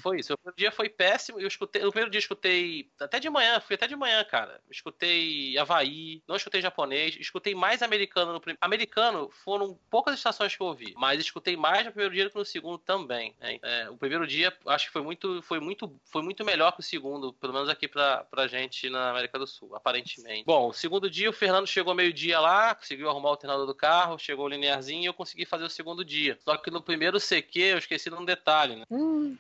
foi 0.01 0.19
isso. 0.19 0.33
O 0.33 0.37
primeiro 0.37 0.57
dia 0.57 0.71
foi 0.71 0.89
péssimo. 0.89 1.39
Eu 1.39 1.47
escutei, 1.47 1.81
no 1.83 1.91
primeiro 1.91 2.09
dia 2.09 2.19
escutei 2.19 2.89
até 2.99 3.19
de 3.19 3.29
manhã, 3.29 3.59
fui 3.59 3.75
até 3.75 3.87
de 3.87 3.95
manhã, 3.95 4.23
cara. 4.23 4.59
Escutei 4.71 5.57
Havaí, 5.57 6.23
não 6.27 6.35
escutei 6.35 6.61
japonês, 6.61 7.15
escutei 7.19 7.53
mais 7.53 7.83
americano 7.83 8.33
no 8.33 8.41
primeiro. 8.41 8.57
Americano 8.61 9.29
foram 9.43 9.77
poucas 9.89 10.15
estações 10.15 10.55
que 10.55 10.61
eu 10.63 10.67
ouvi, 10.67 10.93
mas 10.97 11.19
escutei 11.19 11.55
mais 11.55 11.85
no 11.85 11.91
primeiro 11.91 12.13
dia 12.13 12.23
do 12.25 12.31
que 12.31 12.37
no 12.37 12.45
segundo 12.45 12.79
também. 12.79 13.35
né? 13.39 13.59
É, 13.61 13.89
o 13.89 13.97
primeiro 13.97 14.25
dia 14.25 14.51
acho 14.67 14.87
que 14.87 14.91
foi 14.91 15.03
muito, 15.03 15.41
foi 15.43 15.59
muito, 15.59 15.95
foi 16.05 16.23
muito 16.23 16.43
melhor 16.43 16.71
que 16.71 16.79
o 16.79 16.83
segundo, 16.83 17.33
pelo 17.33 17.53
menos 17.53 17.69
aqui 17.69 17.87
pra, 17.87 18.23
pra 18.23 18.47
gente 18.47 18.89
na 18.89 19.11
América 19.11 19.37
do 19.37 19.45
Sul, 19.45 19.75
aparentemente. 19.75 20.45
Bom, 20.45 20.69
o 20.69 20.73
segundo 20.73 21.09
dia 21.09 21.29
o 21.29 21.33
Fernando 21.33 21.67
chegou 21.67 21.93
meio-dia 21.93 22.39
lá, 22.39 22.73
conseguiu 22.73 23.09
arrumar 23.09 23.29
o 23.29 23.31
alternador 23.31 23.67
do 23.67 23.75
carro, 23.75 24.17
chegou 24.17 24.45
o 24.45 24.49
linearzinho 24.49 25.03
e 25.03 25.05
eu 25.05 25.13
consegui 25.13 25.45
fazer 25.45 25.65
o 25.65 25.69
segundo 25.69 26.03
dia. 26.03 26.37
Só 26.43 26.57
que 26.57 26.71
no 26.71 26.81
primeiro 26.81 27.19
CQ 27.19 27.59
eu 27.59 27.77
esqueci 27.77 28.09
de 28.09 28.15
um 28.23 28.25
detalhe, 28.25 28.75
né? 28.77 28.83
Hum, 28.89 29.37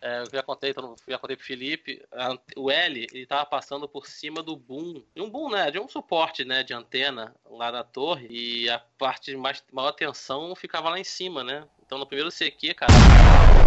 É, 0.00 0.20
eu 0.20 0.26
já 0.30 0.42
contei, 0.42 0.70
então, 0.70 0.94
já 1.08 1.18
contei 1.18 1.34
pro 1.34 1.46
Felipe, 1.46 2.06
a- 2.12 2.38
o 2.58 2.70
L, 2.70 3.08
ele 3.10 3.26
tava 3.26 3.46
passando 3.46 3.88
por 3.88 4.06
cima 4.06 4.42
do 4.42 4.54
boom, 4.54 5.02
de 5.14 5.22
um 5.22 5.30
boom, 5.30 5.48
né, 5.50 5.70
de 5.70 5.78
um 5.80 5.88
suporte, 5.88 6.44
né, 6.44 6.62
de 6.62 6.74
antena 6.74 7.34
lá 7.46 7.72
na 7.72 7.82
torre, 7.82 8.26
e 8.30 8.68
a 8.68 8.78
parte 8.78 9.30
de 9.30 9.36
mais, 9.38 9.64
maior 9.72 9.92
tensão 9.92 10.54
ficava 10.54 10.90
lá 10.90 10.98
em 10.98 11.04
cima, 11.04 11.42
né, 11.42 11.66
então 11.80 11.96
no 11.98 12.06
primeiro 12.06 12.30
CQ, 12.30 12.74
cara, 12.74 12.98
abriu 12.98 13.30
a, 13.30 13.58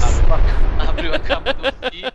abriu 0.76 1.14
a 1.14 1.18
capa 1.20 1.52
do 1.54 1.64
fio, 1.66 2.12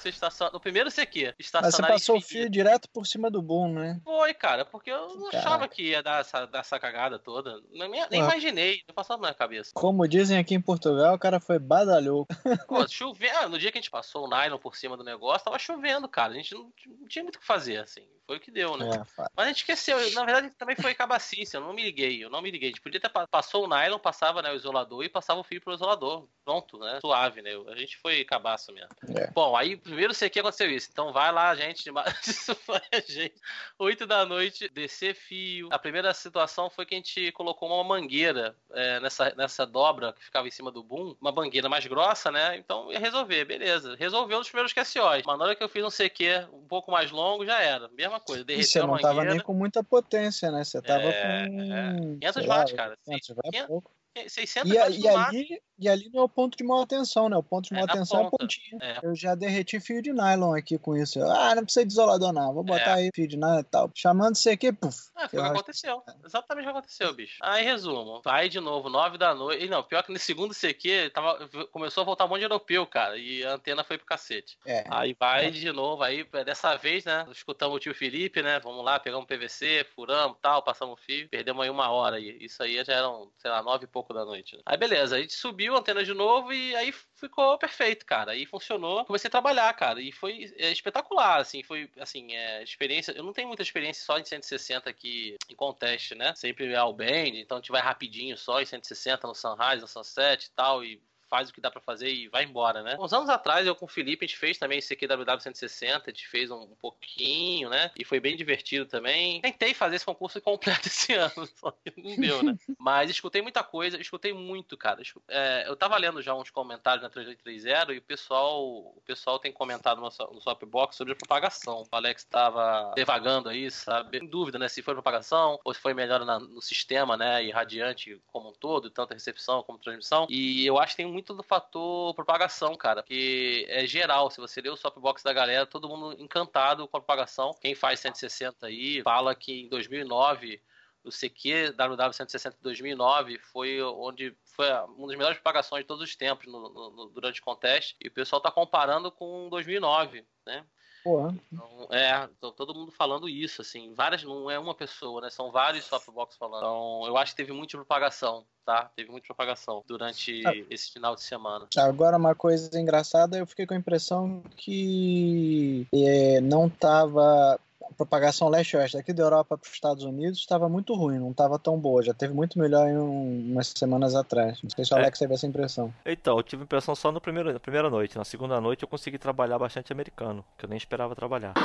no 0.00 0.04
negócio 0.04 0.08
e 0.08 0.10
estacionou, 0.10 0.52
no 0.54 0.60
primeiro 0.60 0.90
CQ, 0.90 1.34
mas 1.60 1.74
você 1.74 1.82
passou 1.82 2.16
o 2.16 2.20
fio 2.20 2.48
direto 2.48 2.88
por 2.90 3.06
cima 3.06 3.30
do 3.30 3.42
boom, 3.42 3.72
né? 3.74 4.00
Foi, 4.04 4.32
cara, 4.34 4.64
porque 4.64 4.90
eu 4.90 5.14
não 5.16 5.28
achava 5.28 5.58
Caraca. 5.58 5.68
que 5.74 5.82
ia 5.90 6.02
dar 6.02 6.20
essa, 6.20 6.46
dar 6.46 6.60
essa 6.60 6.78
cagada 6.78 7.18
toda, 7.18 7.60
nem, 7.70 7.88
nem 7.88 8.20
Ué. 8.22 8.28
imaginei, 8.28 8.82
não 8.88 8.94
passava 8.94 9.20
na 9.20 9.28
minha 9.28 9.34
cabeça. 9.34 9.70
Como 9.74 10.06
dizem 10.08 10.38
aqui 10.38 10.54
em 10.54 10.60
Portugal, 10.60 11.14
o 11.14 11.18
cara 11.18 11.38
foi 11.40 11.58
badalhou. 11.58 12.26
Pô, 12.68 12.86
chovendo. 12.88 13.36
ah, 13.36 13.48
No 13.48 13.58
dia 13.58 13.70
que 13.70 13.78
a 13.78 13.80
gente 13.80 13.90
passou 13.90 14.26
o 14.26 14.28
nylon 14.28 14.58
por 14.58 14.76
cima 14.76 14.96
do 14.96 15.04
negócio, 15.04 15.44
tava 15.44 15.58
chovendo, 15.58 16.08
cara. 16.08 16.32
A 16.32 16.36
gente 16.36 16.54
não, 16.54 16.72
não 16.86 17.08
tinha 17.08 17.22
muito 17.22 17.36
o 17.36 17.40
que 17.40 17.46
fazer, 17.46 17.78
assim. 17.78 18.02
Foi 18.26 18.36
o 18.36 18.40
que 18.40 18.50
deu, 18.52 18.76
né? 18.76 18.88
É, 18.88 18.98
Mas 19.36 19.46
a 19.46 19.48
gente 19.48 19.56
esqueceu. 19.58 19.98
Eu, 19.98 20.12
Na 20.12 20.24
verdade, 20.24 20.50
também 20.56 20.76
foi 20.76 20.94
cabacice. 20.94 21.56
Eu 21.56 21.60
não 21.62 21.72
me 21.72 21.82
liguei. 21.82 22.24
Eu 22.24 22.30
não 22.30 22.40
me 22.40 22.48
liguei. 22.50 22.68
A 22.68 22.70
gente 22.70 22.80
podia 22.80 23.00
ter 23.00 23.08
pa- 23.08 23.26
passou 23.26 23.64
o 23.64 23.68
nylon, 23.68 23.98
passava 23.98 24.40
né, 24.40 24.52
o 24.52 24.54
isolador 24.54 25.02
e 25.02 25.08
passava 25.08 25.40
o 25.40 25.44
fio 25.44 25.60
pro 25.60 25.74
isolador. 25.74 26.28
Pronto, 26.44 26.78
né? 26.78 27.00
Suave, 27.00 27.42
né? 27.42 27.50
A 27.68 27.74
gente 27.76 27.96
foi 27.96 28.24
cabaço 28.24 28.72
mesmo. 28.72 28.90
É. 29.16 29.28
Bom, 29.32 29.56
aí 29.56 29.80
primeiro 29.90 30.14
que 30.14 30.40
aconteceu 30.40 30.70
isso. 30.70 30.88
Então 30.92 31.12
vai 31.12 31.32
lá, 31.32 31.54
gente. 31.54 31.90
Isso 32.26 32.54
foi 32.54 32.80
a 32.92 33.00
gente. 33.00 33.34
8 33.78 34.06
da 34.06 34.24
noite, 34.24 34.68
descer 34.68 35.14
fio. 35.14 35.68
A 35.70 35.78
primeira 35.78 36.12
situação 36.14 36.70
foi 36.70 36.86
que 36.86 36.94
a 36.94 36.98
gente 36.98 37.32
colocou 37.32 37.68
uma 37.68 37.82
mangueira 37.84 38.56
é, 38.72 39.00
nessa, 39.00 39.34
nessa 39.36 39.66
dobra 39.66 40.12
que 40.12 40.24
ficava 40.24 40.46
em 40.46 40.50
cima 40.50 40.70
do 40.70 40.82
boom. 40.82 41.14
Uma 41.20 41.32
mangueira 41.32 41.68
mais 41.68 41.86
grossa, 41.86 42.30
né? 42.30 42.56
Então 42.56 42.90
ia 42.92 42.98
resolver, 42.98 43.44
beleza. 43.44 43.96
Resolveu 43.96 44.38
nos 44.38 44.48
primeiros 44.48 44.72
QSOs. 44.72 45.22
Mas 45.26 45.38
na 45.38 45.44
hora 45.44 45.56
que 45.56 45.62
eu 45.62 45.68
fiz 45.68 45.84
um 45.84 45.90
CQ 45.90 46.48
um 46.52 46.66
pouco 46.66 46.90
mais 46.90 47.10
longo, 47.10 47.44
já 47.44 47.60
era. 47.60 47.88
Mesma 47.88 48.20
coisa. 48.20 48.42
E 48.42 48.44
Derreteu 48.44 48.68
você 48.68 48.78
a 48.78 48.82
não 48.82 48.88
mangueira. 48.90 49.08
tava 49.14 49.24
nem 49.24 49.40
com 49.40 49.54
muita 49.54 49.82
potência, 49.82 50.50
né? 50.50 50.64
Você 50.64 50.80
tava 50.80 51.02
É, 51.04 51.46
com. 51.46 52.18
500 52.20 52.34
sei 52.34 52.46
lá, 52.46 52.56
watts, 52.58 52.74
cara. 52.74 52.98
500 53.04 53.28
watts 53.28 53.44
é 53.44 53.50
500 53.50 53.66
pouco. 53.68 53.99
600 54.28 54.70
E, 54.72 54.78
a- 54.78 54.82
watts 54.84 54.98
e 54.98 55.02
máximo. 55.04 55.18
ali, 55.40 55.62
e 55.78 55.88
ali 55.88 56.10
não 56.12 56.20
é 56.20 56.24
o 56.24 56.28
ponto 56.28 56.56
de 56.58 56.64
maior 56.64 56.84
tensão, 56.86 57.28
né? 57.28 57.36
O 57.36 57.42
ponto 57.42 57.68
de 57.68 57.72
É 57.72 57.76
maior 57.76 57.86
na 57.86 57.92
tensão 57.94 58.18
é 58.18 58.20
a 58.22 58.24
ponta. 58.24 58.36
pontinha. 58.44 58.78
É. 58.82 58.98
Eu 59.06 59.14
já 59.14 59.34
derreti 59.34 59.78
fio 59.80 60.02
de 60.02 60.12
nylon 60.12 60.54
aqui 60.54 60.76
com 60.78 60.96
isso. 60.96 61.22
Ah, 61.22 61.54
não 61.54 61.62
precisa 61.64 61.86
de 61.86 61.92
isolador, 61.92 62.32
não. 62.32 62.52
Vou 62.52 62.62
botar 62.64 62.94
aí 62.94 63.10
fio 63.14 63.26
de 63.28 63.36
nylon 63.36 63.60
e 63.60 63.64
tal. 63.64 63.90
Chamando 63.94 64.34
isso 64.34 64.50
aqui, 64.50 64.72
puf. 64.72 64.96
É, 65.16 65.28
foi 65.28 65.38
o 65.38 65.42
que 65.44 65.48
aconteceu. 65.50 66.02
Exatamente 66.24 66.64
o 66.64 66.66
que 66.72 66.78
aconteceu, 66.78 67.14
bicho. 67.14 67.36
Aí, 67.40 67.64
resumo. 67.64 68.20
Vai 68.24 68.48
de 68.48 68.60
novo, 68.60 68.88
9 68.90 69.16
da 69.16 69.34
noite. 69.34 69.64
E 69.64 69.68
não, 69.68 69.82
pior 69.82 70.02
que 70.02 70.12
no 70.12 70.18
segundo 70.18 70.52
CQ, 70.52 71.10
tava, 71.14 71.48
começou 71.72 72.02
a 72.02 72.04
voltar 72.04 72.24
um 72.24 72.28
monte 72.28 72.38
de 72.40 72.44
europeu, 72.44 72.86
cara. 72.86 73.16
E 73.16 73.44
a 73.44 73.54
antena 73.54 73.84
foi 73.84 73.96
pro 73.96 74.06
cacete. 74.06 74.58
É. 74.66 74.84
Aí 74.90 75.16
vai 75.18 75.50
de 75.50 75.72
novo, 75.72 76.02
aí 76.02 76.24
dessa 76.44 76.76
vez, 76.76 77.04
né? 77.04 77.26
Escutamos 77.30 77.76
o 77.76 77.80
tio 77.80 77.94
Felipe, 77.94 78.42
né? 78.42 78.58
Vamos 78.60 78.84
lá, 78.84 78.98
pegamos 78.98 79.26
PVC, 79.26 79.86
furamos 79.94 80.36
tal, 80.42 80.62
passamos 80.62 81.00
fio, 81.00 81.28
perdemos 81.28 81.62
aí 81.62 81.70
uma 81.70 81.90
hora 81.90 82.16
aí. 82.16 82.36
Isso 82.40 82.62
aí 82.62 82.82
já 82.84 82.92
eram, 82.94 83.30
sei 83.38 83.50
lá, 83.50 83.62
nove 83.62 83.84
e 83.84 83.86
pouco 83.86 83.99
da 84.08 84.24
noite. 84.24 84.56
né? 84.56 84.62
Aí 84.66 84.76
beleza, 84.76 85.16
a 85.16 85.20
gente 85.20 85.32
subiu 85.34 85.74
a 85.74 85.78
antena 85.78 86.04
de 86.04 86.14
novo 86.14 86.52
e 86.52 86.74
aí 86.76 86.92
ficou 87.14 87.58
perfeito, 87.58 88.04
cara. 88.06 88.32
Aí 88.32 88.46
funcionou. 88.46 89.04
Comecei 89.04 89.28
a 89.28 89.30
trabalhar, 89.30 89.72
cara. 89.74 90.00
E 90.00 90.10
foi 90.10 90.52
é, 90.56 90.70
espetacular, 90.72 91.40
assim. 91.40 91.62
Foi, 91.62 91.90
assim, 91.98 92.34
é, 92.34 92.62
experiência. 92.62 93.12
Eu 93.12 93.24
não 93.24 93.32
tenho 93.32 93.48
muita 93.48 93.62
experiência 93.62 94.04
só 94.04 94.18
em 94.18 94.24
160 94.24 94.88
aqui 94.88 95.36
em 95.48 95.54
contest, 95.54 96.12
né? 96.14 96.34
Sempre 96.34 96.72
é 96.72 96.76
ao 96.76 96.92
band, 96.92 97.34
então 97.34 97.58
a 97.58 97.60
gente 97.60 97.72
vai 97.72 97.82
rapidinho 97.82 98.36
só 98.36 98.60
em 98.60 98.66
160 98.66 99.26
no 99.26 99.34
Sunrise, 99.34 99.82
no 99.82 99.88
Sunset 99.88 100.46
e 100.46 100.50
tal. 100.50 100.84
E 100.84 101.00
faz 101.30 101.48
o 101.48 101.54
que 101.54 101.60
dá 101.60 101.70
para 101.70 101.80
fazer 101.80 102.12
e 102.12 102.28
vai 102.28 102.44
embora, 102.44 102.82
né? 102.82 102.96
Uns 102.98 103.12
anos 103.12 103.28
atrás, 103.28 103.64
eu 103.66 103.74
com 103.74 103.84
o 103.84 103.88
Felipe, 103.88 104.24
a 104.24 104.28
gente 104.28 104.36
fez 104.36 104.58
também 104.58 104.78
esse 104.78 104.96
QWW 104.96 105.40
160, 105.40 106.10
a 106.10 106.12
gente 106.12 106.26
fez 106.26 106.50
um, 106.50 106.62
um 106.62 106.74
pouquinho, 106.74 107.70
né? 107.70 107.92
E 107.96 108.04
foi 108.04 108.18
bem 108.18 108.36
divertido 108.36 108.84
também. 108.84 109.40
Tentei 109.40 109.72
fazer 109.72 109.96
esse 109.96 110.04
concurso 110.04 110.40
completo 110.42 110.88
esse 110.88 111.14
ano, 111.14 111.48
só 111.54 111.70
que 111.70 111.92
não 111.96 112.16
deu, 112.16 112.42
né? 112.42 112.58
Mas 112.78 113.10
escutei 113.10 113.40
muita 113.40 113.62
coisa, 113.62 114.00
escutei 114.00 114.32
muito, 114.32 114.76
cara. 114.76 115.00
É, 115.28 115.64
eu 115.68 115.76
tava 115.76 115.96
lendo 115.96 116.20
já 116.20 116.34
uns 116.34 116.50
comentários 116.50 117.02
na 117.02 117.08
3830 117.08 117.94
e 117.94 117.98
o 117.98 118.02
pessoal, 118.02 118.60
o 118.60 119.02
pessoal 119.06 119.38
tem 119.38 119.52
comentado 119.52 120.00
no, 120.00 120.08
no 120.34 120.40
Swapbox 120.40 120.96
sobre 120.96 121.12
a 121.12 121.16
propagação. 121.16 121.84
O 121.90 121.96
Alex 121.96 122.24
tava 122.24 122.92
devagando 122.96 123.48
aí, 123.48 123.70
sabe? 123.70 124.18
Em 124.18 124.26
dúvida, 124.26 124.58
né? 124.58 124.68
Se 124.68 124.82
foi 124.82 124.94
propagação 124.94 125.60
ou 125.64 125.72
se 125.72 125.80
foi 125.80 125.94
melhor 125.94 126.24
na, 126.24 126.40
no 126.40 126.60
sistema, 126.60 127.16
né? 127.16 127.44
E 127.44 127.50
radiante 127.50 128.20
como 128.32 128.48
um 128.48 128.52
todo, 128.52 128.90
tanto 128.90 129.12
a 129.12 129.14
recepção 129.14 129.62
como 129.62 129.78
transmissão. 129.78 130.26
E 130.28 130.66
eu 130.66 130.78
acho 130.78 130.96
que 130.96 131.02
tem 131.02 131.12
muito 131.12 131.19
muito 131.20 131.34
do 131.34 131.42
fator 131.42 132.14
propagação, 132.14 132.74
cara. 132.76 133.02
Que 133.02 133.66
é 133.68 133.86
geral. 133.86 134.30
Se 134.30 134.40
você 134.40 134.60
ler 134.60 134.70
o 134.70 134.76
softbox 134.76 135.22
da 135.22 135.32
galera, 135.32 135.66
todo 135.66 135.88
mundo 135.88 136.20
encantado 136.20 136.88
com 136.88 136.96
a 136.96 137.00
propagação. 137.00 137.52
Quem 137.60 137.74
faz 137.74 138.00
160 138.00 138.66
aí 138.66 139.02
fala 139.02 139.34
que 139.34 139.62
em 139.62 139.68
2009 139.68 140.62
o 141.02 141.10
CQ 141.10 141.72
WW 141.72 142.12
160 142.12 142.58
2009 142.60 143.38
foi 143.38 143.80
onde 143.82 144.36
foi 144.44 144.70
uma 144.70 145.06
das 145.06 145.16
melhores 145.16 145.38
propagações 145.38 145.82
de 145.82 145.88
todos 145.88 146.04
os 146.04 146.14
tempos 146.14 146.46
no, 146.46 146.68
no, 146.68 147.06
durante 147.06 147.40
o 147.40 147.44
contest 147.44 147.96
e 148.00 148.08
o 148.08 148.12
pessoal 148.12 148.38
está 148.38 148.50
comparando 148.50 149.10
com 149.10 149.48
2009, 149.48 150.26
né? 150.46 150.66
Porra. 151.02 151.34
Então, 151.52 151.88
é, 151.90 152.28
então, 152.36 152.52
todo 152.52 152.74
mundo 152.74 152.92
falando 152.92 153.28
isso, 153.28 153.62
assim, 153.62 153.94
várias, 153.94 154.22
não 154.22 154.50
é 154.50 154.58
uma 154.58 154.74
pessoa, 154.74 155.22
né? 155.22 155.30
São 155.30 155.50
vários 155.50 155.84
softbox 155.84 156.36
falando. 156.36 156.60
Então, 156.60 157.02
eu 157.06 157.16
acho 157.16 157.32
que 157.32 157.38
teve 157.38 157.52
muita 157.52 157.76
propagação, 157.76 158.44
tá? 158.64 158.90
Teve 158.94 159.10
muita 159.10 159.26
propagação 159.26 159.82
durante 159.86 160.46
ah. 160.46 160.52
esse 160.68 160.92
final 160.92 161.14
de 161.14 161.22
semana. 161.22 161.66
Agora, 161.78 162.16
uma 162.16 162.34
coisa 162.34 162.78
engraçada, 162.78 163.38
eu 163.38 163.46
fiquei 163.46 163.66
com 163.66 163.74
a 163.74 163.78
impressão 163.78 164.42
que 164.56 165.86
é, 165.94 166.40
não 166.40 166.68
tava 166.68 167.58
propagação 167.96 168.48
leste-oeste 168.48 168.96
daqui 168.96 169.12
da 169.12 169.22
Europa 169.22 169.56
para 169.56 169.66
os 169.66 169.72
Estados 169.72 170.04
Unidos 170.04 170.38
estava 170.38 170.68
muito 170.68 170.94
ruim, 170.94 171.18
não 171.18 171.30
estava 171.30 171.58
tão 171.58 171.78
boa. 171.78 172.02
Já 172.02 172.14
teve 172.14 172.32
muito 172.32 172.58
melhor 172.58 172.88
em 172.88 172.96
um, 172.96 173.52
umas 173.52 173.72
semanas 173.76 174.14
atrás. 174.14 174.60
Não 174.62 174.70
sei 174.70 174.84
se 174.84 174.94
o 174.94 174.96
é. 174.96 175.00
Alex 175.00 175.18
teve 175.18 175.34
essa 175.34 175.46
impressão. 175.46 175.92
Então, 176.04 176.36
eu 176.36 176.42
tive 176.42 176.64
impressão 176.64 176.94
só 176.94 177.12
no 177.12 177.20
primeiro, 177.20 177.52
na 177.52 177.60
primeira 177.60 177.90
noite. 177.90 178.16
Na 178.16 178.24
segunda 178.24 178.60
noite 178.60 178.82
eu 178.82 178.88
consegui 178.88 179.18
trabalhar 179.18 179.58
bastante 179.58 179.92
americano, 179.92 180.44
que 180.58 180.64
eu 180.64 180.68
nem 180.68 180.78
esperava 180.78 181.14
trabalhar. 181.14 181.54
Tá. 181.54 181.60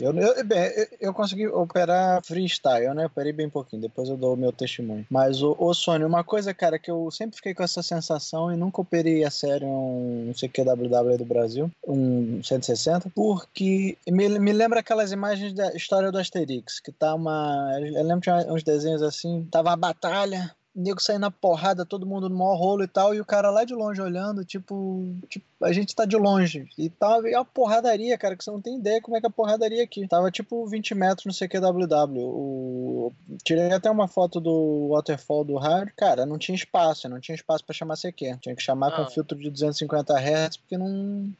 Eu, 0.00 0.12
eu, 0.12 0.44
bem, 0.44 0.72
eu, 1.00 1.14
consegui 1.14 1.46
operar 1.46 2.20
freestyle, 2.24 2.94
né? 2.94 3.06
Operei 3.06 3.32
bem 3.32 3.48
pouquinho, 3.48 3.82
depois 3.82 4.08
eu 4.08 4.16
dou 4.16 4.34
o 4.34 4.36
meu 4.36 4.50
testemunho. 4.50 5.06
Mas, 5.08 5.40
o, 5.40 5.54
o 5.58 5.72
Sônia, 5.72 6.06
uma 6.06 6.24
coisa, 6.24 6.52
cara, 6.52 6.78
que 6.78 6.90
eu 6.90 7.10
sempre 7.10 7.36
fiquei 7.36 7.54
com 7.54 7.62
essa 7.62 7.82
sensação 7.82 8.52
e 8.52 8.56
nunca 8.56 8.80
operei 8.80 9.24
a 9.24 9.30
sério 9.30 9.68
um, 9.68 10.24
não 10.26 10.34
sei 10.34 10.48
o 10.48 10.52
que, 10.52 10.64
WW 10.64 11.18
do 11.18 11.24
Brasil, 11.24 11.70
um 11.86 12.42
160, 12.42 13.10
porque 13.14 13.96
me, 14.08 14.28
me 14.38 14.52
lembra 14.52 14.80
aquelas 14.80 15.12
imagens 15.12 15.54
da 15.54 15.72
história 15.74 16.10
do 16.10 16.18
Asterix, 16.18 16.80
que 16.80 16.90
tá 16.90 17.14
uma. 17.14 17.78
Eu 17.78 18.02
lembro 18.02 18.20
que 18.20 18.30
tinha 18.30 18.52
uns 18.52 18.62
desenhos 18.62 19.02
assim, 19.02 19.46
tava 19.50 19.70
uma 19.70 19.76
batalha, 19.76 20.54
nego 20.74 21.00
saindo 21.00 21.20
na 21.20 21.30
porrada, 21.30 21.86
todo 21.86 22.06
mundo 22.06 22.28
no 22.28 22.36
maior 22.36 22.56
rolo 22.56 22.82
e 22.82 22.88
tal, 22.88 23.14
e 23.14 23.20
o 23.20 23.24
cara 23.24 23.50
lá 23.50 23.64
de 23.64 23.72
longe 23.72 24.02
olhando, 24.02 24.44
tipo, 24.44 25.14
tipo 25.28 25.46
a 25.62 25.72
gente 25.72 25.94
tá 25.94 26.04
de 26.04 26.16
longe. 26.16 26.68
E 26.76 26.90
tava 26.90 27.28
e 27.28 27.34
a 27.34 27.44
porradaria, 27.44 28.18
cara, 28.18 28.36
que 28.36 28.42
você 28.42 28.50
não 28.50 28.60
tem 28.60 28.78
ideia 28.78 29.00
como 29.00 29.16
é 29.16 29.20
que 29.20 29.26
é 29.26 29.28
a 29.28 29.32
porradaria 29.32 29.84
aqui. 29.84 30.08
Tava 30.08 30.30
tipo 30.32 30.66
20 30.66 30.94
metros 30.96 31.24
no 31.24 31.32
CQWW. 31.32 32.20
O... 32.20 33.12
Tirei 33.44 33.70
até 33.72 33.88
uma 33.88 34.08
foto 34.08 34.40
do 34.40 34.88
waterfall 34.90 35.44
do 35.44 35.56
rádio. 35.56 35.92
Cara, 35.96 36.26
não 36.26 36.36
tinha 36.36 36.56
espaço, 36.56 37.08
não 37.08 37.20
tinha 37.20 37.36
espaço 37.36 37.64
para 37.64 37.74
chamar 37.74 37.96
CQ. 37.96 38.38
Tinha 38.40 38.56
que 38.56 38.62
chamar 38.62 38.88
ah. 38.88 38.96
com 38.96 39.10
filtro 39.10 39.38
de 39.38 39.48
250 39.50 40.12
Hz, 40.12 40.56
porque 40.56 40.76
não 40.76 41.32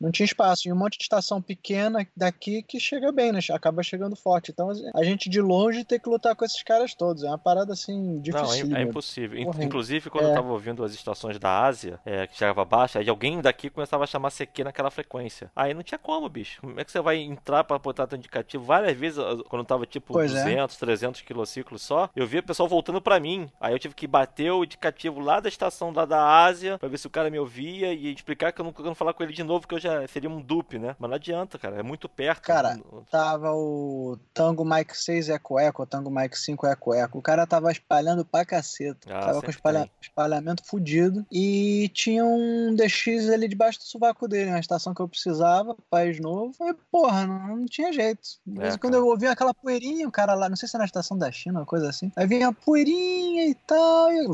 não 0.00 0.10
tinha 0.10 0.24
espaço. 0.24 0.68
E 0.68 0.72
um 0.72 0.76
monte 0.76 0.96
de 0.96 1.04
estação 1.04 1.42
pequena 1.42 2.06
daqui 2.16 2.62
que 2.62 2.80
chega 2.80 3.12
bem, 3.12 3.32
né? 3.32 3.40
Acaba 3.52 3.82
chegando 3.82 4.16
forte. 4.16 4.50
Então 4.50 4.70
a 4.94 5.04
gente 5.04 5.28
de 5.28 5.40
longe 5.40 5.84
tem 5.84 5.98
que 5.98 6.08
lutar 6.08 6.34
com 6.34 6.44
esses 6.44 6.62
caras 6.62 6.94
todos. 6.94 7.22
É 7.22 7.28
uma 7.28 7.38
parada 7.38 7.72
assim 7.72 8.20
difícil. 8.20 8.68
Não, 8.68 8.76
é, 8.76 8.80
é 8.80 8.84
impossível. 8.84 9.38
Inclusive, 9.38 10.08
quando 10.08 10.26
é. 10.26 10.30
eu 10.30 10.34
tava 10.34 10.50
ouvindo 10.52 10.84
as 10.84 10.92
estações 10.92 11.38
da 11.38 11.64
Ásia, 11.64 12.00
é, 12.04 12.26
que 12.26 12.36
chegava 12.36 12.64
baixa, 12.64 12.98
aí 12.98 13.08
alguém 13.08 13.40
daqui 13.40 13.68
começava 13.68 14.04
a 14.04 14.06
chamar 14.06 14.30
CQ 14.30 14.64
naquela 14.64 14.90
frequência. 14.90 15.50
Aí 15.54 15.74
não 15.74 15.82
tinha 15.82 15.98
como, 15.98 16.28
bicho. 16.28 16.60
Como 16.60 16.78
é 16.80 16.84
que 16.84 16.90
você 16.90 17.00
vai 17.00 17.18
entrar 17.18 17.64
para 17.64 17.78
botar 17.78 18.06
teu 18.06 18.16
indicativo? 18.16 18.64
Várias 18.64 18.96
vezes, 18.96 19.22
quando 19.48 19.64
tava 19.64 19.84
tipo 19.86 20.12
pois 20.12 20.32
200, 20.32 20.76
é. 20.76 20.78
300 20.78 21.20
quilociclos 21.22 21.82
só, 21.82 22.08
eu 22.14 22.26
via 22.26 22.40
o 22.40 22.44
pessoal 22.44 22.68
voltando 22.68 23.00
para 23.00 23.20
mim. 23.20 23.50
Aí 23.60 23.72
eu 23.72 23.78
tive 23.78 23.94
que 23.94 24.06
bater 24.06 24.50
o 24.50 24.64
indicativo 24.64 25.20
lá 25.20 25.40
da 25.40 25.48
estação 25.48 25.92
lá 25.92 26.04
da 26.04 26.44
Ásia 26.44 26.78
para 26.78 26.88
ver 26.88 26.98
se 26.98 27.06
o 27.06 27.10
cara 27.10 27.30
me 27.30 27.38
ouvia 27.38 27.92
e 27.92 28.12
explicar 28.12 28.52
que 28.52 28.60
eu 28.60 28.64
não, 28.64 28.74
eu 28.78 28.84
não 28.84 28.94
falar 28.94 29.12
com 29.12 29.22
ele 29.22 29.32
de 29.32 29.42
novo, 29.42 29.66
que 29.66 29.74
eu 29.74 29.78
já 29.78 29.89
seria 30.08 30.30
um 30.30 30.40
dupe, 30.40 30.78
né? 30.78 30.96
Mas 30.98 31.10
não 31.10 31.16
adianta, 31.16 31.58
cara. 31.58 31.78
É 31.78 31.82
muito 31.82 32.08
perto. 32.08 32.42
Cara, 32.42 32.78
tava 33.10 33.52
o 33.52 34.18
Tango 34.32 34.64
Mike 34.64 34.96
6 34.96 35.28
Eco 35.28 35.58
Eco, 35.58 35.82
o 35.82 35.86
Tango 35.86 36.10
Mike 36.10 36.38
5 36.38 36.66
Eco 36.66 36.94
Eco. 36.94 37.18
O 37.18 37.22
cara 37.22 37.46
tava 37.46 37.70
espalhando 37.70 38.24
pra 38.24 38.44
caceta. 38.44 39.08
Ah, 39.12 39.26
tava 39.26 39.42
com 39.42 39.50
espalha... 39.50 39.90
espalhamento 40.00 40.64
fudido. 40.64 41.24
E 41.30 41.90
tinha 41.94 42.24
um 42.24 42.74
DX 42.74 43.30
ali 43.30 43.48
debaixo 43.48 43.78
do 43.78 43.84
sovaco 43.84 44.28
dele, 44.28 44.50
uma 44.50 44.60
estação 44.60 44.94
que 44.94 45.00
eu 45.00 45.08
precisava, 45.08 45.76
país 45.88 46.20
novo. 46.20 46.54
E, 46.60 46.74
porra, 46.90 47.26
não, 47.26 47.56
não 47.56 47.66
tinha 47.66 47.92
jeito. 47.92 48.20
Mas 48.46 48.74
é, 48.74 48.78
quando 48.78 48.94
eu 48.94 49.06
ouvi 49.06 49.26
aquela 49.26 49.54
poeirinha, 49.54 50.06
o 50.06 50.12
cara 50.12 50.34
lá, 50.34 50.48
não 50.48 50.56
sei 50.56 50.68
se 50.68 50.76
era 50.76 50.82
na 50.82 50.86
estação 50.86 51.16
da 51.16 51.30
China, 51.30 51.60
uma 51.60 51.66
coisa 51.66 51.88
assim. 51.88 52.10
Aí 52.16 52.26
vinha 52.26 52.48
a 52.48 52.52
poeirinha 52.52 53.48
e 53.48 53.54
tal. 53.54 54.12
E... 54.12 54.26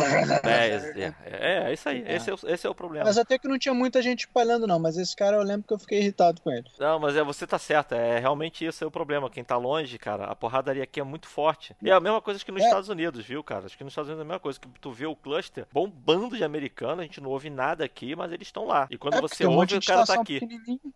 É, 0.43 0.67
é, 0.67 1.15
é, 1.25 1.71
é, 1.71 1.73
isso 1.73 1.89
aí. 1.89 2.03
É. 2.03 2.17
Esse, 2.17 2.31
é 2.31 2.35
o, 2.35 2.39
esse 2.45 2.67
é 2.67 2.71
o 2.71 2.75
problema. 2.75 3.05
Mas 3.05 3.19
até 3.19 3.39
que 3.39 3.49
não 3.49 3.59
tinha 3.59 3.75
muita 3.75 4.01
gente 4.01 4.21
espalhando, 4.21 4.67
não. 4.67 4.79
Mas 4.79 4.97
esse 4.97 5.15
cara 5.15 5.37
eu 5.37 5.43
lembro 5.47 5.67
que 5.67 5.75
eu 5.75 5.79
fiquei 5.79 6.01
irritado 6.01 6.41
com 6.41 6.51
ele. 6.51 6.65
Não, 6.79 6.99
mas 6.99 7.17
é, 7.17 7.23
você 7.23 7.47
tá 7.47 7.59
certo, 7.59 7.95
é 7.95 8.19
realmente 8.19 8.65
isso 8.65 8.83
é 8.83 8.87
o 8.87 8.91
problema. 8.91 9.31
Quem 9.31 9.45
tá 9.45 9.57
longe, 9.57 9.99
cara, 9.99 10.25
a 10.25 10.35
porradaria 10.35 10.83
aqui 10.83 11.01
é 11.01 11.05
muito 11.05 11.27
forte. 11.27 11.77
E 11.83 11.91
é 11.91 11.93
a 11.93 12.01
mesma 12.01 12.21
coisa 12.21 12.45
que 12.45 12.53
nos 12.53 12.63
é. 12.63 12.67
Estados 12.67 12.89
Unidos, 12.89 13.25
viu, 13.25 13.43
cara? 13.43 13.67
Acho 13.67 13.77
que 13.77 13.85
nos 13.85 13.93
Estados 13.93 14.09
Unidos 14.09 14.21
é 14.21 14.27
a 14.27 14.29
mesma 14.29 14.41
coisa. 14.41 14.59
Que 14.59 14.69
tu 14.81 14.91
vê 14.91 15.07
o 15.07 15.17
cluster 15.17 15.67
bombando 15.73 16.37
de 16.37 16.45
americano, 16.45 17.01
a 17.01 17.05
gente 17.05 17.21
não 17.21 17.31
ouve 17.31 17.51
nada 17.51 17.85
aqui, 17.85 18.15
mas 18.17 18.33
eles 18.33 18.49
estão 18.49 18.67
lá. 18.67 18.87
E 18.91 18.99
quando 18.99 19.15
é 19.15 19.21
você 19.21 19.47
ouve, 19.47 19.75
um 19.75 19.79
o 19.79 19.85
cara 19.85 20.05
tá 20.05 20.15
aqui. 20.15 20.41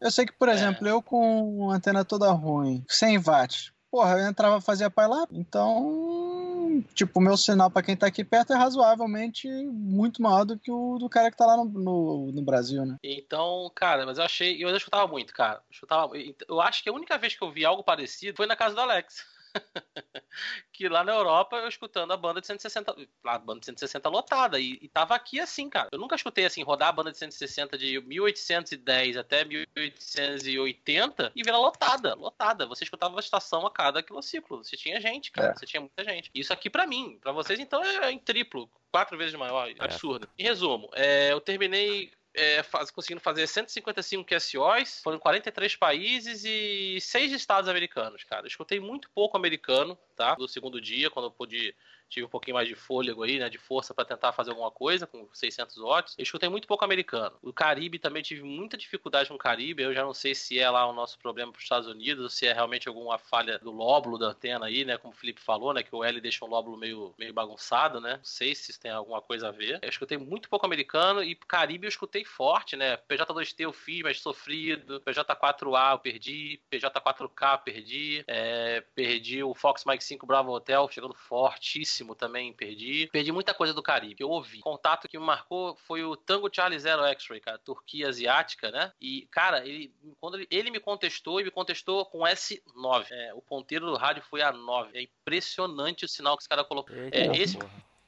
Eu 0.00 0.10
sei 0.10 0.26
que, 0.26 0.32
por 0.32 0.48
é. 0.48 0.52
exemplo, 0.52 0.86
eu 0.86 1.02
com 1.02 1.70
antena 1.70 2.04
toda 2.04 2.30
ruim, 2.30 2.84
100 2.88 3.18
watts, 3.18 3.72
porra, 3.90 4.18
eu 4.18 4.28
entrava 4.28 4.60
fazia 4.60 4.90
pai 4.90 5.08
lá, 5.08 5.26
então, 5.32 6.82
tipo, 6.94 7.18
o 7.18 7.22
meu 7.22 7.36
sinal 7.36 7.70
para 7.70 7.82
quem 7.82 7.96
tá 7.96 8.06
aqui 8.06 8.24
perto 8.24 8.52
é 8.52 8.56
razoavelmente 8.56 9.48
muito 9.48 10.22
maior 10.22 10.44
do 10.44 10.58
que 10.58 10.70
o 10.70 10.98
do 10.98 11.08
cara 11.08 11.30
que 11.30 11.36
tá 11.36 11.46
lá 11.46 11.56
no, 11.56 11.64
no, 11.64 12.32
no 12.32 12.42
Brasil, 12.42 12.84
né? 12.86 12.96
Então, 13.02 13.70
cara, 13.74 14.06
mas 14.06 14.18
eu 14.18 14.24
achei, 14.24 14.62
eu 14.62 14.74
escutava 14.76 15.06
muito, 15.06 15.32
cara. 15.32 15.54
Eu, 15.56 15.72
escutava, 15.72 16.12
eu 16.48 16.60
acho 16.60 16.82
que 16.82 16.88
a 16.88 16.92
única 16.92 17.18
vez 17.18 17.34
que 17.34 17.42
eu 17.42 17.50
vi 17.50 17.64
algo 17.64 17.82
parecido 17.82 18.36
foi 18.36 18.46
na 18.46 18.56
casa 18.56 18.74
do 18.74 18.80
Alex. 18.80 19.24
que 20.72 20.88
lá 20.88 21.04
na 21.04 21.12
Europa 21.12 21.56
eu 21.56 21.68
escutando 21.68 22.12
a 22.12 22.16
banda 22.16 22.40
de 22.40 22.46
160, 22.46 22.94
a 23.24 23.38
banda 23.38 23.60
de 23.60 23.66
160 23.66 24.08
lotada 24.08 24.58
e, 24.58 24.78
e 24.80 24.88
tava 24.88 25.14
aqui 25.14 25.40
assim, 25.40 25.68
cara. 25.68 25.88
Eu 25.92 25.98
nunca 25.98 26.16
escutei 26.16 26.44
assim 26.44 26.62
rodar 26.62 26.88
a 26.88 26.92
banda 26.92 27.12
de 27.12 27.18
160 27.18 27.76
de 27.76 28.00
1810 28.00 29.16
até 29.16 29.44
1880 29.44 31.32
e 31.34 31.42
virar 31.42 31.58
lotada, 31.58 32.14
lotada. 32.14 32.66
Você 32.66 32.84
escutava 32.84 33.16
a 33.16 33.20
estação 33.20 33.66
a 33.66 33.70
cada 33.70 34.02
quilociclo. 34.02 34.64
Você 34.64 34.76
tinha 34.76 35.00
gente, 35.00 35.30
cara. 35.30 35.50
É. 35.50 35.54
Você 35.54 35.66
tinha 35.66 35.80
muita 35.80 36.04
gente. 36.04 36.30
Isso 36.34 36.52
aqui 36.52 36.70
para 36.70 36.86
mim, 36.86 37.18
para 37.20 37.32
vocês 37.32 37.58
então 37.58 37.84
é 37.84 38.10
em 38.10 38.18
triplo, 38.18 38.70
quatro 38.90 39.16
vezes 39.18 39.34
maior, 39.34 39.68
é. 39.68 39.74
absurdo. 39.78 40.28
Em 40.38 40.44
resumo, 40.44 40.90
é, 40.94 41.32
eu 41.32 41.40
terminei 41.40 42.10
é, 42.34 42.62
faz, 42.62 42.90
conseguindo 42.90 43.20
fazer 43.20 43.46
155 43.46 44.24
QSOs, 44.24 45.00
foram 45.02 45.18
43 45.18 45.76
países 45.76 46.44
e 46.44 47.00
6 47.00 47.32
estados 47.32 47.68
americanos, 47.68 48.24
cara. 48.24 48.46
Escutei 48.46 48.78
muito 48.78 49.10
pouco 49.10 49.36
americano, 49.36 49.98
tá? 50.16 50.34
Do 50.34 50.48
segundo 50.48 50.80
dia, 50.80 51.10
quando 51.10 51.26
eu 51.26 51.30
pude 51.32 51.74
tive 52.10 52.26
um 52.26 52.28
pouquinho 52.28 52.56
mais 52.56 52.68
de 52.68 52.74
fôlego 52.74 53.22
aí, 53.22 53.38
né, 53.38 53.48
de 53.48 53.58
força 53.58 53.94
para 53.94 54.04
tentar 54.04 54.32
fazer 54.32 54.50
alguma 54.50 54.70
coisa 54.70 55.06
com 55.06 55.28
600 55.32 55.76
watts. 55.76 56.14
Eu 56.18 56.22
escutei 56.22 56.48
muito 56.48 56.66
pouco 56.66 56.84
americano. 56.84 57.36
O 57.42 57.52
Caribe 57.52 57.98
também 57.98 58.22
tive 58.22 58.42
muita 58.42 58.76
dificuldade 58.76 59.28
com 59.28 59.36
o 59.36 59.38
Caribe. 59.38 59.82
Eu 59.82 59.94
já 59.94 60.02
não 60.02 60.12
sei 60.12 60.34
se 60.34 60.58
é 60.58 60.68
lá 60.68 60.86
o 60.86 60.92
nosso 60.92 61.18
problema 61.18 61.52
para 61.52 61.58
os 61.58 61.64
Estados 61.64 61.88
Unidos 61.88 62.22
ou 62.24 62.28
se 62.28 62.46
é 62.46 62.52
realmente 62.52 62.88
alguma 62.88 63.18
falha 63.18 63.58
do 63.58 63.70
lóbulo 63.70 64.18
da 64.18 64.26
antena 64.26 64.66
aí, 64.66 64.84
né, 64.84 64.98
como 64.98 65.14
o 65.14 65.16
Felipe 65.16 65.40
falou, 65.40 65.72
né, 65.72 65.82
que 65.82 65.94
o 65.94 66.04
L 66.04 66.20
deixa 66.20 66.44
um 66.44 66.48
lóbulo 66.48 66.76
meio, 66.76 67.14
meio 67.18 67.32
bagunçado, 67.32 68.00
né. 68.00 68.16
Não 68.16 68.24
sei 68.24 68.54
se 68.54 68.72
isso 68.72 68.80
tem 68.80 68.90
alguma 68.90 69.22
coisa 69.22 69.48
a 69.48 69.52
ver. 69.52 69.78
Eu 69.80 69.88
escutei 69.88 70.18
muito 70.18 70.48
pouco 70.48 70.66
americano 70.66 71.22
e 71.22 71.34
Caribe 71.34 71.86
eu 71.86 71.88
escutei 71.88 72.24
forte, 72.24 72.76
né? 72.76 72.96
PJ2T 72.96 73.60
eu 73.60 73.72
fiz, 73.72 74.02
mas 74.02 74.20
sofrido. 74.20 75.00
PJ4A 75.00 75.92
eu 75.92 75.98
perdi. 75.98 76.60
PJ4K 76.70 77.52
eu 77.52 77.58
perdi. 77.58 78.24
É, 78.26 78.82
perdi 78.94 79.42
o 79.42 79.54
Fox 79.54 79.84
Mike 79.84 80.02
5 80.02 80.26
Bravo 80.26 80.52
Hotel, 80.52 80.88
chegando 80.90 81.14
fortíssimo 81.14 81.99
também, 82.14 82.52
perdi. 82.52 83.08
Perdi 83.12 83.32
muita 83.32 83.54
coisa 83.54 83.72
do 83.72 83.82
Caribe, 83.82 84.22
eu 84.22 84.28
ouvi. 84.28 84.58
O 84.58 84.62
contato 84.62 85.08
que 85.08 85.18
me 85.18 85.24
marcou 85.24 85.76
foi 85.76 86.02
o 86.04 86.16
Tango 86.16 86.50
Charlie 86.52 86.78
Zero 86.78 87.04
X-Ray, 87.04 87.40
cara, 87.40 87.58
Turquia 87.58 88.08
Asiática, 88.08 88.70
né? 88.70 88.92
E, 89.00 89.26
cara, 89.30 89.66
ele, 89.66 89.92
quando 90.20 90.36
ele, 90.36 90.46
ele 90.50 90.70
me 90.70 90.80
contestou, 90.80 91.40
e 91.40 91.44
me 91.44 91.50
contestou 91.50 92.04
com 92.06 92.20
S9. 92.20 93.06
É, 93.10 93.34
o 93.34 93.42
ponteiro 93.42 93.86
do 93.86 93.96
rádio 93.96 94.22
foi 94.28 94.42
a 94.42 94.52
9. 94.52 94.96
É 94.96 95.02
impressionante 95.02 96.04
o 96.04 96.08
sinal 96.08 96.36
que 96.36 96.42
esse 96.42 96.48
cara 96.48 96.64
colocou. 96.64 96.94
É, 97.12 97.36
esse, 97.36 97.58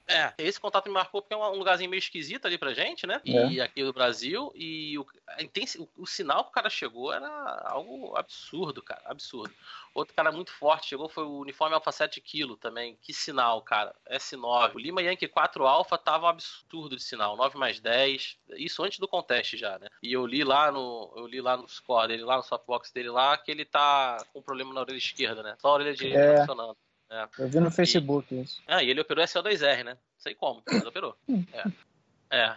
é, 0.07 0.32
esse 0.38 0.61
contato 0.61 0.86
me 0.86 0.92
marcou 0.92 1.22
porque 1.22 1.34
é 1.34 1.36
um 1.36 1.57
lugarzinho 1.57 1.88
meio 1.90 1.98
esquisito 1.98 2.46
ali 2.46 2.59
pra 2.59 2.74
gente, 2.74 3.07
né? 3.07 3.20
E 3.24 3.61
É. 3.61 3.62
aqui 3.62 3.82
no 3.82 3.92
Brasil. 3.92 4.53
E 4.55 4.98
o, 4.98 5.03
o, 5.78 5.88
o 6.03 6.07
sinal 6.07 6.44
que 6.44 6.50
o 6.50 6.53
cara 6.53 6.68
chegou 6.68 7.12
era 7.12 7.28
algo 7.66 8.16
absurdo, 8.16 8.82
cara. 8.82 9.03
Absurdo. 9.07 9.55
Outro 9.94 10.14
cara 10.14 10.32
muito 10.32 10.50
forte 10.50 10.88
chegou 10.88 11.09
foi 11.09 11.24
o 11.24 11.38
uniforme 11.38 11.74
Alpha 11.74 11.92
7 11.92 12.20
Kilo 12.20 12.57
também. 12.57 12.96
Que 13.03 13.12
sinal, 13.12 13.61
cara. 13.62 13.94
S9. 14.11 14.74
O 14.74 14.78
Lima 14.78 15.03
Yankee 15.03 15.28
4 15.28 15.66
Alpha 15.66 15.96
tava 15.98 16.26
um 16.26 16.30
absurdo 16.30 16.96
de 16.96 17.03
sinal. 17.03 17.36
9 17.36 17.59
mais 17.59 17.78
10. 17.80 18.38
Isso 18.57 18.82
antes 18.82 18.98
do 18.98 19.07
conteste 19.09 19.57
já, 19.57 19.78
né? 19.78 19.88
E 20.03 20.12
eu 20.12 20.26
li 20.26 20.42
lá 20.44 20.72
no. 20.72 21.12
Eu 21.16 21.26
li 21.26 21.40
lá 21.40 21.57
no 21.57 21.68
score 21.68 22.09
dele, 22.09 22.24
lá 22.24 22.36
no 22.36 22.42
softbox 22.42 22.90
dele 22.90 23.11
lá, 23.11 23.36
que 23.38 23.50
ele 23.50 23.64
tá 23.64 24.16
com 24.32 24.42
problema 24.42 24.72
na 24.74 24.80
orelha 24.80 24.96
esquerda, 24.98 25.42
né? 25.42 25.57
Só 25.61 25.68
a 25.68 25.72
orelha 25.74 25.94
direita 25.94 26.18
É. 26.24 26.38
funcionando. 26.38 26.76
É. 27.12 27.28
Eu 27.38 27.48
vi 27.48 27.60
no 27.60 27.70
Facebook 27.70 28.34
isso. 28.40 28.62
Ah, 28.66 28.82
e 28.82 28.88
ele 28.88 29.02
operou 29.02 29.22
SO2R, 29.22 29.84
né? 29.84 29.92
Não 29.92 30.00
sei 30.16 30.34
como, 30.34 30.62
mas 30.66 30.86
operou. 30.86 31.14
É. 31.52 32.38
É. 32.38 32.56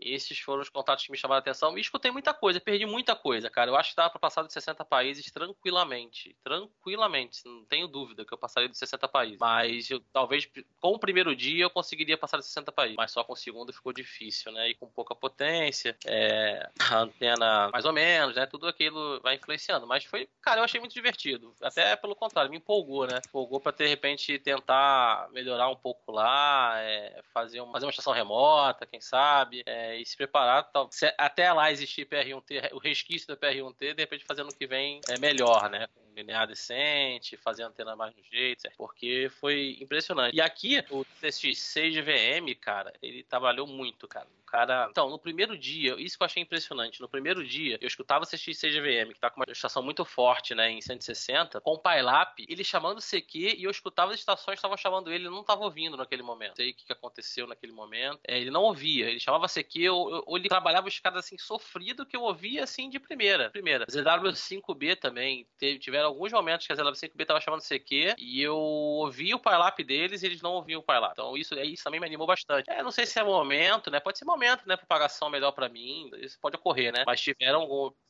Esses 0.00 0.38
foram 0.38 0.62
os 0.62 0.68
contatos 0.68 1.04
que 1.04 1.10
me 1.10 1.18
chamaram 1.18 1.38
a 1.38 1.40
atenção. 1.40 1.76
E 1.76 1.80
escutei 1.80 2.12
muita 2.12 2.32
coisa, 2.32 2.60
perdi 2.60 2.86
muita 2.86 3.16
coisa, 3.16 3.50
cara. 3.50 3.68
Eu 3.68 3.76
acho 3.76 3.90
que 3.90 3.96
dava 3.96 4.08
pra 4.08 4.20
passar 4.20 4.46
de 4.46 4.52
60 4.52 4.84
países 4.84 5.30
tranquilamente. 5.32 6.36
Tranquilamente. 6.44 7.42
Tenho 7.70 7.86
dúvida 7.86 8.24
que 8.24 8.34
eu 8.34 8.38
passaria 8.38 8.68
de 8.68 8.76
60 8.76 9.06
países. 9.06 9.38
Mas 9.38 9.88
eu 9.88 10.00
talvez 10.12 10.48
com 10.80 10.88
o 10.92 10.98
primeiro 10.98 11.34
dia 11.34 11.62
eu 11.62 11.70
conseguiria 11.70 12.18
passar 12.18 12.38
de 12.38 12.44
60 12.44 12.72
países. 12.72 12.96
Mas 12.96 13.12
só 13.12 13.22
com 13.22 13.32
o 13.32 13.36
segundo 13.36 13.72
ficou 13.72 13.92
difícil, 13.92 14.50
né? 14.50 14.70
E 14.70 14.74
com 14.74 14.88
pouca 14.88 15.14
potência. 15.14 15.96
É, 16.04 16.68
a 16.78 16.98
antena 16.98 17.70
mais 17.72 17.84
ou 17.84 17.92
menos, 17.92 18.34
né? 18.34 18.44
Tudo 18.46 18.66
aquilo 18.66 19.20
vai 19.20 19.36
influenciando. 19.36 19.86
Mas 19.86 20.04
foi, 20.04 20.28
cara, 20.42 20.60
eu 20.60 20.64
achei 20.64 20.80
muito 20.80 20.92
divertido. 20.92 21.54
Até 21.62 21.94
pelo 21.94 22.16
contrário, 22.16 22.50
me 22.50 22.56
empolgou, 22.56 23.06
né? 23.06 23.20
Empolgou 23.28 23.60
pra 23.60 23.70
de 23.70 23.86
repente 23.86 24.38
tentar 24.38 25.28
melhorar 25.30 25.68
um 25.68 25.76
pouco 25.76 26.10
lá, 26.10 26.74
é, 26.80 27.22
fazer, 27.32 27.60
uma, 27.60 27.72
fazer 27.72 27.86
uma 27.86 27.90
estação 27.90 28.12
remota, 28.12 28.86
quem 28.86 29.00
sabe. 29.00 29.62
É, 29.64 29.96
e 29.96 30.04
se 30.04 30.16
preparar, 30.16 30.64
tal, 30.72 30.88
se 30.90 31.12
até 31.16 31.52
lá 31.52 31.70
existir 31.70 32.06
PR1T, 32.06 32.72
o 32.72 32.78
resquício 32.78 33.28
do 33.28 33.36
PR1T, 33.36 33.94
de 33.94 34.02
repente 34.02 34.24
fazendo 34.24 34.50
o 34.50 34.54
que 34.54 34.66
vem 34.66 35.00
é 35.08 35.18
melhor, 35.18 35.70
né? 35.70 35.86
Linear 36.20 36.46
decente, 36.46 37.36
fazer 37.36 37.62
a 37.62 37.68
antena 37.68 37.96
mais 37.96 38.14
no 38.14 38.22
jeito, 38.24 38.62
certo? 38.62 38.76
porque 38.76 39.30
foi 39.40 39.78
impressionante. 39.80 40.36
E 40.36 40.40
aqui, 40.40 40.78
o 40.90 41.04
TX6 41.22 42.02
VM, 42.02 42.54
cara, 42.60 42.92
ele 43.02 43.22
trabalhou 43.22 43.66
muito, 43.66 44.06
cara. 44.06 44.26
Cara. 44.50 44.88
Então, 44.90 45.08
no 45.08 45.18
primeiro 45.18 45.56
dia, 45.56 45.94
isso 45.98 46.16
que 46.16 46.22
eu 46.22 46.26
achei 46.26 46.42
impressionante. 46.42 47.00
No 47.00 47.08
primeiro 47.08 47.46
dia, 47.46 47.78
eu 47.80 47.86
escutava 47.86 48.24
o 48.24 48.26
CX6 48.26 48.80
VM, 48.80 49.12
que 49.12 49.20
tá 49.20 49.30
com 49.30 49.40
uma 49.40 49.50
estação 49.50 49.82
muito 49.82 50.04
forte, 50.04 50.54
né, 50.54 50.70
em 50.70 50.80
160, 50.80 51.60
com 51.60 51.72
o 51.72 51.78
Pylap, 51.78 52.44
ele 52.48 52.64
chamando 52.64 52.98
o 52.98 53.02
CQ 53.02 53.56
e 53.58 53.64
eu 53.64 53.70
escutava 53.70 54.12
as 54.12 54.18
estações 54.18 54.58
estavam 54.58 54.76
chamando 54.76 55.08
ele, 55.12 55.24
ele 55.24 55.30
não 55.30 55.40
estava 55.40 55.62
ouvindo 55.62 55.96
naquele 55.96 56.22
momento. 56.22 56.56
Sei 56.56 56.70
o 56.70 56.74
que 56.74 56.92
aconteceu 56.92 57.46
naquele 57.46 57.72
momento. 57.72 58.20
É, 58.26 58.38
ele 58.38 58.50
não 58.50 58.62
ouvia, 58.62 59.08
ele 59.08 59.20
chamava 59.20 59.46
CQ 59.46 59.90
ou, 59.90 60.24
ou 60.26 60.36
ele 60.36 60.48
trabalhava 60.48 60.88
os 60.88 60.98
caras 60.98 61.24
assim 61.24 61.38
sofrido 61.38 62.06
que 62.06 62.16
eu 62.16 62.22
ouvia 62.22 62.64
assim 62.64 62.88
de 62.88 62.98
primeira. 62.98 63.50
Primeira. 63.50 63.86
ZW5B 63.86 64.96
também, 64.96 65.46
teve, 65.58 65.78
tiveram 65.78 66.08
alguns 66.08 66.32
momentos 66.32 66.66
que 66.66 66.72
a 66.72 66.76
ZW5B 66.76 67.26
tava 67.26 67.40
chamando 67.40 67.62
CQ 67.62 68.14
e 68.18 68.42
eu 68.42 68.56
ouvi 68.56 69.34
o 69.34 69.38
Pylap 69.38 69.78
deles 69.82 70.22
e 70.22 70.26
eles 70.26 70.42
não 70.42 70.52
ouviam 70.52 70.80
o 70.80 70.84
Pylap. 70.84 71.12
Então 71.12 71.36
isso, 71.36 71.54
isso 71.60 71.84
também 71.84 72.00
me 72.00 72.06
animou 72.06 72.26
bastante. 72.26 72.70
É, 72.70 72.82
não 72.82 72.90
sei 72.90 73.06
se 73.06 73.18
é 73.18 73.22
momento, 73.22 73.90
né? 73.90 74.00
Pode 74.00 74.18
ser 74.18 74.24
momento, 74.24 74.39
né? 74.66 74.76
Propagação 74.76 75.30
melhor 75.30 75.52
pra 75.52 75.68
mim, 75.68 76.10
isso 76.18 76.38
pode 76.40 76.56
ocorrer, 76.56 76.92
né? 76.92 77.04
Mas 77.06 77.20
tiveram 77.20 77.66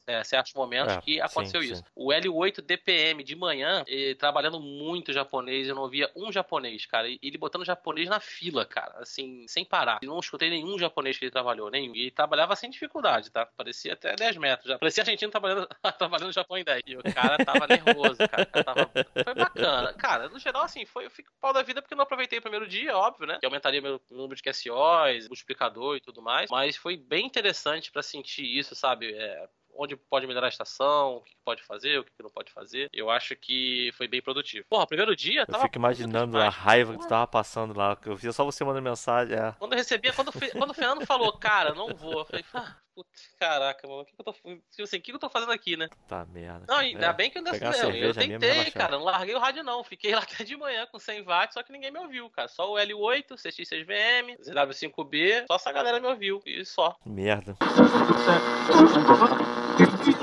é, 0.07 0.25
certos 0.25 0.53
momentos 0.55 0.95
É, 0.95 1.01
que 1.01 1.21
aconteceu 1.21 1.63
sim, 1.63 1.73
isso. 1.73 1.83
sim. 1.83 1.91
O 1.95 2.09
L8 2.09 2.61
DPM 2.63 3.23
de 3.23 3.37
manhã, 3.37 3.85
eh, 3.87 4.15
trabalhando 4.15 4.59
muito 4.61 5.13
japonês, 5.13 5.69
eu 5.69 5.75
não 5.75 5.89
via 5.89 6.11
um 6.17 6.33
japonês, 6.33 6.85
cara. 6.87 7.09
E 7.09 7.19
ele 7.23 7.39
botando 7.39 7.65
japonês 7.65 8.09
na 8.09 8.19
fila, 8.19 8.65
cara, 8.65 8.99
assim, 8.99 9.47
sem 9.47 9.65
parar. 9.65 10.01
Eu 10.03 10.11
não 10.11 10.19
escutei 10.19 10.51
nenhum 10.51 10.79
japonês 10.79 11.17
que 11.19 11.25
ele 11.25 11.31
trabalhou, 11.31 11.71
nenhum. 11.71 11.95
E 11.95 12.03
ele 12.03 12.11
trabalhava 12.11 12.57
sem 12.57 12.71
dificuldade, 12.71 13.31
tá? 13.31 13.47
Parecia 13.47 13.93
até 13.93 14.17
10 14.17 14.37
metros 14.37 14.69
já. 14.69 14.79
Parecia 14.79 15.03
argentino 15.03 15.31
trabalhando, 15.31 15.69
trabalhando 15.99 16.27
no 16.27 16.33
Japão 16.33 16.59
em 16.59 16.65
10. 16.65 16.83
E 16.87 16.97
o 16.97 17.03
cara 17.15 17.45
tava 17.45 17.67
nervoso, 17.69 18.17
cara. 18.29 18.47
Tava... 18.47 18.91
Foi 19.25 19.35
bacana. 19.35 19.93
Cara, 19.95 20.29
no 20.29 20.39
geral, 20.39 20.63
assim, 20.63 20.85
foi, 20.85 21.07
eu 21.07 21.11
fico 21.11 21.31
pau 21.41 21.53
da 21.53 21.63
vida 21.63 21.81
porque 21.81 21.95
eu 21.95 21.97
não 21.97 22.05
aproveitei 22.05 22.39
o 22.39 22.43
primeiro 22.43 22.67
dia, 22.67 22.97
óbvio, 22.97 23.27
né? 23.27 23.39
Que 23.39 23.47
aumentaria 23.47 23.81
meu 23.81 24.01
número 24.11 24.35
de 24.35 24.43
QSOs, 24.43 25.29
multiplicador 25.29 25.97
e 25.97 26.01
tudo 26.01 26.20
mais. 26.21 26.51
Mas 26.51 26.77
foi 26.77 26.97
bem 26.97 27.27
interessante 27.27 27.91
pra 27.91 28.03
sentir 28.03 28.45
isso, 28.45 28.75
sabe? 28.75 29.13
É, 29.13 29.49
onde 29.75 29.97
pode 29.97 30.27
melhorar 30.27 30.47
a 30.47 30.51
estação, 30.51 31.17
o 31.17 31.21
que 31.23 31.35
pode 31.45 31.63
fazer, 31.63 31.99
o 31.99 32.05
que 32.05 32.11
não 32.23 32.31
pode 32.31 32.53
fazer. 32.53 32.89
Eu 32.93 33.11
acho 33.11 33.35
que 33.37 33.91
foi 33.97 34.07
bem 34.07 34.21
produtivo. 34.21 34.67
Porra, 34.69 34.87
primeiro 34.87 35.15
dia 35.17 35.45
Eu 35.49 35.61
fico 35.61 35.79
imaginando 35.79 36.39
a 36.39 36.49
raiva 36.49 36.93
que 36.93 37.01
tu 37.01 37.09
tava 37.09 37.27
passando 37.27 37.77
lá. 37.77 37.97
que 37.97 38.09
Eu 38.09 38.17
via 38.17 38.33
só 38.33 38.45
você 38.45 38.65
mandando 38.65 38.89
mensagem. 38.89 39.37
É. 39.37 39.53
Quando 39.59 39.73
eu 39.73 39.79
recebia, 39.79 40.13
quando, 40.13 40.33
quando 40.33 40.71
o 40.71 40.75
Fernando 40.75 41.07
falou, 41.07 41.33
cara, 41.33 41.75
não 41.75 41.95
vou, 41.95 42.21
eu 42.21 42.25
falei, 42.25 42.45
ah, 42.55 42.77
puta, 43.05 43.11
caraca, 43.39 43.87
mano, 43.89 44.03
o 44.03 44.05
que, 44.05 44.13
que 44.15 44.21
eu 44.21 44.25
tô, 44.25 44.33
tipo 44.33 44.83
assim, 44.83 44.97
o 44.97 45.01
que, 45.01 45.11
que 45.11 45.13
eu 45.13 45.19
tô 45.19 45.29
fazendo 45.31 45.53
aqui, 45.53 45.77
né? 45.77 45.89
Tá 46.09 46.25
merda. 46.27 46.65
Não, 46.69 46.77
ainda 46.79 47.07
É, 47.07 47.13
bem 47.13 47.31
que 47.31 47.39
eu 47.39 47.45
ainda 47.45 47.53
não, 47.83 47.91
eu 47.91 48.15
tentei, 48.15 48.71
cara, 48.71 48.99
não 48.99 49.05
larguei 49.05 49.35
o 49.35 49.39
rádio 49.39 49.63
não, 49.63 49.83
fiquei 49.83 50.15
lá 50.15 50.21
até 50.23 50.45
de 50.45 50.57
manhã 50.57 50.87
com 50.87 50.99
100 50.99 51.23
watts, 51.25 51.55
só 51.55 51.63
que 51.63 51.73
ninguém 51.73 51.91
me 51.91 51.99
ouviu, 51.99 52.29
cara, 52.31 52.49
só 52.49 52.71
o 52.71 52.77
L8, 52.77 53.35
CX6VM, 53.35 54.39
ZW5B, 54.41 55.45
só 55.47 55.57
essa 55.57 55.73
galera 55.73 56.01
me 56.01 56.07
ouviu, 56.09 56.43
e 56.47 56.65
só. 56.65 56.97
Merda. 57.05 57.57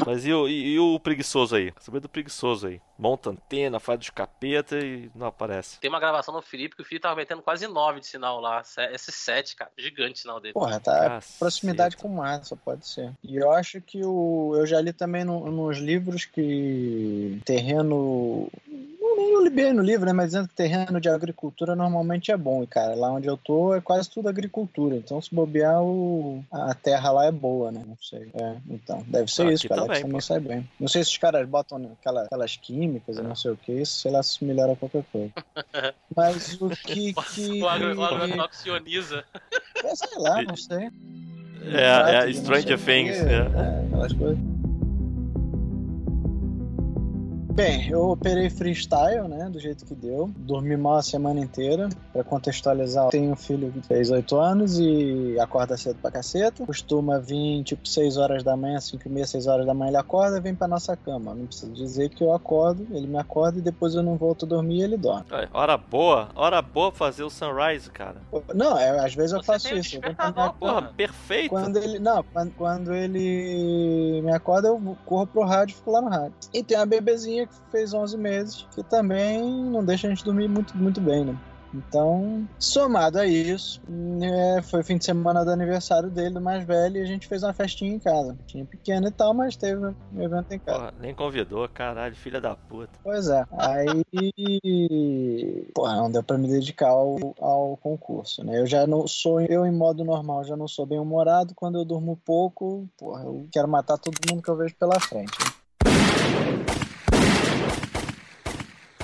Mas 0.05 0.25
e 0.25 0.33
o, 0.33 0.47
e, 0.47 0.73
e 0.73 0.79
o 0.79 0.99
preguiçoso 0.99 1.55
aí? 1.55 1.73
Saber 1.79 1.99
do 1.99 2.09
preguiçoso 2.09 2.67
aí. 2.67 2.81
Monta 2.97 3.29
antena, 3.29 3.79
faz 3.79 3.99
dos 3.99 4.09
capeta 4.09 4.77
e 4.77 5.09
não 5.13 5.27
aparece. 5.27 5.79
Tem 5.79 5.89
uma 5.89 5.99
gravação 5.99 6.33
no 6.33 6.41
Felipe 6.41 6.75
que 6.75 6.81
o 6.81 6.85
Felipe 6.85 7.03
tava 7.03 7.15
metendo 7.15 7.41
quase 7.41 7.67
9 7.67 7.99
de 7.99 8.07
sinal 8.07 8.39
lá, 8.39 8.61
S7, 8.61 9.55
cara, 9.55 9.71
gigante 9.77 10.13
o 10.13 10.17
sinal 10.21 10.39
dele. 10.39 10.53
Porra, 10.53 10.79
tá 10.79 11.09
Caceta. 11.09 11.39
proximidade 11.39 11.97
com 11.97 12.07
massa, 12.07 12.55
pode 12.67 12.85
ser. 12.85 13.13
E 13.23 13.37
eu 13.37 13.49
acho 13.51 13.79
que 13.79 14.03
o. 14.03 14.53
Eu 14.57 14.65
já 14.67 14.81
li 14.81 14.91
também 14.91 15.23
no- 15.23 15.49
nos 15.49 15.77
livros 15.77 16.25
que 16.25 17.39
terreno. 17.45 18.49
Não, 18.99 19.15
nem 19.15 19.31
eu 19.31 19.41
li 19.43 19.49
bem 19.49 19.71
no 19.73 19.81
livro, 19.81 20.05
né? 20.05 20.11
Mas 20.11 20.27
dizendo 20.27 20.49
que 20.49 20.53
terreno 20.53 20.99
de 20.99 21.07
agricultura 21.07 21.77
normalmente 21.77 22.29
é 22.29 22.35
bom. 22.35 22.61
E, 22.63 22.67
cara, 22.67 22.93
lá 22.93 23.09
onde 23.09 23.27
eu 23.27 23.37
tô 23.37 23.73
é 23.73 23.79
quase 23.79 24.09
tudo 24.09 24.27
agricultura. 24.27 24.95
Então, 24.97 25.21
se 25.21 25.33
bobear, 25.33 25.81
o... 25.81 26.43
a 26.51 26.73
terra 26.75 27.09
lá 27.11 27.25
é 27.25 27.31
boa, 27.31 27.71
né? 27.71 27.81
Não 27.87 27.97
sei. 28.01 28.29
É, 28.33 28.57
então, 28.69 29.01
deve 29.07 29.31
ser 29.31 29.47
isso, 29.51 29.67
cara. 29.69 29.83
também, 29.83 30.01
Também, 30.01 30.17
pô. 30.17 30.21
sai 30.21 30.39
bem. 30.41 30.69
Não 30.77 30.89
sei 30.89 31.03
se 31.05 31.11
os 31.11 31.17
caras 31.17 31.47
botam 31.47 31.95
aquela- 31.99 32.23
aquelas 32.23 32.57
químicas 32.57 33.15
e 33.15 33.19
É. 33.21 33.23
não 33.23 33.35
sei 33.35 33.51
o 33.51 33.55
que, 33.57 33.71
isso, 33.71 33.99
sei 34.01 34.11
lá, 34.11 34.21
se 34.21 34.43
melhora 34.43 34.75
qualquer 34.75 35.03
coisa. 35.09 35.31
Mas 36.15 36.59
o 36.59 36.69
que. 36.69 37.13
que... 37.13 37.61
O 37.61 37.67
agro- 37.69 37.97
o 37.97 38.03
agrotóxico 38.03 38.67
ioniza. 38.69 39.23
É, 39.83 39.95
sei 39.95 40.17
lá, 40.17 40.41
não 40.41 40.57
sei. 40.57 40.89
Não 40.89 40.96
sei 41.67 42.75
o 42.75 42.77
quê, 42.77 42.77
Things, 42.77 43.21
é. 43.21 43.33
é, 43.33 43.85
aquelas 43.85 44.13
coisas. 44.13 44.56
Bem, 47.57 47.89
eu 47.89 48.11
operei 48.11 48.51
freestyle, 48.51 49.27
né, 49.27 49.49
do 49.49 49.59
jeito 49.59 49.83
que 49.83 49.95
deu. 49.95 50.29
Dormi 50.37 50.77
mal 50.77 50.97
a 50.97 51.01
semana 51.01 51.39
inteira. 51.39 51.89
Pra 52.13 52.23
contextualizar, 52.23 53.09
tenho 53.09 53.31
um 53.31 53.35
filho 53.35 53.71
que 53.71 53.81
fez 53.81 54.11
8 54.11 54.37
anos 54.37 54.77
e 54.77 55.39
acorda 55.39 55.75
cedo 55.75 55.97
pra 55.99 56.11
caceta. 56.11 56.63
Costuma 56.63 57.17
vir, 57.17 57.63
tipo, 57.63 57.87
6 57.87 58.17
horas 58.17 58.43
da 58.43 58.55
manhã, 58.55 58.79
5 58.79 59.07
e 59.07 59.11
meia, 59.11 59.25
6 59.25 59.47
horas 59.47 59.65
da 59.65 59.73
manhã 59.73 59.89
ele 59.89 59.97
acorda 59.97 60.37
e 60.37 60.39
vem 60.39 60.53
pra 60.53 60.67
nossa 60.67 60.95
cama. 60.95 61.33
Não 61.33 61.47
precisa 61.47 61.71
dizer 61.71 62.09
que 62.09 62.23
eu 62.23 62.31
acordo, 62.31 62.85
ele 62.91 63.07
me 63.07 63.17
acorda 63.17 63.57
e 63.57 63.61
depois 63.63 63.95
eu 63.95 64.03
não 64.03 64.17
volto 64.17 64.45
a 64.45 64.47
dormir 64.47 64.77
e 64.77 64.83
ele 64.83 64.95
dorme. 64.97 65.25
É, 65.31 65.49
Hora 65.51 65.77
boa, 65.77 66.29
hora 66.35 66.61
boa 66.61 66.91
fazer 66.91 67.23
o 67.23 67.29
sunrise, 67.31 67.89
cara. 67.89 68.17
Não, 68.53 68.77
é, 68.77 69.03
às 69.03 69.15
vezes 69.15 69.31
eu 69.31 69.39
Você 69.39 69.45
faço 69.47 69.69
tem 69.69 69.79
isso. 69.79 69.95
Eu 69.95 70.53
porra. 70.53 70.93
perfeito. 70.95 71.49
Quando 71.49 71.77
ele. 71.77 71.97
Não, 71.97 72.23
quando, 72.31 72.51
quando 72.53 72.93
ele 72.93 74.21
me 74.21 74.31
acorda, 74.31 74.67
eu 74.67 74.95
corro 75.07 75.25
pro 75.25 75.41
rádio 75.43 75.73
e 75.73 75.75
fico 75.77 75.89
lá 75.89 76.01
no 76.01 76.09
rádio. 76.09 76.33
E 76.53 76.61
tem 76.61 76.77
uma 76.77 76.85
bebezinha 76.85 77.46
que 77.47 77.71
fez 77.71 77.93
11 77.93 78.17
meses, 78.17 78.67
que 78.73 78.83
também 78.83 79.41
não 79.43 79.83
deixa 79.83 80.07
a 80.07 80.09
gente 80.09 80.23
dormir 80.23 80.47
muito, 80.47 80.75
muito 80.77 81.01
bem, 81.01 81.25
né? 81.25 81.37
Então, 81.73 82.47
somado 82.57 83.19
a 83.19 83.25
isso, 83.25 83.81
né, 83.87 84.61
foi 84.63 84.83
fim 84.83 84.97
de 84.97 85.05
semana 85.05 85.43
do 85.43 85.51
aniversário 85.51 86.09
dele, 86.09 86.35
do 86.35 86.41
mais 86.41 86.63
velho, 86.65 86.97
e 86.97 87.01
a 87.01 87.05
gente 87.05 87.27
fez 87.27 87.43
uma 87.43 87.53
festinha 87.53 87.93
em 87.93 87.99
casa. 87.99 88.37
Tinha 88.47 88.65
pequeno 88.65 89.07
e 89.07 89.11
tal, 89.11 89.33
mas 89.33 89.55
teve 89.55 89.85
um 89.85 90.21
evento 90.21 90.51
em 90.51 90.59
casa. 90.59 90.79
Porra, 90.79 90.93
nem 90.99 91.13
convidou, 91.13 91.67
caralho, 91.69 92.15
filha 92.15 92.39
da 92.39 92.55
puta. 92.55 92.99
Pois 93.03 93.27
é. 93.27 93.45
Aí. 93.51 94.03
Porra, 95.73 95.95
não 95.97 96.11
deu 96.11 96.23
pra 96.23 96.37
me 96.37 96.47
dedicar 96.47 96.89
ao, 96.89 97.35
ao 97.39 97.77
concurso, 97.77 98.43
né? 98.43 98.59
Eu 98.59 98.65
já 98.65 98.87
não 98.87 99.07
sou. 99.07 99.41
Eu, 99.41 99.65
em 99.65 99.71
modo 99.71 100.03
normal, 100.03 100.43
já 100.43 100.55
não 100.55 100.67
sou 100.67 100.85
bem 100.85 100.99
humorado. 100.99 101.53
Quando 101.55 101.77
eu 101.77 101.85
durmo 101.85 102.19
pouco, 102.25 102.87
porra, 102.97 103.23
eu 103.23 103.47
quero 103.51 103.67
matar 103.67 103.97
todo 103.97 104.17
mundo 104.29 104.41
que 104.41 104.49
eu 104.49 104.55
vejo 104.55 104.75
pela 104.75 104.99
frente. 104.99 105.37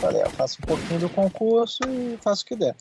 Falei, 0.04 0.22
eu 0.22 0.32
faço 0.32 0.60
um 0.62 0.66
pouquinho 0.66 0.99
do 0.99 1.10
concurso 1.10 1.82
e 1.89 2.18
faço 2.22 2.43
o 2.43 2.45
que 2.45 2.58
der. 2.58 2.76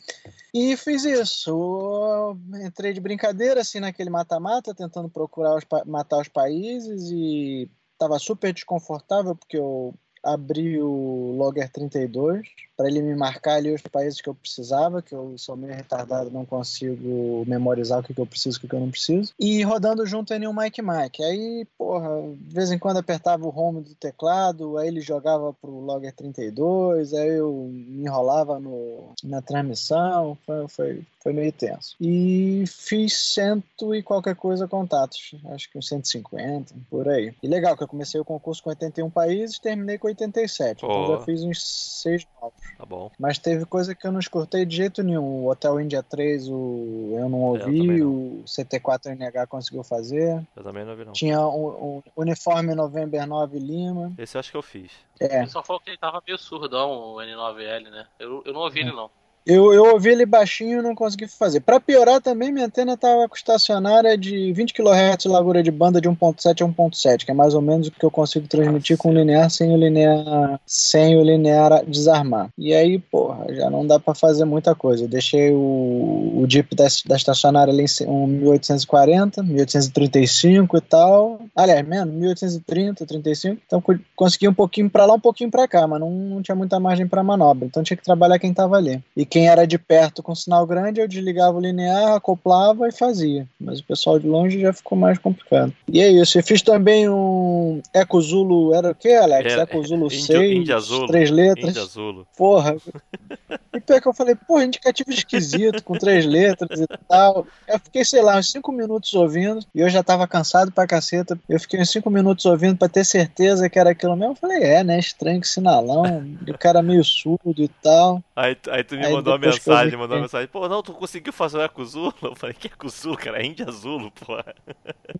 E 0.53 0.75
fiz 0.75 1.05
isso. 1.05 2.37
Entrei 2.65 2.91
de 2.91 2.99
brincadeira, 2.99 3.61
assim, 3.61 3.79
naquele 3.79 4.09
mata-mata, 4.09 4.75
tentando 4.75 5.09
procurar 5.09 5.55
os 5.55 5.63
matar 5.85 6.19
os 6.19 6.27
países 6.27 7.09
e 7.09 7.71
tava 7.97 8.19
super 8.19 8.51
desconfortável 8.51 9.37
porque 9.37 9.57
eu 9.57 9.95
abri 10.23 10.81
o 10.81 11.35
Logger 11.37 11.69
32 11.71 12.47
para 12.75 12.87
ele 12.87 13.01
me 13.01 13.15
marcar 13.15 13.55
ali 13.55 13.73
os 13.73 13.81
países 13.81 14.19
que 14.19 14.27
eu 14.27 14.33
precisava, 14.33 15.01
que 15.01 15.13
eu 15.13 15.37
sou 15.37 15.55
meio 15.55 15.75
retardado, 15.75 16.31
não 16.31 16.45
consigo 16.45 17.43
memorizar 17.45 17.99
o 17.99 18.03
que, 18.03 18.13
que 18.13 18.19
eu 18.21 18.25
preciso 18.25 18.57
e 18.57 18.65
o 18.65 18.69
que, 18.69 18.75
eu 18.75 18.79
não 18.79 18.89
preciso. 18.89 19.33
E 19.39 19.61
rodando 19.63 20.05
junto 20.05 20.33
em 20.33 20.47
um 20.47 20.53
Mike 20.53 20.81
Mike. 20.81 21.23
Aí, 21.23 21.67
porra, 21.77 22.09
de 22.35 22.53
vez 22.53 22.71
em 22.71 22.79
quando 22.79 22.97
apertava 22.97 23.45
o 23.45 23.55
home 23.55 23.81
do 23.81 23.93
teclado, 23.95 24.77
aí 24.77 24.87
ele 24.87 25.01
jogava 25.01 25.53
pro 25.53 25.71
Logger 25.71 26.13
32, 26.13 27.13
aí 27.13 27.37
eu 27.37 27.69
me 27.71 28.03
enrolava 28.03 28.59
no, 28.59 29.13
na 29.23 29.41
transmissão, 29.41 30.37
foi, 30.45 30.67
foi, 30.67 31.01
foi 31.23 31.31
meio 31.31 31.51
tenso. 31.53 31.95
E 31.99 32.65
fiz 32.67 33.13
cento 33.33 33.95
e 33.95 34.03
qualquer 34.03 34.35
coisa 34.35 34.67
contatos, 34.67 35.35
acho 35.51 35.71
que 35.71 35.77
uns 35.77 35.87
150, 35.87 36.75
por 36.89 37.07
aí. 37.07 37.33
E 37.41 37.47
legal 37.47 37.77
que 37.77 37.83
eu 37.83 37.87
comecei 37.87 38.19
o 38.19 38.25
concurso 38.25 38.61
com 38.61 38.69
81 38.69 39.09
países, 39.09 39.57
terminei 39.57 39.97
com 39.97 40.07
87, 40.07 40.83
então 40.83 40.89
Pô. 40.89 41.07
já 41.07 41.21
fiz 41.21 41.41
uns 41.43 41.63
seis 42.01 42.27
novos. 42.41 42.59
Tá 42.77 42.85
bom. 42.85 43.09
Mas 43.17 43.37
teve 43.37 43.65
coisa 43.65 43.95
que 43.95 44.05
eu 44.05 44.11
não 44.11 44.19
escutei 44.19 44.65
de 44.65 44.75
jeito 44.75 45.01
nenhum. 45.01 45.45
O 45.45 45.49
Hotel 45.49 45.79
Índia 45.79 46.03
3 46.03 46.49
o, 46.49 47.15
eu 47.17 47.29
não 47.29 47.41
ouvi, 47.41 47.79
também 47.79 47.99
não. 47.99 48.07
o 48.09 48.43
CT4NH 48.45 49.47
conseguiu 49.47 49.83
fazer. 49.83 50.45
Eu 50.55 50.63
também 50.63 50.83
não 50.83 50.95
vi, 50.95 51.05
não. 51.05 51.13
Tinha 51.13 51.39
o, 51.39 52.03
o 52.15 52.21
uniforme 52.21 52.75
November 52.75 53.25
9 53.25 53.59
Lima. 53.59 54.13
Esse 54.17 54.35
eu 54.35 54.39
acho 54.39 54.51
que 54.51 54.57
eu 54.57 54.61
fiz. 54.61 54.91
É, 55.19 55.39
Ele 55.39 55.47
só 55.47 55.63
falou 55.63 55.79
que 55.79 55.89
ele 55.89 55.97
tava 55.97 56.21
meio 56.25 56.37
surdão, 56.37 56.91
o 56.91 57.15
N9L, 57.17 57.89
né? 57.89 58.07
Eu, 58.19 58.43
eu 58.45 58.51
não 58.51 58.61
ouvi 58.61 58.81
ele, 58.81 58.91
não. 58.91 59.09
Eu, 59.45 59.73
eu 59.73 59.93
ouvi 59.93 60.09
ele 60.09 60.25
baixinho 60.25 60.79
e 60.79 60.81
não 60.81 60.95
consegui 60.95 61.27
fazer. 61.27 61.59
Pra 61.59 61.79
piorar 61.79 62.21
também, 62.21 62.51
minha 62.51 62.65
antena 62.65 62.95
tava 62.97 63.27
com 63.27 63.35
estacionária 63.35 64.17
de 64.17 64.51
20 64.53 64.73
kHz 64.73 65.25
largura 65.25 65.61
de 65.61 65.71
banda 65.71 65.99
de 65.99 66.09
1.7 66.09 66.61
a 66.61 66.67
1.7, 66.67 67.25
que 67.25 67.31
é 67.31 67.33
mais 67.33 67.53
ou 67.53 67.61
menos 67.61 67.87
o 67.87 67.91
que 67.91 68.03
eu 68.05 68.11
consigo 68.11 68.47
transmitir 68.47 68.97
com 68.97 69.09
o 69.09 69.13
linear 69.13 69.49
sem 69.49 69.73
o 69.73 69.77
linear 69.77 70.59
sem 70.65 71.17
o 71.17 71.23
linear 71.23 71.83
desarmar. 71.85 72.49
E 72.57 72.73
aí, 72.73 72.99
porra, 72.99 73.45
já 73.53 73.69
não 73.69 73.85
dá 73.85 73.99
pra 73.99 74.13
fazer 74.15 74.45
muita 74.45 74.73
coisa. 74.75 75.03
Eu 75.03 75.07
deixei 75.07 75.51
o, 75.51 76.33
o 76.41 76.45
DIP 76.47 76.75
da, 76.75 76.87
da 77.07 77.15
estacionária 77.15 77.71
ali 77.73 77.85
em 78.01 78.07
um 78.07 78.27
1840, 78.27 79.43
1835 79.43 80.77
e 80.77 80.81
tal. 80.81 81.41
Aliás, 81.55 81.85
menos, 81.87 82.13
1830, 82.13 83.05
35. 83.05 83.61
Então 83.65 83.81
co- 83.81 83.95
consegui 84.15 84.47
um 84.47 84.53
pouquinho 84.53 84.89
pra 84.89 85.05
lá, 85.05 85.13
um 85.13 85.19
pouquinho 85.19 85.51
pra 85.51 85.67
cá, 85.67 85.87
mas 85.87 85.99
não, 85.99 86.09
não 86.09 86.41
tinha 86.41 86.55
muita 86.55 86.79
margem 86.79 87.07
pra 87.07 87.23
manobra. 87.23 87.65
Então 87.65 87.83
tinha 87.83 87.97
que 87.97 88.03
trabalhar 88.03 88.39
quem 88.39 88.53
tava 88.53 88.77
ali. 88.77 89.01
E 89.15 89.25
quem 89.33 89.47
era 89.49 89.65
de 89.65 89.79
perto 89.79 90.21
com 90.21 90.35
sinal 90.35 90.63
grande, 90.63 91.01
eu 91.01 91.07
desligava 91.07 91.57
o 91.57 91.59
linear, 91.59 92.13
acoplava 92.13 92.87
e 92.87 92.91
fazia. 92.91 93.47
Mas 93.59 93.79
o 93.79 93.83
pessoal 93.83 94.19
de 94.19 94.27
longe 94.27 94.61
já 94.61 94.71
ficou 94.71 94.95
mais 94.95 95.17
complicado. 95.17 95.73
E 95.91 95.99
é 96.01 96.07
isso. 96.07 96.37
Eu 96.37 96.43
fiz 96.43 96.61
também 96.61 97.09
um 97.09 97.81
Eco 97.91 98.21
Zulu, 98.21 98.75
era 98.75 98.91
o 98.91 98.95
que, 98.95 99.11
Alex? 99.11 99.51
Era- 99.51 99.63
Eco 99.63 99.83
Zulu 99.83 100.05
Índio- 100.05 100.21
6, 100.21 100.51
Índia 100.57 100.79
Zulu. 100.79 101.07
três 101.07 101.31
letras. 101.31 101.75
Índia. 101.95 102.25
Porra. 102.37 102.75
Pior 103.85 104.01
que 104.01 104.07
eu 104.07 104.13
falei, 104.13 104.35
porra, 104.35 104.65
indicativo 104.65 105.11
esquisito, 105.11 105.83
com 105.83 105.97
três 105.97 106.25
letras 106.25 106.79
e 106.79 106.87
tal. 107.07 107.45
Eu 107.67 107.79
fiquei, 107.79 108.05
sei 108.05 108.21
lá, 108.21 108.37
uns 108.37 108.49
cinco 108.51 108.71
minutos 108.71 109.13
ouvindo, 109.13 109.65
e 109.75 109.81
eu 109.81 109.89
já 109.89 110.01
tava 110.03 110.27
cansado 110.27 110.71
pra 110.71 110.87
caceta. 110.87 111.37
Eu 111.49 111.59
fiquei 111.59 111.79
uns 111.81 111.89
cinco 111.89 112.09
minutos 112.09 112.45
ouvindo 112.45 112.77
pra 112.77 112.87
ter 112.89 113.03
certeza 113.05 113.69
que 113.69 113.77
era 113.77 113.91
aquilo 113.91 114.15
mesmo. 114.15 114.33
Eu 114.33 114.37
falei, 114.37 114.63
é, 114.63 114.83
né? 114.83 114.99
Estranho 114.99 115.41
que 115.41 115.47
sinalão. 115.47 116.25
O 116.47 116.57
cara 116.57 116.81
meio 116.81 117.03
surdo 117.03 117.61
e 117.61 117.67
tal. 117.67 118.23
Aí, 118.35 118.55
tu- 118.55 118.71
aí 118.71 118.83
tu 118.83 118.95
me 118.95 119.05
Aí 119.05 119.13
mandou 119.13 119.33
uma 119.33 119.39
vi 119.39 119.47
mensagem, 119.47 119.97
mandou 119.97 120.17
uma 120.17 120.23
mensagem. 120.23 120.47
Pô, 120.47 120.67
não, 120.69 120.81
tu 120.81 120.93
conseguiu 120.93 121.33
fazer 121.33 121.57
o 121.57 121.61
Eco 121.61 121.83
Zulo? 121.85 122.13
Eu 122.21 122.35
falei, 122.35 122.55
que 122.55 122.67
Eco 122.67 122.89
Zulo, 122.89 123.17
cara? 123.17 123.41
É 123.41 123.45
Índia 123.45 123.69
Zulo, 123.71 124.11
porra. 124.11 124.45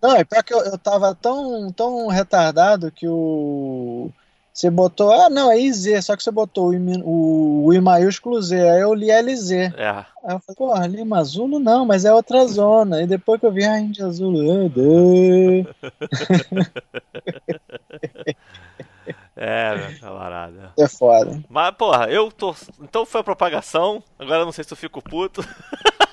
Não, 0.02 0.16
é 0.16 0.24
pior 0.24 0.42
que 0.42 0.54
eu, 0.54 0.60
eu 0.60 0.78
tava 0.78 1.14
tão, 1.14 1.70
tão 1.72 2.08
retardado 2.08 2.90
que 2.90 3.06
o. 3.08 4.10
Você 4.54 4.70
botou. 4.70 5.10
Ah, 5.10 5.28
não, 5.28 5.50
é 5.50 5.58
IZ, 5.58 6.04
só 6.04 6.16
que 6.16 6.22
você 6.22 6.30
botou 6.30 6.68
o 6.68 6.74
I, 6.74 6.78
o, 7.02 7.64
o 7.66 7.74
I 7.74 7.80
maiúsculo 7.80 8.40
Z. 8.40 8.56
Aí 8.56 8.82
eu 8.82 8.94
li 8.94 9.10
LZ. 9.10 9.50
É. 9.50 10.06
Aí 10.24 10.36
eu 10.36 10.38
falei, 10.38 10.56
porra, 10.56 10.86
Lima 10.86 11.18
Azulo 11.18 11.58
não, 11.58 11.84
mas 11.84 12.04
é 12.04 12.14
outra 12.14 12.46
zona. 12.46 13.02
E 13.02 13.06
depois 13.06 13.40
que 13.40 13.46
eu 13.46 13.52
vi, 13.52 13.64
ah, 13.64 13.80
Índia 13.80 14.06
Azulo. 14.06 14.38
É, 19.36 19.76
meu 19.76 19.98
camarada. 19.98 20.72
É 20.78 20.86
foda. 20.86 21.42
Mas, 21.48 21.74
porra, 21.74 22.06
eu 22.08 22.30
tô. 22.30 22.54
Então 22.80 23.04
foi 23.04 23.20
a 23.20 23.24
propagação. 23.24 24.02
Agora 24.16 24.42
eu 24.42 24.44
não 24.44 24.52
sei 24.52 24.62
se 24.62 24.72
eu 24.72 24.76
fico 24.76 25.02
puto. 25.02 25.44